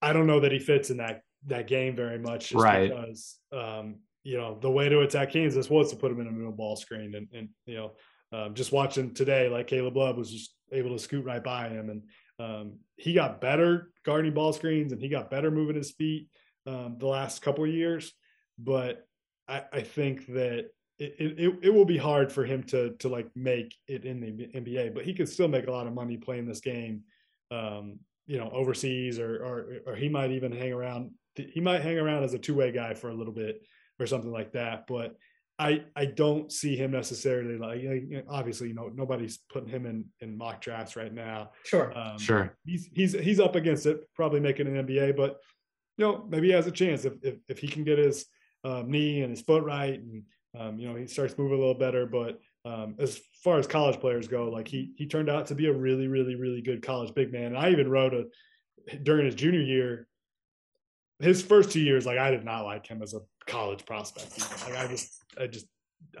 I 0.00 0.12
don't 0.12 0.26
know 0.26 0.40
that 0.40 0.52
he 0.52 0.58
fits 0.58 0.90
in 0.90 0.98
that 0.98 1.22
that 1.46 1.66
game 1.66 1.96
very 1.96 2.18
much, 2.18 2.52
right? 2.52 2.88
Because 2.88 3.38
um, 3.52 3.96
you 4.22 4.36
know 4.36 4.58
the 4.60 4.70
way 4.70 4.88
to 4.88 5.00
attack 5.00 5.32
Kansas 5.32 5.70
was 5.70 5.90
to 5.90 5.96
put 5.96 6.12
him 6.12 6.20
in 6.20 6.28
a 6.28 6.32
middle 6.32 6.52
ball 6.52 6.76
screen, 6.76 7.14
and 7.14 7.26
and 7.32 7.48
you 7.66 7.74
know 7.74 7.92
um, 8.32 8.54
just 8.54 8.72
watching 8.72 9.14
today, 9.14 9.48
like 9.48 9.66
Caleb 9.66 9.96
Love 9.96 10.16
was 10.16 10.30
just 10.30 10.54
able 10.72 10.90
to 10.90 10.98
scoot 10.98 11.24
right 11.24 11.42
by 11.42 11.68
him, 11.68 11.90
and 11.90 12.02
um, 12.38 12.78
he 12.96 13.14
got 13.14 13.40
better 13.40 13.90
guarding 14.04 14.34
ball 14.34 14.52
screens, 14.52 14.92
and 14.92 15.00
he 15.00 15.08
got 15.08 15.30
better 15.30 15.50
moving 15.50 15.76
his 15.76 15.92
feet 15.92 16.28
um, 16.66 16.96
the 16.98 17.06
last 17.06 17.42
couple 17.42 17.64
of 17.64 17.70
years. 17.70 18.12
But 18.58 19.06
I, 19.48 19.64
I 19.72 19.80
think 19.80 20.26
that 20.26 20.70
it, 20.98 21.38
it, 21.38 21.58
it 21.62 21.70
will 21.70 21.84
be 21.84 21.96
hard 21.96 22.32
for 22.32 22.44
him 22.44 22.62
to 22.64 22.94
to 22.98 23.08
like 23.08 23.30
make 23.34 23.74
it 23.86 24.04
in 24.04 24.20
the 24.20 24.46
NBA, 24.48 24.94
but 24.94 25.04
he 25.04 25.14
could 25.14 25.28
still 25.28 25.48
make 25.48 25.66
a 25.66 25.72
lot 25.72 25.86
of 25.86 25.94
money 25.94 26.16
playing 26.16 26.46
this 26.46 26.60
game, 26.60 27.02
um, 27.50 27.98
you 28.26 28.38
know, 28.38 28.50
overseas, 28.50 29.18
or, 29.18 29.36
or 29.36 29.66
or 29.86 29.96
he 29.96 30.08
might 30.08 30.32
even 30.32 30.52
hang 30.52 30.72
around. 30.72 31.12
He 31.34 31.60
might 31.60 31.82
hang 31.82 31.98
around 31.98 32.24
as 32.24 32.34
a 32.34 32.38
two 32.38 32.54
way 32.54 32.72
guy 32.72 32.94
for 32.94 33.10
a 33.10 33.14
little 33.14 33.32
bit 33.32 33.62
or 34.00 34.06
something 34.06 34.30
like 34.30 34.52
that. 34.52 34.86
But 34.86 35.14
I 35.58 35.84
I 35.96 36.04
don't 36.04 36.52
see 36.52 36.76
him 36.76 36.92
necessarily 36.92 37.58
like, 37.58 37.82
like 37.82 38.24
obviously 38.28 38.68
you 38.68 38.74
know 38.74 38.90
nobody's 38.94 39.38
putting 39.52 39.68
him 39.68 39.86
in 39.86 40.04
in 40.20 40.36
mock 40.36 40.60
drafts 40.60 40.94
right 40.94 41.12
now. 41.12 41.50
Sure, 41.64 41.96
um, 41.98 42.18
sure. 42.18 42.56
He's 42.64 42.88
he's 42.92 43.12
he's 43.12 43.40
up 43.40 43.56
against 43.56 43.86
it, 43.86 44.08
probably 44.14 44.40
making 44.40 44.68
an 44.68 44.86
NBA, 44.86 45.16
but 45.16 45.38
you 45.96 46.06
know 46.06 46.24
maybe 46.28 46.48
he 46.48 46.52
has 46.52 46.66
a 46.66 46.72
chance 46.72 47.04
if 47.04 47.14
if, 47.22 47.34
if 47.48 47.58
he 47.58 47.66
can 47.66 47.82
get 47.82 47.98
his 47.98 48.26
um, 48.64 48.90
knee 48.90 49.22
and 49.22 49.30
his 49.30 49.40
foot 49.40 49.64
right, 49.64 50.00
and 50.00 50.22
um, 50.56 50.78
you 50.78 50.88
know 50.88 50.94
he 50.94 51.06
starts 51.06 51.36
moving 51.36 51.56
a 51.56 51.60
little 51.60 51.74
better. 51.74 52.06
But 52.06 52.38
um, 52.64 52.94
as 53.00 53.20
far 53.42 53.58
as 53.58 53.66
college 53.66 53.98
players 53.98 54.28
go, 54.28 54.48
like 54.50 54.68
he 54.68 54.92
he 54.96 55.06
turned 55.06 55.28
out 55.28 55.46
to 55.46 55.56
be 55.56 55.66
a 55.66 55.72
really 55.72 56.06
really 56.06 56.36
really 56.36 56.62
good 56.62 56.82
college 56.82 57.12
big 57.14 57.32
man. 57.32 57.46
And 57.46 57.58
I 57.58 57.70
even 57.70 57.90
wrote 57.90 58.14
a 58.14 58.26
during 59.02 59.26
his 59.26 59.34
junior 59.34 59.60
year 59.60 60.08
his 61.20 61.42
first 61.42 61.72
two 61.72 61.80
years, 61.80 62.06
like 62.06 62.18
I 62.18 62.30
did 62.30 62.44
not 62.44 62.64
like 62.64 62.86
him 62.86 63.02
as 63.02 63.14
a 63.14 63.20
college 63.48 63.84
prospect. 63.84 64.38
Like 64.64 64.76
I 64.76 64.86
just, 64.86 65.24
I 65.40 65.46
just, 65.46 65.66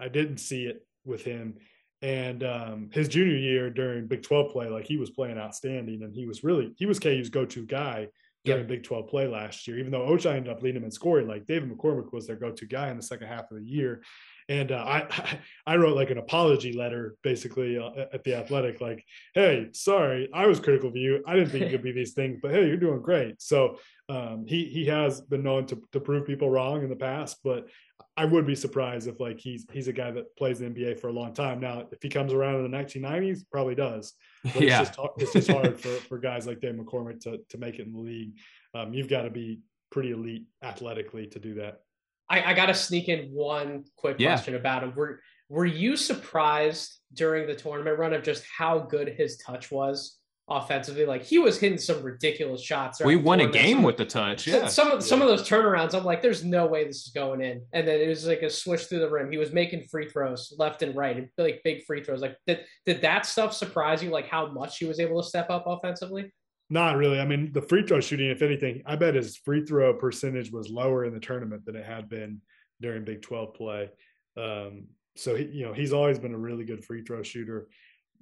I 0.00 0.08
didn't 0.08 0.38
see 0.38 0.64
it 0.64 0.84
with 1.04 1.24
him. 1.24 1.54
And 2.00 2.44
um, 2.44 2.90
his 2.92 3.08
junior 3.08 3.36
year 3.36 3.70
during 3.70 4.06
Big 4.06 4.22
12 4.22 4.52
play, 4.52 4.68
like 4.68 4.84
he 4.86 4.96
was 4.96 5.10
playing 5.10 5.38
outstanding, 5.38 6.02
and 6.02 6.14
he 6.14 6.26
was 6.26 6.44
really 6.44 6.72
he 6.76 6.86
was 6.86 6.98
KU's 6.98 7.28
go-to 7.28 7.66
guy 7.66 8.08
during 8.44 8.62
yep. 8.62 8.68
Big 8.68 8.82
12 8.84 9.08
play 9.08 9.26
last 9.26 9.66
year. 9.66 9.78
Even 9.78 9.90
though 9.90 10.06
Ochai 10.06 10.36
ended 10.36 10.52
up 10.52 10.62
leading 10.62 10.80
him 10.80 10.84
in 10.84 10.90
scoring, 10.92 11.26
like 11.26 11.46
David 11.46 11.70
McCormack 11.70 12.12
was 12.12 12.26
their 12.26 12.36
go-to 12.36 12.66
guy 12.66 12.90
in 12.90 12.96
the 12.96 13.02
second 13.02 13.26
half 13.26 13.50
of 13.50 13.58
the 13.58 13.64
year. 13.64 14.02
And 14.48 14.72
uh, 14.72 14.84
I 14.86 15.38
I 15.66 15.76
wrote 15.76 15.96
like 15.96 16.10
an 16.10 16.18
apology 16.18 16.72
letter 16.72 17.16
basically 17.22 17.78
uh, 17.78 18.06
at 18.12 18.24
the 18.24 18.34
Athletic, 18.34 18.80
like, 18.80 19.04
hey, 19.34 19.68
sorry, 19.72 20.28
I 20.32 20.46
was 20.46 20.60
critical 20.60 20.88
of 20.88 20.96
you. 20.96 21.22
I 21.26 21.34
didn't 21.34 21.50
think 21.50 21.64
you 21.64 21.70
could 21.70 21.82
be 21.82 21.92
these 21.92 22.14
things, 22.14 22.38
but 22.40 22.52
hey, 22.52 22.66
you're 22.66 22.76
doing 22.76 23.02
great. 23.02 23.40
So 23.42 23.78
um, 24.08 24.46
he 24.46 24.64
he 24.64 24.86
has 24.86 25.20
been 25.20 25.42
known 25.42 25.66
to 25.66 25.82
to 25.92 26.00
prove 26.00 26.26
people 26.26 26.50
wrong 26.50 26.82
in 26.82 26.88
the 26.88 26.96
past, 26.96 27.38
but 27.44 27.68
I 28.16 28.24
would 28.24 28.46
be 28.46 28.54
surprised 28.54 29.06
if 29.06 29.20
like 29.20 29.38
he's 29.38 29.66
he's 29.72 29.88
a 29.88 29.92
guy 29.92 30.10
that 30.10 30.34
plays 30.36 30.58
the 30.58 30.66
NBA 30.66 30.98
for 30.98 31.08
a 31.08 31.12
long 31.12 31.32
time. 31.32 31.60
Now, 31.60 31.84
if 31.92 32.02
he 32.02 32.08
comes 32.08 32.32
around 32.32 32.56
in 32.56 32.70
the 32.70 32.76
1990s, 32.76 33.42
probably 33.50 33.74
does. 33.74 34.14
But 34.42 34.62
yeah. 34.62 34.80
it's, 34.80 34.90
just, 34.90 35.08
it's 35.18 35.32
just 35.32 35.50
hard 35.50 35.80
for, 35.80 35.88
for 35.88 36.18
guys 36.18 36.46
like 36.46 36.60
Dave 36.60 36.74
McCormack 36.74 37.20
to 37.22 37.38
to 37.48 37.58
make 37.58 37.78
it 37.78 37.86
in 37.86 37.92
the 37.92 38.00
league. 38.00 38.32
Um, 38.74 38.94
you've 38.94 39.08
got 39.08 39.22
to 39.22 39.30
be 39.30 39.60
pretty 39.90 40.10
elite 40.10 40.46
athletically 40.62 41.26
to 41.28 41.38
do 41.38 41.54
that. 41.54 41.80
I, 42.30 42.52
I 42.52 42.54
got 42.54 42.66
to 42.66 42.74
sneak 42.74 43.08
in 43.08 43.30
one 43.32 43.84
quick 43.96 44.16
yeah. 44.18 44.30
question 44.30 44.54
about 44.54 44.82
him. 44.82 44.94
Were 44.94 45.20
were 45.48 45.66
you 45.66 45.96
surprised 45.96 46.92
during 47.14 47.46
the 47.46 47.54
tournament 47.54 47.98
run 47.98 48.12
of 48.12 48.22
just 48.22 48.44
how 48.56 48.80
good 48.80 49.08
his 49.16 49.38
touch 49.38 49.70
was? 49.70 50.18
offensively. 50.48 51.04
Like 51.04 51.22
he 51.22 51.38
was 51.38 51.58
hitting 51.58 51.78
some 51.78 52.02
ridiculous 52.02 52.62
shots. 52.62 53.00
We 53.00 53.16
won 53.16 53.40
a 53.40 53.48
game 53.48 53.82
with 53.82 53.96
the 53.96 54.04
touch. 54.04 54.46
Yeah. 54.46 54.68
Some 54.68 54.90
of 54.90 55.02
some 55.02 55.20
of 55.20 55.28
those 55.28 55.48
turnarounds, 55.48 55.94
I'm 55.94 56.04
like, 56.04 56.22
there's 56.22 56.44
no 56.44 56.66
way 56.66 56.84
this 56.84 57.06
is 57.06 57.12
going 57.12 57.40
in. 57.40 57.62
And 57.72 57.86
then 57.86 58.00
it 58.00 58.08
was 58.08 58.26
like 58.26 58.42
a 58.42 58.50
switch 58.50 58.82
through 58.82 59.00
the 59.00 59.10
rim. 59.10 59.30
He 59.30 59.38
was 59.38 59.52
making 59.52 59.84
free 59.84 60.08
throws 60.08 60.52
left 60.58 60.82
and 60.82 60.96
right, 60.96 61.28
like 61.36 61.60
big 61.64 61.84
free 61.84 62.02
throws. 62.02 62.20
Like 62.20 62.36
did 62.46 62.60
did 62.86 63.02
that 63.02 63.26
stuff 63.26 63.52
surprise 63.52 64.02
you? 64.02 64.10
Like 64.10 64.28
how 64.28 64.50
much 64.50 64.78
he 64.78 64.86
was 64.86 65.00
able 65.00 65.22
to 65.22 65.28
step 65.28 65.50
up 65.50 65.64
offensively? 65.66 66.32
Not 66.70 66.96
really. 66.96 67.18
I 67.18 67.24
mean, 67.24 67.52
the 67.52 67.62
free 67.62 67.82
throw 67.82 68.00
shooting, 68.00 68.30
if 68.30 68.42
anything, 68.42 68.82
I 68.84 68.96
bet 68.96 69.14
his 69.14 69.36
free 69.36 69.64
throw 69.64 69.94
percentage 69.94 70.52
was 70.52 70.68
lower 70.68 71.04
in 71.04 71.14
the 71.14 71.20
tournament 71.20 71.64
than 71.64 71.76
it 71.76 71.86
had 71.86 72.08
been 72.08 72.42
during 72.80 73.04
Big 73.04 73.22
12 73.22 73.54
play. 73.54 73.90
Um, 74.36 74.88
so 75.16 75.34
he, 75.34 75.46
you 75.46 75.66
know, 75.66 75.72
he's 75.72 75.92
always 75.92 76.18
been 76.18 76.34
a 76.34 76.38
really 76.38 76.64
good 76.64 76.84
free 76.84 77.02
throw 77.02 77.22
shooter. 77.22 77.68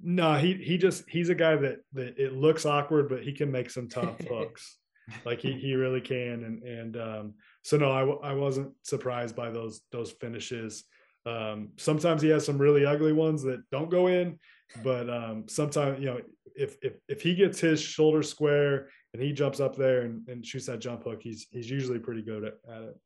No, 0.01 0.35
he 0.35 0.53
he 0.53 0.77
just 0.77 1.09
he's 1.09 1.29
a 1.29 1.35
guy 1.35 1.55
that 1.55 1.77
that 1.93 2.17
it 2.17 2.33
looks 2.33 2.65
awkward, 2.65 3.09
but 3.09 3.23
he 3.23 3.33
can 3.33 3.51
make 3.51 3.69
some 3.69 3.89
tough 3.89 4.19
hooks. 4.29 4.77
like 5.25 5.39
he 5.39 5.53
he 5.53 5.75
really 5.75 6.01
can, 6.01 6.43
and 6.43 6.63
and 6.63 6.97
um, 6.97 7.33
so 7.63 7.77
no, 7.77 7.91
I 7.91 8.31
I 8.31 8.33
wasn't 8.33 8.73
surprised 8.83 9.35
by 9.35 9.49
those 9.51 9.81
those 9.91 10.11
finishes. 10.11 10.85
Um, 11.25 11.69
sometimes 11.77 12.21
he 12.21 12.29
has 12.29 12.45
some 12.45 12.57
really 12.57 12.85
ugly 12.85 13.11
ones 13.11 13.43
that 13.43 13.61
don't 13.71 13.91
go 13.91 14.07
in, 14.07 14.39
but 14.83 15.09
um, 15.09 15.45
sometimes 15.47 15.99
you 15.99 16.07
know 16.07 16.19
if 16.55 16.77
if 16.81 16.93
if 17.07 17.21
he 17.21 17.35
gets 17.35 17.59
his 17.59 17.81
shoulder 17.81 18.23
square 18.23 18.89
and 19.13 19.21
he 19.21 19.31
jumps 19.31 19.59
up 19.59 19.75
there 19.75 20.01
and, 20.01 20.27
and 20.27 20.45
shoots 20.45 20.65
that 20.65 20.79
jump 20.79 21.03
hook, 21.03 21.19
he's 21.21 21.47
he's 21.51 21.69
usually 21.69 21.99
pretty 21.99 22.21
good 22.21 22.43
at, 22.43 22.53
at 22.69 22.81
it. 22.83 22.97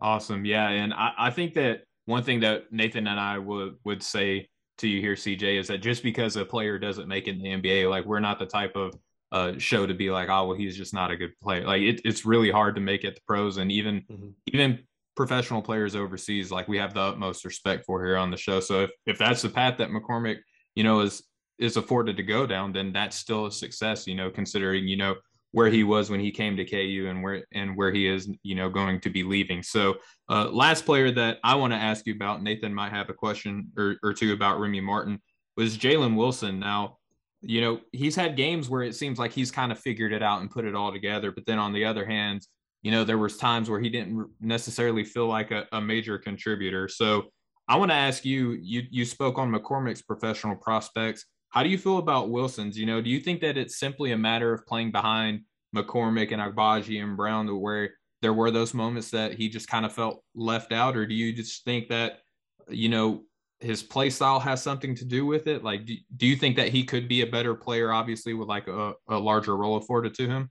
Awesome, 0.00 0.44
yeah, 0.44 0.68
and 0.68 0.92
I, 0.94 1.12
I 1.18 1.30
think 1.30 1.54
that 1.54 1.82
one 2.04 2.22
thing 2.22 2.40
that 2.40 2.72
Nathan 2.72 3.06
and 3.06 3.20
I 3.20 3.38
would 3.38 3.76
would 3.84 4.02
say 4.02 4.48
to 4.78 4.88
you 4.88 5.00
here, 5.00 5.14
CJ, 5.14 5.58
is 5.58 5.68
that 5.68 5.78
just 5.78 6.02
because 6.02 6.36
a 6.36 6.44
player 6.44 6.78
doesn't 6.78 7.08
make 7.08 7.28
it 7.28 7.36
in 7.36 7.42
the 7.42 7.48
NBA, 7.48 7.90
like 7.90 8.04
we're 8.04 8.20
not 8.20 8.38
the 8.38 8.46
type 8.46 8.76
of 8.76 8.94
uh, 9.32 9.52
show 9.58 9.86
to 9.86 9.94
be 9.94 10.10
like, 10.10 10.28
oh 10.28 10.48
well, 10.48 10.56
he's 10.56 10.76
just 10.76 10.94
not 10.94 11.10
a 11.10 11.16
good 11.16 11.32
player. 11.42 11.66
Like 11.66 11.82
it, 11.82 12.00
it's 12.04 12.24
really 12.24 12.50
hard 12.50 12.74
to 12.76 12.80
make 12.80 13.04
it 13.04 13.16
to 13.16 13.22
pros, 13.26 13.56
and 13.56 13.72
even 13.72 14.02
mm-hmm. 14.10 14.28
even 14.52 14.80
professional 15.16 15.62
players 15.62 15.96
overseas, 15.96 16.52
like 16.52 16.68
we 16.68 16.78
have 16.78 16.94
the 16.94 17.00
utmost 17.00 17.44
respect 17.44 17.84
for 17.84 18.04
here 18.04 18.16
on 18.16 18.30
the 18.30 18.36
show. 18.36 18.60
So 18.60 18.82
if 18.82 18.90
if 19.06 19.18
that's 19.18 19.42
the 19.42 19.48
path 19.48 19.78
that 19.78 19.90
McCormack, 19.90 20.38
you 20.74 20.84
know, 20.84 21.00
is 21.00 21.22
is 21.58 21.76
afforded 21.76 22.16
to 22.18 22.22
go 22.22 22.46
down, 22.46 22.72
then 22.72 22.92
that's 22.92 23.16
still 23.16 23.46
a 23.46 23.52
success. 23.52 24.06
You 24.06 24.14
know, 24.14 24.30
considering 24.30 24.86
you 24.86 24.96
know 24.96 25.16
where 25.52 25.70
he 25.70 25.84
was 25.84 26.10
when 26.10 26.20
he 26.20 26.30
came 26.30 26.54
to 26.56 26.64
KU 26.66 27.06
and 27.08 27.22
where 27.22 27.44
and 27.52 27.76
where 27.76 27.90
he 27.90 28.06
is, 28.06 28.28
you 28.42 28.54
know, 28.54 28.68
going 28.68 29.00
to 29.00 29.10
be 29.10 29.22
leaving. 29.22 29.62
So, 29.62 29.94
uh, 30.28 30.50
last 30.50 30.84
player 30.84 31.10
that 31.12 31.38
I 31.42 31.54
want 31.54 31.72
to 31.72 31.78
ask 31.78 32.06
you 32.06 32.14
about, 32.14 32.42
Nathan 32.42 32.74
might 32.74 32.92
have 32.92 33.08
a 33.08 33.14
question 33.14 33.72
or, 33.76 33.96
or 34.02 34.12
two 34.12 34.34
about 34.34 34.60
Remy 34.60 34.82
Martin, 34.82 35.20
was 35.56 35.78
Jalen 35.78 36.14
Wilson. 36.14 36.60
Now, 36.60 36.98
you 37.40 37.60
know, 37.60 37.80
he's 37.92 38.16
had 38.16 38.36
games 38.36 38.68
where 38.68 38.82
it 38.82 38.94
seems 38.94 39.18
like 39.18 39.32
he's 39.32 39.50
kind 39.50 39.72
of 39.72 39.78
figured 39.78 40.12
it 40.12 40.22
out 40.22 40.40
and 40.40 40.50
put 40.50 40.64
it 40.64 40.74
all 40.74 40.92
together, 40.92 41.30
but 41.30 41.46
then 41.46 41.58
on 41.58 41.72
the 41.72 41.84
other 41.84 42.04
hand, 42.04 42.46
you 42.86 42.92
know, 42.92 43.02
there 43.02 43.18
was 43.18 43.36
times 43.36 43.68
where 43.68 43.80
he 43.80 43.88
didn't 43.88 44.28
necessarily 44.40 45.02
feel 45.02 45.26
like 45.26 45.50
a, 45.50 45.66
a 45.72 45.80
major 45.80 46.18
contributor. 46.18 46.86
So, 46.86 47.24
I 47.66 47.76
want 47.78 47.90
to 47.90 47.96
ask 47.96 48.24
you, 48.24 48.52
you 48.62 48.82
you 48.92 49.04
spoke 49.04 49.38
on 49.38 49.50
McCormack's 49.50 50.02
professional 50.02 50.54
prospects. 50.54 51.24
How 51.48 51.64
do 51.64 51.68
you 51.68 51.78
feel 51.78 51.98
about 51.98 52.30
Wilson's? 52.30 52.78
You 52.78 52.86
know, 52.86 53.02
do 53.02 53.10
you 53.10 53.18
think 53.18 53.40
that 53.40 53.56
it's 53.56 53.80
simply 53.80 54.12
a 54.12 54.16
matter 54.16 54.52
of 54.52 54.64
playing 54.66 54.92
behind 54.92 55.40
mccormick 55.74 56.30
and 56.30 56.40
Agbaji 56.40 57.02
and 57.02 57.16
Braun 57.16 57.48
to 57.48 57.56
where 57.56 57.90
there 58.22 58.32
were 58.32 58.52
those 58.52 58.72
moments 58.72 59.10
that 59.10 59.34
he 59.34 59.48
just 59.48 59.66
kind 59.66 59.84
of 59.84 59.92
felt 59.92 60.22
left 60.36 60.70
out, 60.72 60.96
or 60.96 61.08
do 61.08 61.14
you 61.14 61.32
just 61.32 61.64
think 61.64 61.88
that 61.88 62.20
you 62.68 62.88
know 62.88 63.24
his 63.58 63.82
play 63.82 64.10
style 64.10 64.38
has 64.38 64.62
something 64.62 64.94
to 64.94 65.04
do 65.04 65.26
with 65.26 65.48
it? 65.48 65.64
Like, 65.64 65.86
do, 65.86 65.96
do 66.16 66.26
you 66.28 66.36
think 66.36 66.54
that 66.54 66.68
he 66.68 66.84
could 66.84 67.08
be 67.08 67.22
a 67.22 67.26
better 67.26 67.56
player, 67.56 67.92
obviously, 67.92 68.32
with 68.32 68.46
like 68.46 68.68
a, 68.68 68.92
a 69.08 69.18
larger 69.18 69.56
role 69.56 69.76
afforded 69.76 70.14
to 70.14 70.28
him? 70.28 70.50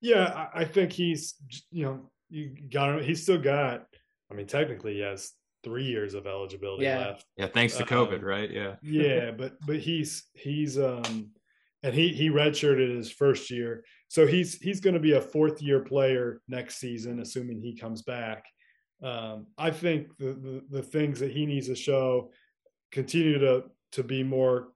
Yeah, 0.00 0.48
I 0.54 0.64
think 0.64 0.92
he's 0.92 1.34
you 1.70 1.84
know 1.84 2.10
you 2.30 2.56
got 2.70 2.98
him. 2.98 3.04
he's 3.04 3.22
still 3.22 3.38
got. 3.38 3.86
I 4.30 4.34
mean, 4.34 4.46
technically, 4.46 4.94
he 4.94 5.00
has 5.00 5.32
three 5.62 5.84
years 5.84 6.14
of 6.14 6.26
eligibility 6.26 6.84
yeah. 6.84 6.98
left. 6.98 7.26
Yeah, 7.36 7.48
thanks 7.48 7.76
to 7.76 7.84
COVID, 7.84 8.20
um, 8.20 8.24
right? 8.24 8.50
Yeah. 8.50 8.76
yeah, 8.82 9.30
but 9.30 9.54
but 9.66 9.76
he's 9.76 10.24
he's 10.34 10.78
um 10.78 11.30
and 11.82 11.94
he 11.94 12.08
he 12.08 12.30
redshirted 12.30 12.94
his 12.94 13.10
first 13.10 13.50
year, 13.50 13.84
so 14.08 14.26
he's 14.26 14.54
he's 14.58 14.80
going 14.80 14.94
to 14.94 15.00
be 15.00 15.12
a 15.12 15.20
fourth 15.20 15.62
year 15.62 15.80
player 15.80 16.40
next 16.48 16.78
season, 16.78 17.20
assuming 17.20 17.60
he 17.60 17.76
comes 17.76 18.02
back. 18.02 18.44
Um, 19.02 19.46
I 19.56 19.70
think 19.70 20.16
the, 20.18 20.34
the, 20.34 20.62
the 20.68 20.82
things 20.82 21.20
that 21.20 21.32
he 21.32 21.46
needs 21.46 21.68
to 21.68 21.74
show 21.74 22.30
continue 22.92 23.38
to 23.38 23.64
to 23.92 24.02
be 24.02 24.22
more 24.22 24.68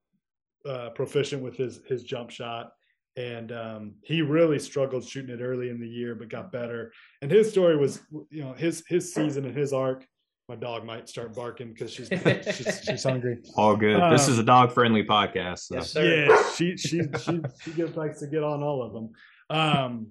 uh, 0.67 0.91
proficient 0.91 1.43
with 1.43 1.57
his 1.57 1.81
his 1.87 2.05
jump 2.05 2.31
shot 2.31 2.73
and 3.17 3.53
um, 3.53 3.93
he 4.03 4.23
really 4.23 4.59
struggled 4.59 5.07
shooting 5.07 5.35
it 5.35 5.43
early 5.43 5.69
in 5.69 5.81
the 5.81 5.89
year, 5.89 6.15
but 6.15 6.29
got 6.29 6.51
better. 6.51 6.93
And 7.23 7.31
his 7.31 7.51
story 7.51 7.77
was, 7.77 8.01
you 8.31 8.43
know, 8.43 8.53
his 8.53 8.85
his 8.89 9.13
season 9.15 9.45
and 9.45 9.57
his 9.57 9.73
arc. 9.73 10.07
My 10.49 10.57
dog 10.57 10.85
might 10.85 11.09
start 11.09 11.35
barking 11.35 11.73
because 11.73 11.91
she's, 11.91 12.09
she's, 12.09 12.83
she's 12.85 13.03
hungry. 13.03 13.39
All 13.57 13.77
good. 13.77 13.99
Um, 13.99 14.13
this 14.13 14.29
is 14.29 14.39
a 14.39 14.43
dog 14.43 14.73
friendly 14.73 15.03
podcast. 15.03 15.61
So. 15.61 15.77
Yes, 15.77 15.95
yeah, 15.95 16.51
she 16.55 16.77
she 16.77 17.03
she 17.19 17.41
she 17.63 17.71
gets 17.71 17.97
likes 17.97 18.21
to 18.21 18.27
get 18.27 18.43
on 18.43 18.63
all 18.63 18.83
of 18.83 18.93
them. 18.93 19.11
Um, 19.49 20.09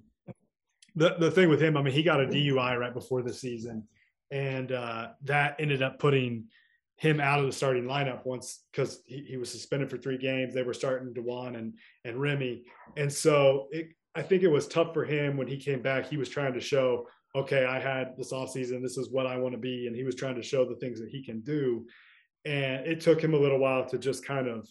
the 0.96 1.14
the 1.18 1.30
thing 1.30 1.48
with 1.48 1.60
him, 1.60 1.76
I 1.76 1.82
mean, 1.82 1.94
he 1.94 2.02
got 2.02 2.20
a 2.20 2.26
DUI 2.26 2.78
right 2.78 2.92
before 2.92 3.22
the 3.22 3.32
season, 3.32 3.86
and 4.30 4.72
uh, 4.72 5.08
that 5.22 5.56
ended 5.60 5.82
up 5.82 5.98
putting 5.98 6.46
him 6.96 7.20
out 7.20 7.40
of 7.40 7.46
the 7.46 7.52
starting 7.52 7.84
lineup 7.84 8.24
once 8.24 8.64
because 8.70 9.02
he, 9.06 9.24
he 9.28 9.36
was 9.36 9.50
suspended 9.50 9.90
for 9.90 9.98
three 9.98 10.18
games. 10.18 10.54
They 10.54 10.62
were 10.62 10.74
starting 10.74 11.12
Dajuan 11.12 11.56
and 11.58 11.74
and 12.04 12.20
Remy, 12.20 12.64
and 12.96 13.12
so 13.12 13.68
it, 13.72 13.88
I 14.14 14.22
think 14.22 14.42
it 14.42 14.48
was 14.48 14.68
tough 14.68 14.94
for 14.94 15.04
him 15.04 15.36
when 15.36 15.48
he 15.48 15.56
came 15.56 15.82
back. 15.82 16.06
He 16.06 16.16
was 16.16 16.28
trying 16.28 16.54
to 16.54 16.60
show, 16.60 17.08
okay, 17.34 17.64
I 17.64 17.80
had 17.80 18.16
this 18.16 18.32
offseason. 18.32 18.80
This 18.80 18.96
is 18.96 19.10
what 19.10 19.26
I 19.26 19.36
want 19.36 19.52
to 19.52 19.60
be, 19.60 19.86
and 19.86 19.96
he 19.96 20.04
was 20.04 20.14
trying 20.14 20.36
to 20.36 20.42
show 20.42 20.64
the 20.64 20.76
things 20.76 21.00
that 21.00 21.10
he 21.10 21.22
can 21.24 21.40
do. 21.40 21.86
And 22.44 22.86
it 22.86 23.00
took 23.00 23.20
him 23.20 23.34
a 23.34 23.38
little 23.38 23.58
while 23.58 23.86
to 23.86 23.98
just 23.98 24.24
kind 24.24 24.46
of 24.46 24.68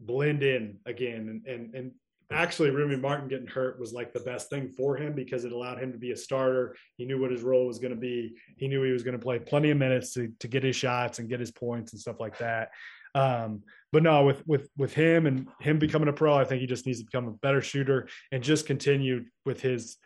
blend 0.00 0.42
in 0.42 0.78
again 0.86 1.28
and 1.28 1.46
and 1.46 1.74
and 1.74 1.92
actually 2.32 2.70
Remy 2.70 2.96
Martin 2.96 3.28
getting 3.28 3.46
hurt 3.46 3.80
was 3.80 3.92
like 3.92 4.12
the 4.12 4.20
best 4.20 4.50
thing 4.50 4.68
for 4.68 4.96
him 4.96 5.14
because 5.14 5.44
it 5.44 5.52
allowed 5.52 5.82
him 5.82 5.92
to 5.92 5.98
be 5.98 6.12
a 6.12 6.16
starter. 6.16 6.76
He 6.96 7.04
knew 7.04 7.20
what 7.20 7.30
his 7.30 7.42
role 7.42 7.66
was 7.66 7.78
going 7.78 7.94
to 7.94 8.00
be. 8.00 8.34
He 8.56 8.68
knew 8.68 8.82
he 8.82 8.92
was 8.92 9.02
going 9.02 9.18
to 9.18 9.22
play 9.22 9.38
plenty 9.38 9.70
of 9.70 9.78
minutes 9.78 10.14
to, 10.14 10.32
to 10.38 10.48
get 10.48 10.62
his 10.62 10.76
shots 10.76 11.18
and 11.18 11.28
get 11.28 11.40
his 11.40 11.50
points 11.50 11.92
and 11.92 12.00
stuff 12.00 12.20
like 12.20 12.38
that. 12.38 12.70
Um, 13.14 13.62
but 13.92 14.04
no, 14.04 14.24
with 14.24 14.46
with 14.46 14.68
with 14.76 14.94
him 14.94 15.26
and 15.26 15.48
him 15.60 15.80
becoming 15.80 16.08
a 16.08 16.12
pro, 16.12 16.34
I 16.34 16.44
think 16.44 16.60
he 16.60 16.66
just 16.68 16.86
needs 16.86 17.00
to 17.00 17.04
become 17.04 17.26
a 17.26 17.32
better 17.32 17.60
shooter 17.60 18.08
and 18.30 18.42
just 18.42 18.66
continue 18.66 19.24
with 19.44 19.60
his 19.60 19.96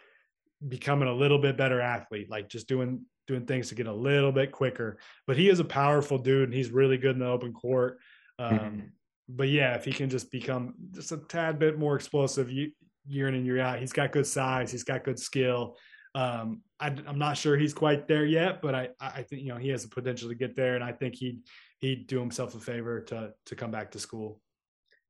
becoming 0.67 1.09
a 1.09 1.15
little 1.15 1.39
bit 1.39 1.59
better 1.59 1.83
athlete, 1.83 2.31
like 2.31 2.49
just 2.49 2.67
doing 2.67 3.03
doing 3.27 3.45
things 3.45 3.69
to 3.69 3.75
get 3.75 3.87
a 3.87 3.95
little 3.95 4.33
bit 4.33 4.53
quicker. 4.53 4.99
But 5.27 5.37
he 5.37 5.51
is 5.51 5.61
a 5.61 5.65
powerful 5.65 6.17
dude 6.17 6.45
and 6.45 6.55
he's 6.55 6.71
really 6.71 6.97
good 6.97 7.17
in 7.17 7.19
the 7.19 7.27
open 7.27 7.53
court. 7.53 7.99
Um, 8.39 8.59
mm-hmm 8.59 8.81
but 9.29 9.49
yeah, 9.49 9.75
if 9.75 9.85
he 9.85 9.93
can 9.93 10.11
just 10.11 10.31
become 10.31 10.75
just 10.93 11.13
a 11.13 11.19
tad 11.19 11.59
bit 11.59 11.79
more 11.79 11.97
explosive 11.97 12.51
year 12.51 13.29
in 13.29 13.35
and 13.35 13.47
year 13.47 13.61
out, 13.61 13.79
he's 13.79 13.93
got 13.93 14.13
good 14.13 14.27
size, 14.27 14.71
he's 14.71 14.85
got 14.85 15.05
good 15.05 15.19
skill. 15.19 15.77
Um, 16.15 16.63
I, 16.79 16.89
am 16.89 17.19
not 17.19 17.37
sure 17.37 17.57
he's 17.57 17.75
quite 17.75 18.07
there 18.07 18.25
yet, 18.25 18.63
but 18.63 18.75
I, 18.75 18.89
I 19.01 19.23
think 19.23 19.43
you 19.43 19.49
know 19.49 19.57
he 19.57 19.69
has 19.71 19.83
the 19.83 19.89
potential 19.89 20.29
to 20.29 20.35
get 20.35 20.55
there, 20.55 20.75
and 20.75 20.85
I 20.85 20.93
think 20.93 21.15
he 21.17 21.39
he'd 21.81 22.07
do 22.07 22.21
himself 22.21 22.55
a 22.55 22.61
favor 22.61 23.01
to 23.03 23.33
to 23.47 23.57
come 23.57 23.71
back 23.71 23.91
to 23.93 23.99
school. 23.99 24.41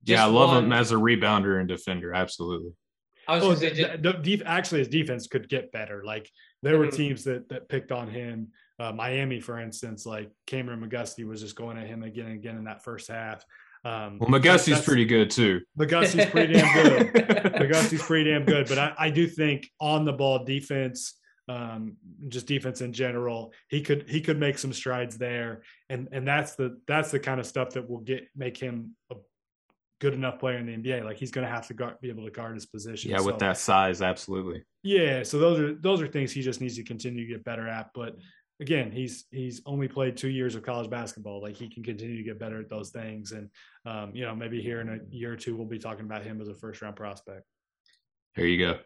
Yeah, 0.04 0.24
I 0.24 0.28
love 0.28 0.50
one, 0.50 0.64
him 0.64 0.72
as 0.72 0.92
a 0.92 0.96
rebounder 0.96 1.58
and 1.58 1.68
defender. 1.68 2.14
Absolutely. 2.14 2.72
I 3.26 3.36
was 3.36 3.44
oh, 3.44 3.54
say, 3.54 3.74
just, 3.74 4.02
the, 4.02 4.12
the, 4.22 4.42
actually 4.44 4.80
his 4.80 4.88
defense 4.88 5.26
could 5.26 5.48
get 5.48 5.72
better. 5.72 6.02
Like 6.04 6.30
there 6.62 6.78
were 6.78 6.86
mm-hmm. 6.86 6.96
teams 6.96 7.24
that 7.24 7.48
that 7.48 7.68
picked 7.68 7.92
on 7.92 8.08
him. 8.08 8.48
Uh, 8.78 8.92
Miami, 8.92 9.40
for 9.40 9.60
instance, 9.60 10.04
like 10.04 10.30
Kameron 10.46 10.84
McGusty 10.84 11.26
was 11.26 11.40
just 11.40 11.56
going 11.56 11.78
at 11.78 11.86
him 11.86 12.02
again 12.02 12.26
and 12.26 12.34
again 12.34 12.56
in 12.56 12.64
that 12.64 12.82
first 12.82 13.08
half. 13.08 13.44
Um, 13.84 14.18
well, 14.18 14.30
McGusty's 14.30 14.80
pretty 14.80 15.04
good 15.04 15.30
too. 15.30 15.60
McGusty's 15.78 16.30
pretty 16.30 16.54
damn 16.54 16.72
good. 16.72 17.12
McGusty's 17.14 18.02
pretty 18.02 18.30
damn 18.30 18.44
good, 18.44 18.66
but 18.66 18.78
I, 18.78 18.94
I 18.98 19.10
do 19.10 19.26
think 19.26 19.70
on 19.78 20.04
the 20.06 20.12
ball 20.12 20.44
defense, 20.44 21.14
um, 21.48 21.96
just 22.28 22.46
defense 22.46 22.80
in 22.80 22.94
general, 22.94 23.52
he 23.68 23.82
could 23.82 24.08
he 24.08 24.22
could 24.22 24.40
make 24.40 24.56
some 24.56 24.72
strides 24.72 25.18
there, 25.18 25.62
and 25.90 26.08
and 26.12 26.26
that's 26.26 26.54
the 26.54 26.80
that's 26.86 27.10
the 27.10 27.20
kind 27.20 27.38
of 27.38 27.46
stuff 27.46 27.70
that 27.70 27.88
will 27.88 28.00
get 28.00 28.26
make 28.34 28.56
him 28.56 28.96
a 29.10 29.16
good 30.00 30.14
enough 30.14 30.38
player 30.38 30.58
in 30.58 30.66
the 30.66 30.76
NBA. 30.76 31.04
Like 31.04 31.16
he's 31.16 31.30
going 31.30 31.46
to 31.46 31.52
have 31.52 31.66
to 31.68 31.74
guard, 31.74 32.00
be 32.00 32.08
able 32.08 32.24
to 32.24 32.30
guard 32.30 32.54
his 32.54 32.66
position. 32.66 33.10
Yeah, 33.10 33.18
so, 33.18 33.26
with 33.26 33.38
that 33.38 33.58
size, 33.58 34.02
absolutely. 34.02 34.62
Yeah, 34.82 35.22
so 35.22 35.38
those 35.38 35.60
are 35.60 35.74
those 35.74 36.00
are 36.00 36.08
things 36.08 36.32
he 36.32 36.42
just 36.42 36.60
needs 36.60 36.76
to 36.76 36.82
continue 36.82 37.26
to 37.26 37.32
get 37.32 37.44
better 37.44 37.68
at. 37.68 37.90
But 37.94 38.16
again, 38.60 38.90
he's 38.90 39.24
he's 39.30 39.62
only 39.66 39.88
played 39.88 40.16
two 40.16 40.28
years 40.28 40.54
of 40.54 40.62
college 40.62 40.90
basketball. 40.90 41.42
Like 41.42 41.56
he 41.56 41.68
can 41.68 41.82
continue 41.82 42.16
to 42.16 42.22
get 42.22 42.38
better 42.38 42.60
at 42.60 42.68
those 42.68 42.90
things, 42.90 43.32
and 43.32 43.50
um, 43.86 44.12
you 44.14 44.24
know 44.24 44.34
maybe 44.34 44.60
here 44.60 44.80
in 44.80 44.88
a 44.88 44.98
year 45.10 45.32
or 45.32 45.36
two 45.36 45.56
we'll 45.56 45.66
be 45.66 45.78
talking 45.78 46.04
about 46.04 46.22
him 46.22 46.40
as 46.40 46.48
a 46.48 46.54
first 46.54 46.82
round 46.82 46.96
prospect. 46.96 47.44
There 48.36 48.46
you 48.46 48.58
go. 48.58 48.78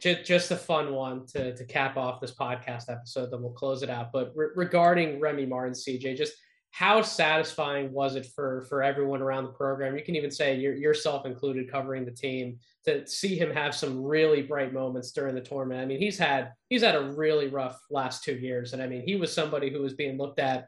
Just, 0.00 0.24
just 0.24 0.50
a 0.50 0.56
fun 0.56 0.92
one 0.92 1.26
to 1.28 1.54
to 1.54 1.64
cap 1.64 1.96
off 1.96 2.20
this 2.20 2.34
podcast 2.34 2.90
episode. 2.90 3.30
Then 3.30 3.42
we'll 3.42 3.52
close 3.52 3.82
it 3.82 3.90
out. 3.90 4.12
But 4.12 4.32
re- 4.34 4.48
regarding 4.56 5.20
Remy 5.20 5.46
Martin, 5.46 5.74
CJ, 5.74 6.16
just 6.16 6.34
how 6.72 7.02
satisfying 7.02 7.92
was 7.92 8.16
it 8.16 8.26
for 8.34 8.62
for 8.62 8.82
everyone 8.82 9.20
around 9.20 9.44
the 9.44 9.50
program? 9.50 9.94
You 9.94 10.02
can 10.02 10.16
even 10.16 10.30
say 10.30 10.56
yourself 10.56 11.26
included, 11.26 11.70
covering 11.70 12.06
the 12.06 12.10
team, 12.10 12.58
to 12.86 13.06
see 13.06 13.38
him 13.38 13.50
have 13.50 13.74
some 13.74 14.02
really 14.02 14.40
bright 14.40 14.72
moments 14.72 15.12
during 15.12 15.34
the 15.34 15.42
tournament. 15.42 15.82
I 15.82 15.84
mean, 15.84 15.98
he's 15.98 16.18
had 16.18 16.52
he's 16.70 16.82
had 16.82 16.96
a 16.96 17.10
really 17.10 17.48
rough 17.48 17.78
last 17.90 18.24
two 18.24 18.36
years, 18.36 18.72
and 18.72 18.82
I 18.82 18.86
mean, 18.86 19.02
he 19.06 19.16
was 19.16 19.30
somebody 19.32 19.70
who 19.70 19.82
was 19.82 19.92
being 19.92 20.16
looked 20.16 20.38
at 20.38 20.66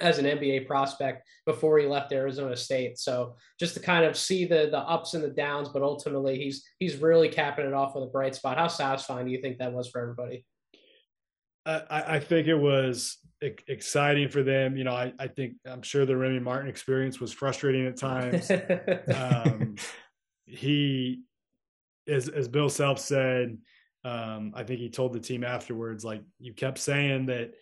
as 0.00 0.18
an 0.18 0.24
NBA 0.24 0.66
prospect 0.66 1.24
before 1.46 1.78
he 1.78 1.86
left 1.86 2.12
Arizona 2.12 2.56
State. 2.56 2.98
So 2.98 3.36
just 3.60 3.74
to 3.74 3.80
kind 3.80 4.04
of 4.04 4.16
see 4.16 4.44
the 4.44 4.68
the 4.72 4.78
ups 4.78 5.14
and 5.14 5.22
the 5.22 5.28
downs, 5.28 5.68
but 5.68 5.82
ultimately 5.82 6.36
he's 6.36 6.64
he's 6.80 6.96
really 6.96 7.28
capping 7.28 7.64
it 7.66 7.74
off 7.74 7.94
with 7.94 8.02
a 8.02 8.08
bright 8.08 8.34
spot. 8.34 8.58
How 8.58 8.66
satisfying 8.66 9.26
do 9.26 9.30
you 9.30 9.40
think 9.40 9.58
that 9.58 9.72
was 9.72 9.88
for 9.88 10.00
everybody? 10.00 10.44
I, 11.66 12.16
I 12.16 12.20
think 12.20 12.46
it 12.46 12.56
was 12.56 13.18
exciting 13.40 14.28
for 14.28 14.42
them. 14.42 14.76
You 14.76 14.84
know, 14.84 14.94
I, 14.94 15.12
I 15.18 15.28
think 15.28 15.54
I'm 15.66 15.82
sure 15.82 16.06
the 16.06 16.16
Remy 16.16 16.40
Martin 16.40 16.68
experience 16.68 17.20
was 17.20 17.32
frustrating 17.32 17.86
at 17.86 17.96
times. 17.96 18.50
um, 19.14 19.76
he, 20.46 21.22
as 22.06 22.28
as 22.28 22.48
Bill 22.48 22.68
Self 22.68 22.98
said, 22.98 23.58
um, 24.04 24.52
I 24.54 24.62
think 24.64 24.80
he 24.80 24.90
told 24.90 25.12
the 25.12 25.20
team 25.20 25.44
afterwards, 25.44 26.04
like 26.04 26.22
you 26.38 26.52
kept 26.52 26.78
saying 26.78 27.26
that 27.26 27.54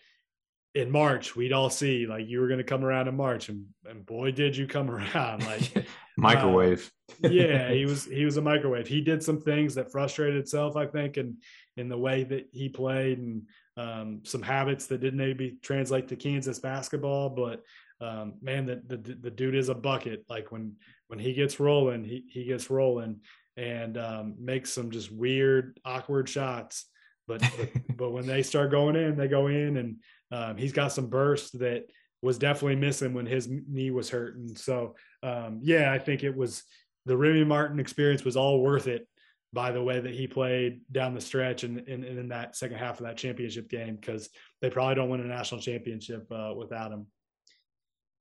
in 0.75 0.89
March 0.89 1.35
we'd 1.35 1.53
all 1.53 1.69
see 1.69 2.07
like 2.07 2.27
you 2.27 2.41
were 2.41 2.47
going 2.47 2.57
to 2.57 2.63
come 2.63 2.83
around 2.83 3.07
in 3.07 3.15
March, 3.15 3.49
and 3.49 3.65
and 3.85 4.05
boy 4.05 4.31
did 4.31 4.55
you 4.55 4.67
come 4.67 4.89
around! 4.91 5.45
Like 5.45 5.87
microwave. 6.17 6.91
Uh, 7.23 7.29
yeah, 7.29 7.71
he 7.71 7.85
was 7.85 8.05
he 8.05 8.25
was 8.25 8.37
a 8.37 8.41
microwave. 8.41 8.87
He 8.87 9.01
did 9.01 9.23
some 9.23 9.39
things 9.39 9.75
that 9.75 9.91
frustrated 9.91 10.39
itself, 10.39 10.75
I 10.75 10.85
think, 10.87 11.17
and 11.17 11.35
in 11.77 11.89
the 11.89 11.97
way 11.97 12.23
that 12.25 12.47
he 12.51 12.69
played 12.69 13.19
and 13.19 13.43
um, 13.77 14.21
some 14.23 14.41
habits 14.41 14.87
that 14.87 15.01
didn't 15.01 15.19
maybe 15.19 15.57
translate 15.61 16.07
to 16.09 16.15
Kansas 16.15 16.59
basketball. 16.59 17.29
But 17.29 17.63
um, 18.01 18.35
man, 18.41 18.65
the, 18.65 18.81
the, 18.87 18.97
the 19.15 19.31
dude 19.31 19.55
is 19.55 19.69
a 19.69 19.75
bucket. 19.75 20.25
Like 20.29 20.51
when 20.51 20.75
when 21.07 21.19
he 21.19 21.33
gets 21.33 21.59
rolling, 21.59 22.03
he 22.03 22.25
he 22.29 22.45
gets 22.45 22.69
rolling 22.69 23.21
and 23.57 23.97
um, 23.97 24.35
makes 24.39 24.71
some 24.71 24.91
just 24.91 25.11
weird, 25.11 25.79
awkward 25.85 26.27
shots. 26.29 26.85
But 27.27 27.41
but, 27.41 27.69
but 27.97 28.11
when 28.11 28.25
they 28.25 28.43
start 28.43 28.71
going 28.71 28.95
in, 28.95 29.17
they 29.17 29.27
go 29.27 29.47
in, 29.47 29.77
and 29.77 29.95
um, 30.31 30.57
he's 30.57 30.73
got 30.73 30.91
some 30.91 31.07
burst 31.07 31.59
that 31.59 31.85
was 32.21 32.37
definitely 32.37 32.77
missing 32.77 33.13
when 33.13 33.25
his 33.25 33.49
knee 33.49 33.91
was 33.91 34.09
hurting. 34.09 34.55
So 34.55 34.95
um, 35.21 35.59
yeah, 35.61 35.91
I 35.91 35.99
think 35.99 36.23
it 36.23 36.35
was 36.35 36.63
the 37.05 37.17
Remy 37.17 37.43
Martin 37.43 37.79
experience 37.79 38.23
was 38.23 38.37
all 38.37 38.61
worth 38.61 38.87
it 38.87 39.07
by 39.53 39.71
the 39.71 39.81
way 39.81 39.99
that 39.99 40.13
he 40.13 40.27
played 40.27 40.81
down 40.91 41.13
the 41.13 41.21
stretch 41.21 41.63
and 41.63 41.79
in, 41.87 42.27
that 42.29 42.55
second 42.55 42.77
half 42.77 42.99
of 42.99 43.05
that 43.05 43.15
championship 43.15 43.69
game 43.69 43.95
because 43.95 44.29
they 44.61 44.69
probably 44.69 44.95
don't 44.95 45.09
win 45.09 45.21
a 45.21 45.25
national 45.25 45.61
championship 45.61 46.25
uh, 46.31 46.53
without 46.57 46.91
him. 46.91 47.05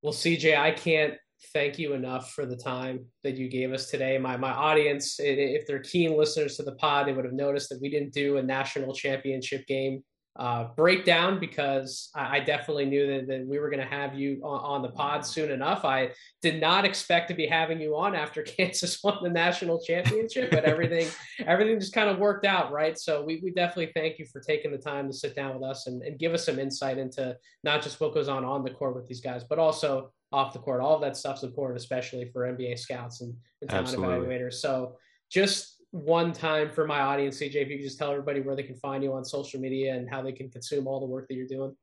Well, 0.02 0.12
CJ, 0.12 0.58
I 0.58 0.72
can't 0.72 1.14
thank 1.52 1.78
you 1.78 1.94
enough 1.94 2.32
for 2.32 2.44
the 2.44 2.56
time 2.56 3.06
that 3.24 3.36
you 3.36 3.48
gave 3.48 3.72
us 3.72 3.90
today. 3.90 4.18
My 4.18 4.36
my 4.36 4.50
audience, 4.50 5.16
if 5.18 5.66
they're 5.66 5.80
keen 5.80 6.16
listeners 6.16 6.56
to 6.58 6.64
the 6.64 6.74
pod, 6.74 7.06
they 7.06 7.12
would 7.12 7.24
have 7.24 7.34
noticed 7.34 7.70
that 7.70 7.80
we 7.80 7.88
didn't 7.88 8.12
do 8.12 8.36
a 8.36 8.42
national 8.42 8.92
championship 8.94 9.66
game 9.66 10.02
uh, 10.36 10.68
breakdown 10.76 11.38
because 11.38 12.08
I, 12.14 12.38
I, 12.38 12.40
definitely 12.40 12.86
knew 12.86 13.06
that, 13.06 13.26
that 13.26 13.46
we 13.46 13.58
were 13.58 13.68
going 13.68 13.82
to 13.82 13.94
have 13.94 14.14
you 14.14 14.40
on, 14.42 14.60
on, 14.60 14.82
the 14.82 14.88
pod 14.88 15.26
soon 15.26 15.50
enough. 15.50 15.84
I 15.84 16.12
did 16.40 16.58
not 16.58 16.86
expect 16.86 17.28
to 17.28 17.34
be 17.34 17.46
having 17.46 17.82
you 17.82 17.94
on 17.96 18.14
after 18.14 18.42
Kansas 18.42 19.02
won 19.04 19.18
the 19.22 19.28
national 19.28 19.82
championship, 19.82 20.50
but 20.50 20.64
everything 20.64 21.06
everything 21.46 21.78
just 21.78 21.92
kind 21.92 22.08
of 22.08 22.18
worked 22.18 22.46
out, 22.46 22.72
right? 22.72 22.98
So 22.98 23.22
we, 23.22 23.40
we 23.44 23.50
definitely 23.50 23.92
thank 23.94 24.18
you 24.18 24.24
for 24.24 24.40
taking 24.40 24.72
the 24.72 24.78
time 24.78 25.06
to 25.06 25.12
sit 25.12 25.36
down 25.36 25.52
with 25.52 25.68
us 25.68 25.86
and, 25.86 26.02
and 26.02 26.18
give 26.18 26.32
us 26.32 26.46
some 26.46 26.58
insight 26.58 26.96
into 26.96 27.36
not 27.62 27.82
just 27.82 28.00
what 28.00 28.14
goes 28.14 28.28
on 28.28 28.42
on 28.42 28.64
the 28.64 28.70
court 28.70 28.96
with 28.96 29.06
these 29.06 29.20
guys, 29.20 29.44
but 29.44 29.58
also 29.58 30.12
off 30.32 30.54
the 30.54 30.58
court. 30.58 30.80
All 30.80 30.94
of 30.94 31.02
that 31.02 31.16
stuff's 31.16 31.42
important, 31.42 31.78
especially 31.78 32.30
for 32.32 32.50
NBA 32.50 32.78
scouts 32.78 33.20
and, 33.20 33.34
and 33.60 33.68
talent 33.68 33.88
evaluators. 33.88 34.54
So 34.54 34.96
just 35.30 35.71
one 35.92 36.32
time 36.32 36.70
for 36.70 36.86
my 36.86 37.00
audience, 37.00 37.38
CJ, 37.38 37.54
if 37.54 37.68
you 37.68 37.76
could 37.76 37.84
just 37.84 37.98
tell 37.98 38.10
everybody 38.10 38.40
where 38.40 38.56
they 38.56 38.62
can 38.62 38.76
find 38.76 39.04
you 39.04 39.12
on 39.12 39.24
social 39.24 39.60
media 39.60 39.94
and 39.94 40.08
how 40.08 40.22
they 40.22 40.32
can 40.32 40.50
consume 40.50 40.86
all 40.86 40.98
the 40.98 41.06
work 41.06 41.28
that 41.28 41.34
you're 41.34 41.46
doing. 41.46 41.76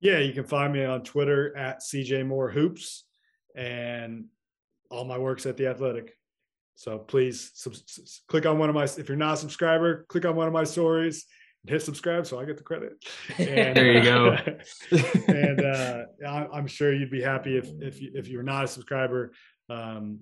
Yeah, 0.00 0.18
you 0.18 0.32
can 0.32 0.44
find 0.44 0.72
me 0.72 0.84
on 0.84 1.02
Twitter 1.02 1.56
at 1.56 1.80
CJ 1.80 2.26
Moore 2.26 2.50
Hoops, 2.50 3.04
and 3.54 4.26
all 4.90 5.04
my 5.04 5.16
work's 5.16 5.46
at 5.46 5.56
the 5.56 5.68
Athletic. 5.68 6.12
So 6.74 6.98
please 6.98 7.52
sub- 7.54 7.74
click 8.28 8.46
on 8.46 8.58
one 8.58 8.68
of 8.68 8.74
my. 8.74 8.84
If 8.84 9.08
you're 9.08 9.16
not 9.16 9.34
a 9.34 9.36
subscriber, 9.36 10.04
click 10.08 10.24
on 10.24 10.34
one 10.34 10.48
of 10.48 10.52
my 10.52 10.64
stories 10.64 11.24
and 11.62 11.70
hit 11.70 11.82
subscribe 11.82 12.26
so 12.26 12.40
I 12.40 12.44
get 12.44 12.56
the 12.56 12.64
credit. 12.64 12.92
And, 13.38 13.76
there 13.76 13.92
you 13.92 14.02
go. 14.02 14.36
and 15.28 15.64
uh, 15.64 16.04
I'm 16.52 16.66
sure 16.66 16.92
you'd 16.92 17.12
be 17.12 17.22
happy 17.22 17.56
if 17.56 17.68
if 17.80 18.02
you, 18.02 18.10
if 18.14 18.26
you're 18.26 18.42
not 18.42 18.64
a 18.64 18.68
subscriber. 18.68 19.32
Um, 19.70 20.20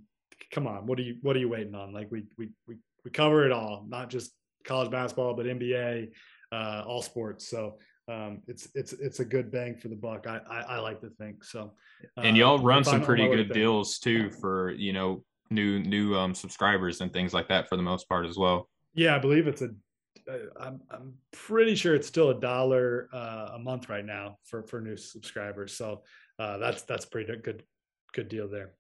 come 0.52 0.66
on, 0.66 0.86
what 0.86 0.98
are 0.98 1.02
you 1.02 1.16
what 1.22 1.34
are 1.34 1.40
you 1.40 1.48
waiting 1.48 1.74
on? 1.74 1.92
Like 1.92 2.08
we 2.10 2.24
we 2.38 2.50
we 2.68 2.76
we 3.04 3.10
cover 3.10 3.44
it 3.44 3.52
all, 3.52 3.84
not 3.88 4.10
just 4.10 4.32
college 4.64 4.90
basketball, 4.90 5.34
but 5.34 5.46
NBA, 5.46 6.10
uh, 6.52 6.84
all 6.86 7.02
sports. 7.02 7.48
So 7.48 7.78
um, 8.08 8.42
it's 8.46 8.68
it's 8.74 8.92
it's 8.92 9.20
a 9.20 9.24
good 9.24 9.50
bang 9.50 9.76
for 9.76 9.88
the 9.88 9.96
buck. 9.96 10.26
I 10.26 10.40
I, 10.48 10.60
I 10.60 10.78
like 10.78 11.00
to 11.00 11.10
think 11.10 11.42
so. 11.42 11.72
Uh, 12.16 12.22
and 12.22 12.36
y'all 12.36 12.58
run 12.58 12.84
some 12.84 13.02
pretty 13.02 13.26
good 13.26 13.52
deals 13.52 13.98
too 13.98 14.30
for 14.30 14.70
you 14.72 14.92
know 14.92 15.24
new 15.50 15.80
new 15.80 16.16
um, 16.16 16.34
subscribers 16.34 17.00
and 17.00 17.12
things 17.12 17.32
like 17.32 17.48
that 17.48 17.68
for 17.68 17.76
the 17.76 17.82
most 17.82 18.08
part 18.08 18.26
as 18.26 18.36
well. 18.36 18.68
Yeah, 18.94 19.16
I 19.16 19.18
believe 19.18 19.48
it's 19.48 19.62
a. 19.62 19.70
Uh, 20.30 20.38
I'm 20.60 20.80
I'm 20.90 21.14
pretty 21.32 21.74
sure 21.74 21.94
it's 21.94 22.06
still 22.06 22.30
a 22.30 22.38
dollar 22.38 23.08
uh, 23.12 23.50
a 23.54 23.58
month 23.58 23.88
right 23.88 24.04
now 24.04 24.38
for 24.44 24.62
for 24.62 24.80
new 24.80 24.96
subscribers. 24.96 25.74
So 25.74 26.02
uh, 26.38 26.58
that's 26.58 26.82
that's 26.82 27.06
pretty 27.06 27.34
good 27.36 27.64
good 28.12 28.28
deal 28.28 28.48
there. 28.48 28.74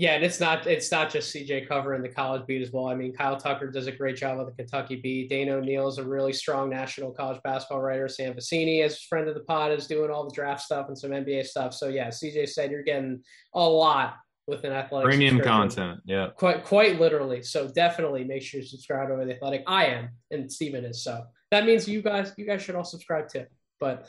Yeah, 0.00 0.14
and 0.14 0.24
it's 0.24 0.40
not 0.40 0.66
it's 0.66 0.90
not 0.90 1.10
just 1.10 1.30
CJ 1.34 1.68
covering 1.68 2.00
the 2.00 2.08
college 2.08 2.46
beat 2.46 2.62
as 2.62 2.72
well. 2.72 2.86
I 2.86 2.94
mean, 2.94 3.12
Kyle 3.12 3.36
Tucker 3.36 3.70
does 3.70 3.86
a 3.86 3.92
great 3.92 4.16
job 4.16 4.40
of 4.40 4.46
the 4.46 4.52
Kentucky 4.52 4.96
beat. 4.96 5.28
Dana 5.28 5.56
O'Neill 5.56 5.88
is 5.88 5.98
a 5.98 6.02
really 6.02 6.32
strong 6.32 6.70
national 6.70 7.10
college 7.10 7.38
basketball 7.44 7.82
writer. 7.82 8.08
Sam 8.08 8.32
Vecenie, 8.32 8.82
as 8.82 9.02
friend 9.02 9.28
of 9.28 9.34
the 9.34 9.42
pod, 9.42 9.72
is 9.72 9.86
doing 9.86 10.10
all 10.10 10.24
the 10.24 10.34
draft 10.34 10.62
stuff 10.62 10.88
and 10.88 10.96
some 10.96 11.10
NBA 11.10 11.44
stuff. 11.44 11.74
So 11.74 11.88
yeah, 11.88 12.08
CJ 12.08 12.48
said 12.48 12.70
you're 12.70 12.82
getting 12.82 13.22
a 13.52 13.60
lot 13.60 14.14
with 14.46 14.64
an 14.64 14.72
athletic 14.72 15.04
premium 15.04 15.38
content. 15.38 16.00
Yeah, 16.06 16.28
quite 16.34 16.64
quite 16.64 16.98
literally. 16.98 17.42
So 17.42 17.68
definitely 17.68 18.24
make 18.24 18.40
sure 18.40 18.60
you 18.60 18.66
subscribe 18.66 19.10
over 19.10 19.26
the 19.26 19.34
athletic. 19.34 19.64
I 19.66 19.84
am, 19.84 20.08
and 20.30 20.50
Steven 20.50 20.86
is. 20.86 21.04
So 21.04 21.24
that 21.50 21.66
means 21.66 21.86
you 21.86 22.00
guys 22.00 22.32
you 22.38 22.46
guys 22.46 22.62
should 22.62 22.74
all 22.74 22.84
subscribe 22.84 23.28
too. 23.28 23.44
But 23.78 24.06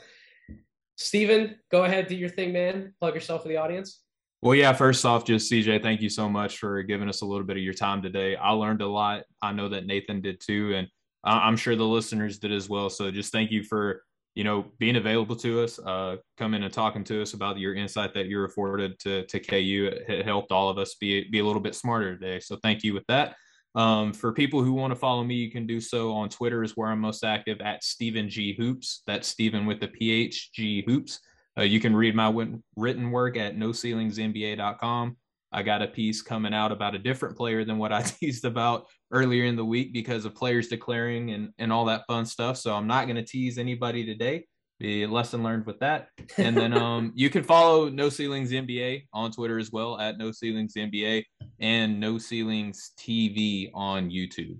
Steven, 0.96 1.56
go 1.70 1.84
ahead, 1.84 2.06
do 2.06 2.16
your 2.16 2.30
thing, 2.30 2.54
man. 2.54 2.94
Plug 2.98 3.14
yourself 3.14 3.42
for 3.42 3.48
the 3.48 3.58
audience. 3.58 4.00
Well, 4.42 4.56
yeah, 4.56 4.72
first 4.72 5.06
off, 5.06 5.24
just 5.24 5.50
CJ, 5.50 5.82
thank 5.82 6.00
you 6.02 6.08
so 6.08 6.28
much 6.28 6.58
for 6.58 6.82
giving 6.82 7.08
us 7.08 7.20
a 7.20 7.24
little 7.24 7.46
bit 7.46 7.56
of 7.56 7.62
your 7.62 7.74
time 7.74 8.02
today. 8.02 8.34
I 8.34 8.50
learned 8.50 8.82
a 8.82 8.88
lot. 8.88 9.22
I 9.40 9.52
know 9.52 9.68
that 9.68 9.86
Nathan 9.86 10.20
did 10.20 10.40
too, 10.40 10.74
and 10.74 10.88
I'm 11.22 11.56
sure 11.56 11.76
the 11.76 11.86
listeners 11.86 12.40
did 12.40 12.50
as 12.50 12.68
well. 12.68 12.90
So 12.90 13.12
just 13.12 13.30
thank 13.30 13.52
you 13.52 13.62
for, 13.62 14.02
you 14.34 14.42
know, 14.42 14.66
being 14.80 14.96
available 14.96 15.36
to 15.36 15.62
us, 15.62 15.78
uh, 15.78 16.16
coming 16.36 16.64
and 16.64 16.74
talking 16.74 17.04
to 17.04 17.22
us 17.22 17.34
about 17.34 17.60
your 17.60 17.76
insight 17.76 18.14
that 18.14 18.26
you're 18.26 18.44
afforded 18.44 18.98
to, 19.00 19.24
to 19.26 19.38
KU. 19.38 19.92
It 20.08 20.24
helped 20.24 20.50
all 20.50 20.68
of 20.68 20.76
us 20.76 20.96
be, 20.96 21.28
be 21.30 21.38
a 21.38 21.44
little 21.44 21.62
bit 21.62 21.76
smarter 21.76 22.18
today. 22.18 22.40
So 22.40 22.56
thank 22.64 22.82
you 22.82 22.94
with 22.94 23.06
that. 23.06 23.36
Um, 23.76 24.12
for 24.12 24.32
people 24.32 24.60
who 24.60 24.72
want 24.72 24.90
to 24.90 24.98
follow 24.98 25.22
me, 25.22 25.36
you 25.36 25.52
can 25.52 25.68
do 25.68 25.80
so 25.80 26.10
on 26.10 26.28
Twitter 26.28 26.64
is 26.64 26.76
where 26.76 26.88
I'm 26.88 26.98
most 26.98 27.22
active 27.22 27.60
at 27.60 27.84
Stephen 27.84 28.28
G 28.28 28.56
Hoops. 28.58 29.04
That's 29.06 29.28
Stephen 29.28 29.66
with 29.66 29.78
the 29.78 29.86
PhG 29.86 30.84
Hoops. 30.84 31.20
Uh, 31.58 31.62
you 31.62 31.80
can 31.80 31.94
read 31.94 32.14
my 32.14 32.32
written 32.76 33.10
work 33.10 33.36
at 33.36 33.56
noceilingsnba.com. 33.56 35.16
I 35.54 35.62
got 35.62 35.82
a 35.82 35.86
piece 35.86 36.22
coming 36.22 36.54
out 36.54 36.72
about 36.72 36.94
a 36.94 36.98
different 36.98 37.36
player 37.36 37.64
than 37.64 37.76
what 37.76 37.92
I 37.92 38.02
teased 38.20 38.44
about 38.44 38.86
earlier 39.10 39.44
in 39.44 39.56
the 39.56 39.64
week 39.64 39.92
because 39.92 40.24
of 40.24 40.34
players 40.34 40.68
declaring 40.68 41.30
and, 41.30 41.50
and 41.58 41.72
all 41.72 41.84
that 41.86 42.06
fun 42.06 42.24
stuff. 42.24 42.56
So 42.56 42.74
I'm 42.74 42.86
not 42.86 43.04
going 43.04 43.16
to 43.16 43.24
tease 43.24 43.58
anybody 43.58 44.04
today. 44.06 44.46
Be 44.80 45.06
lesson 45.06 45.42
learned 45.42 45.66
with 45.66 45.78
that. 45.80 46.08
And 46.38 46.56
then 46.56 46.72
um, 46.78 47.12
you 47.14 47.28
can 47.28 47.44
follow 47.44 47.88
No 47.88 48.08
Ceilings 48.08 48.50
NBA 48.50 49.06
on 49.12 49.30
Twitter 49.30 49.58
as 49.58 49.70
well 49.70 49.98
at 49.98 50.18
No 50.18 50.32
Ceilings 50.32 50.74
NBA 50.74 51.24
and 51.60 52.00
No 52.00 52.18
Ceilings 52.18 52.92
TV 52.98 53.70
on 53.74 54.10
YouTube. 54.10 54.58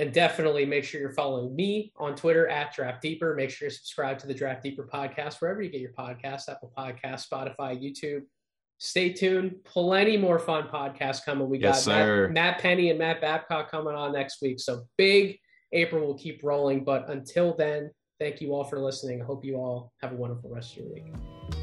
And 0.00 0.14
definitely 0.14 0.64
make 0.64 0.84
sure 0.84 0.98
you're 0.98 1.12
following 1.12 1.54
me 1.54 1.92
on 1.98 2.16
Twitter 2.16 2.48
at 2.48 2.74
Draft 2.74 3.02
Deeper. 3.02 3.34
Make 3.34 3.50
sure 3.50 3.66
you 3.66 3.70
subscribe 3.70 4.18
to 4.20 4.26
the 4.26 4.32
Draft 4.32 4.62
Deeper 4.62 4.88
podcast 4.90 5.42
wherever 5.42 5.60
you 5.60 5.68
get 5.68 5.82
your 5.82 5.92
podcasts, 5.92 6.48
Apple 6.48 6.72
Podcasts, 6.74 7.28
Spotify, 7.28 7.78
YouTube. 7.78 8.22
Stay 8.78 9.12
tuned. 9.12 9.56
Plenty 9.62 10.16
more 10.16 10.38
fun 10.38 10.68
podcasts 10.68 11.22
coming. 11.22 11.50
We 11.50 11.58
yes, 11.58 11.84
got 11.84 12.06
Matt, 12.06 12.30
Matt, 12.30 12.58
Penny 12.60 12.88
and 12.88 12.98
Matt 12.98 13.20
Babcock 13.20 13.70
coming 13.70 13.94
on 13.94 14.14
next 14.14 14.40
week. 14.40 14.58
So 14.58 14.84
big 14.96 15.38
April 15.72 16.06
will 16.06 16.16
keep 16.16 16.42
rolling. 16.42 16.82
But 16.82 17.10
until 17.10 17.54
then, 17.54 17.90
thank 18.18 18.40
you 18.40 18.54
all 18.54 18.64
for 18.64 18.80
listening. 18.80 19.20
I 19.20 19.26
hope 19.26 19.44
you 19.44 19.56
all 19.56 19.92
have 20.00 20.12
a 20.12 20.16
wonderful 20.16 20.48
rest 20.48 20.78
of 20.78 20.84
your 20.84 20.94
week. 20.94 21.59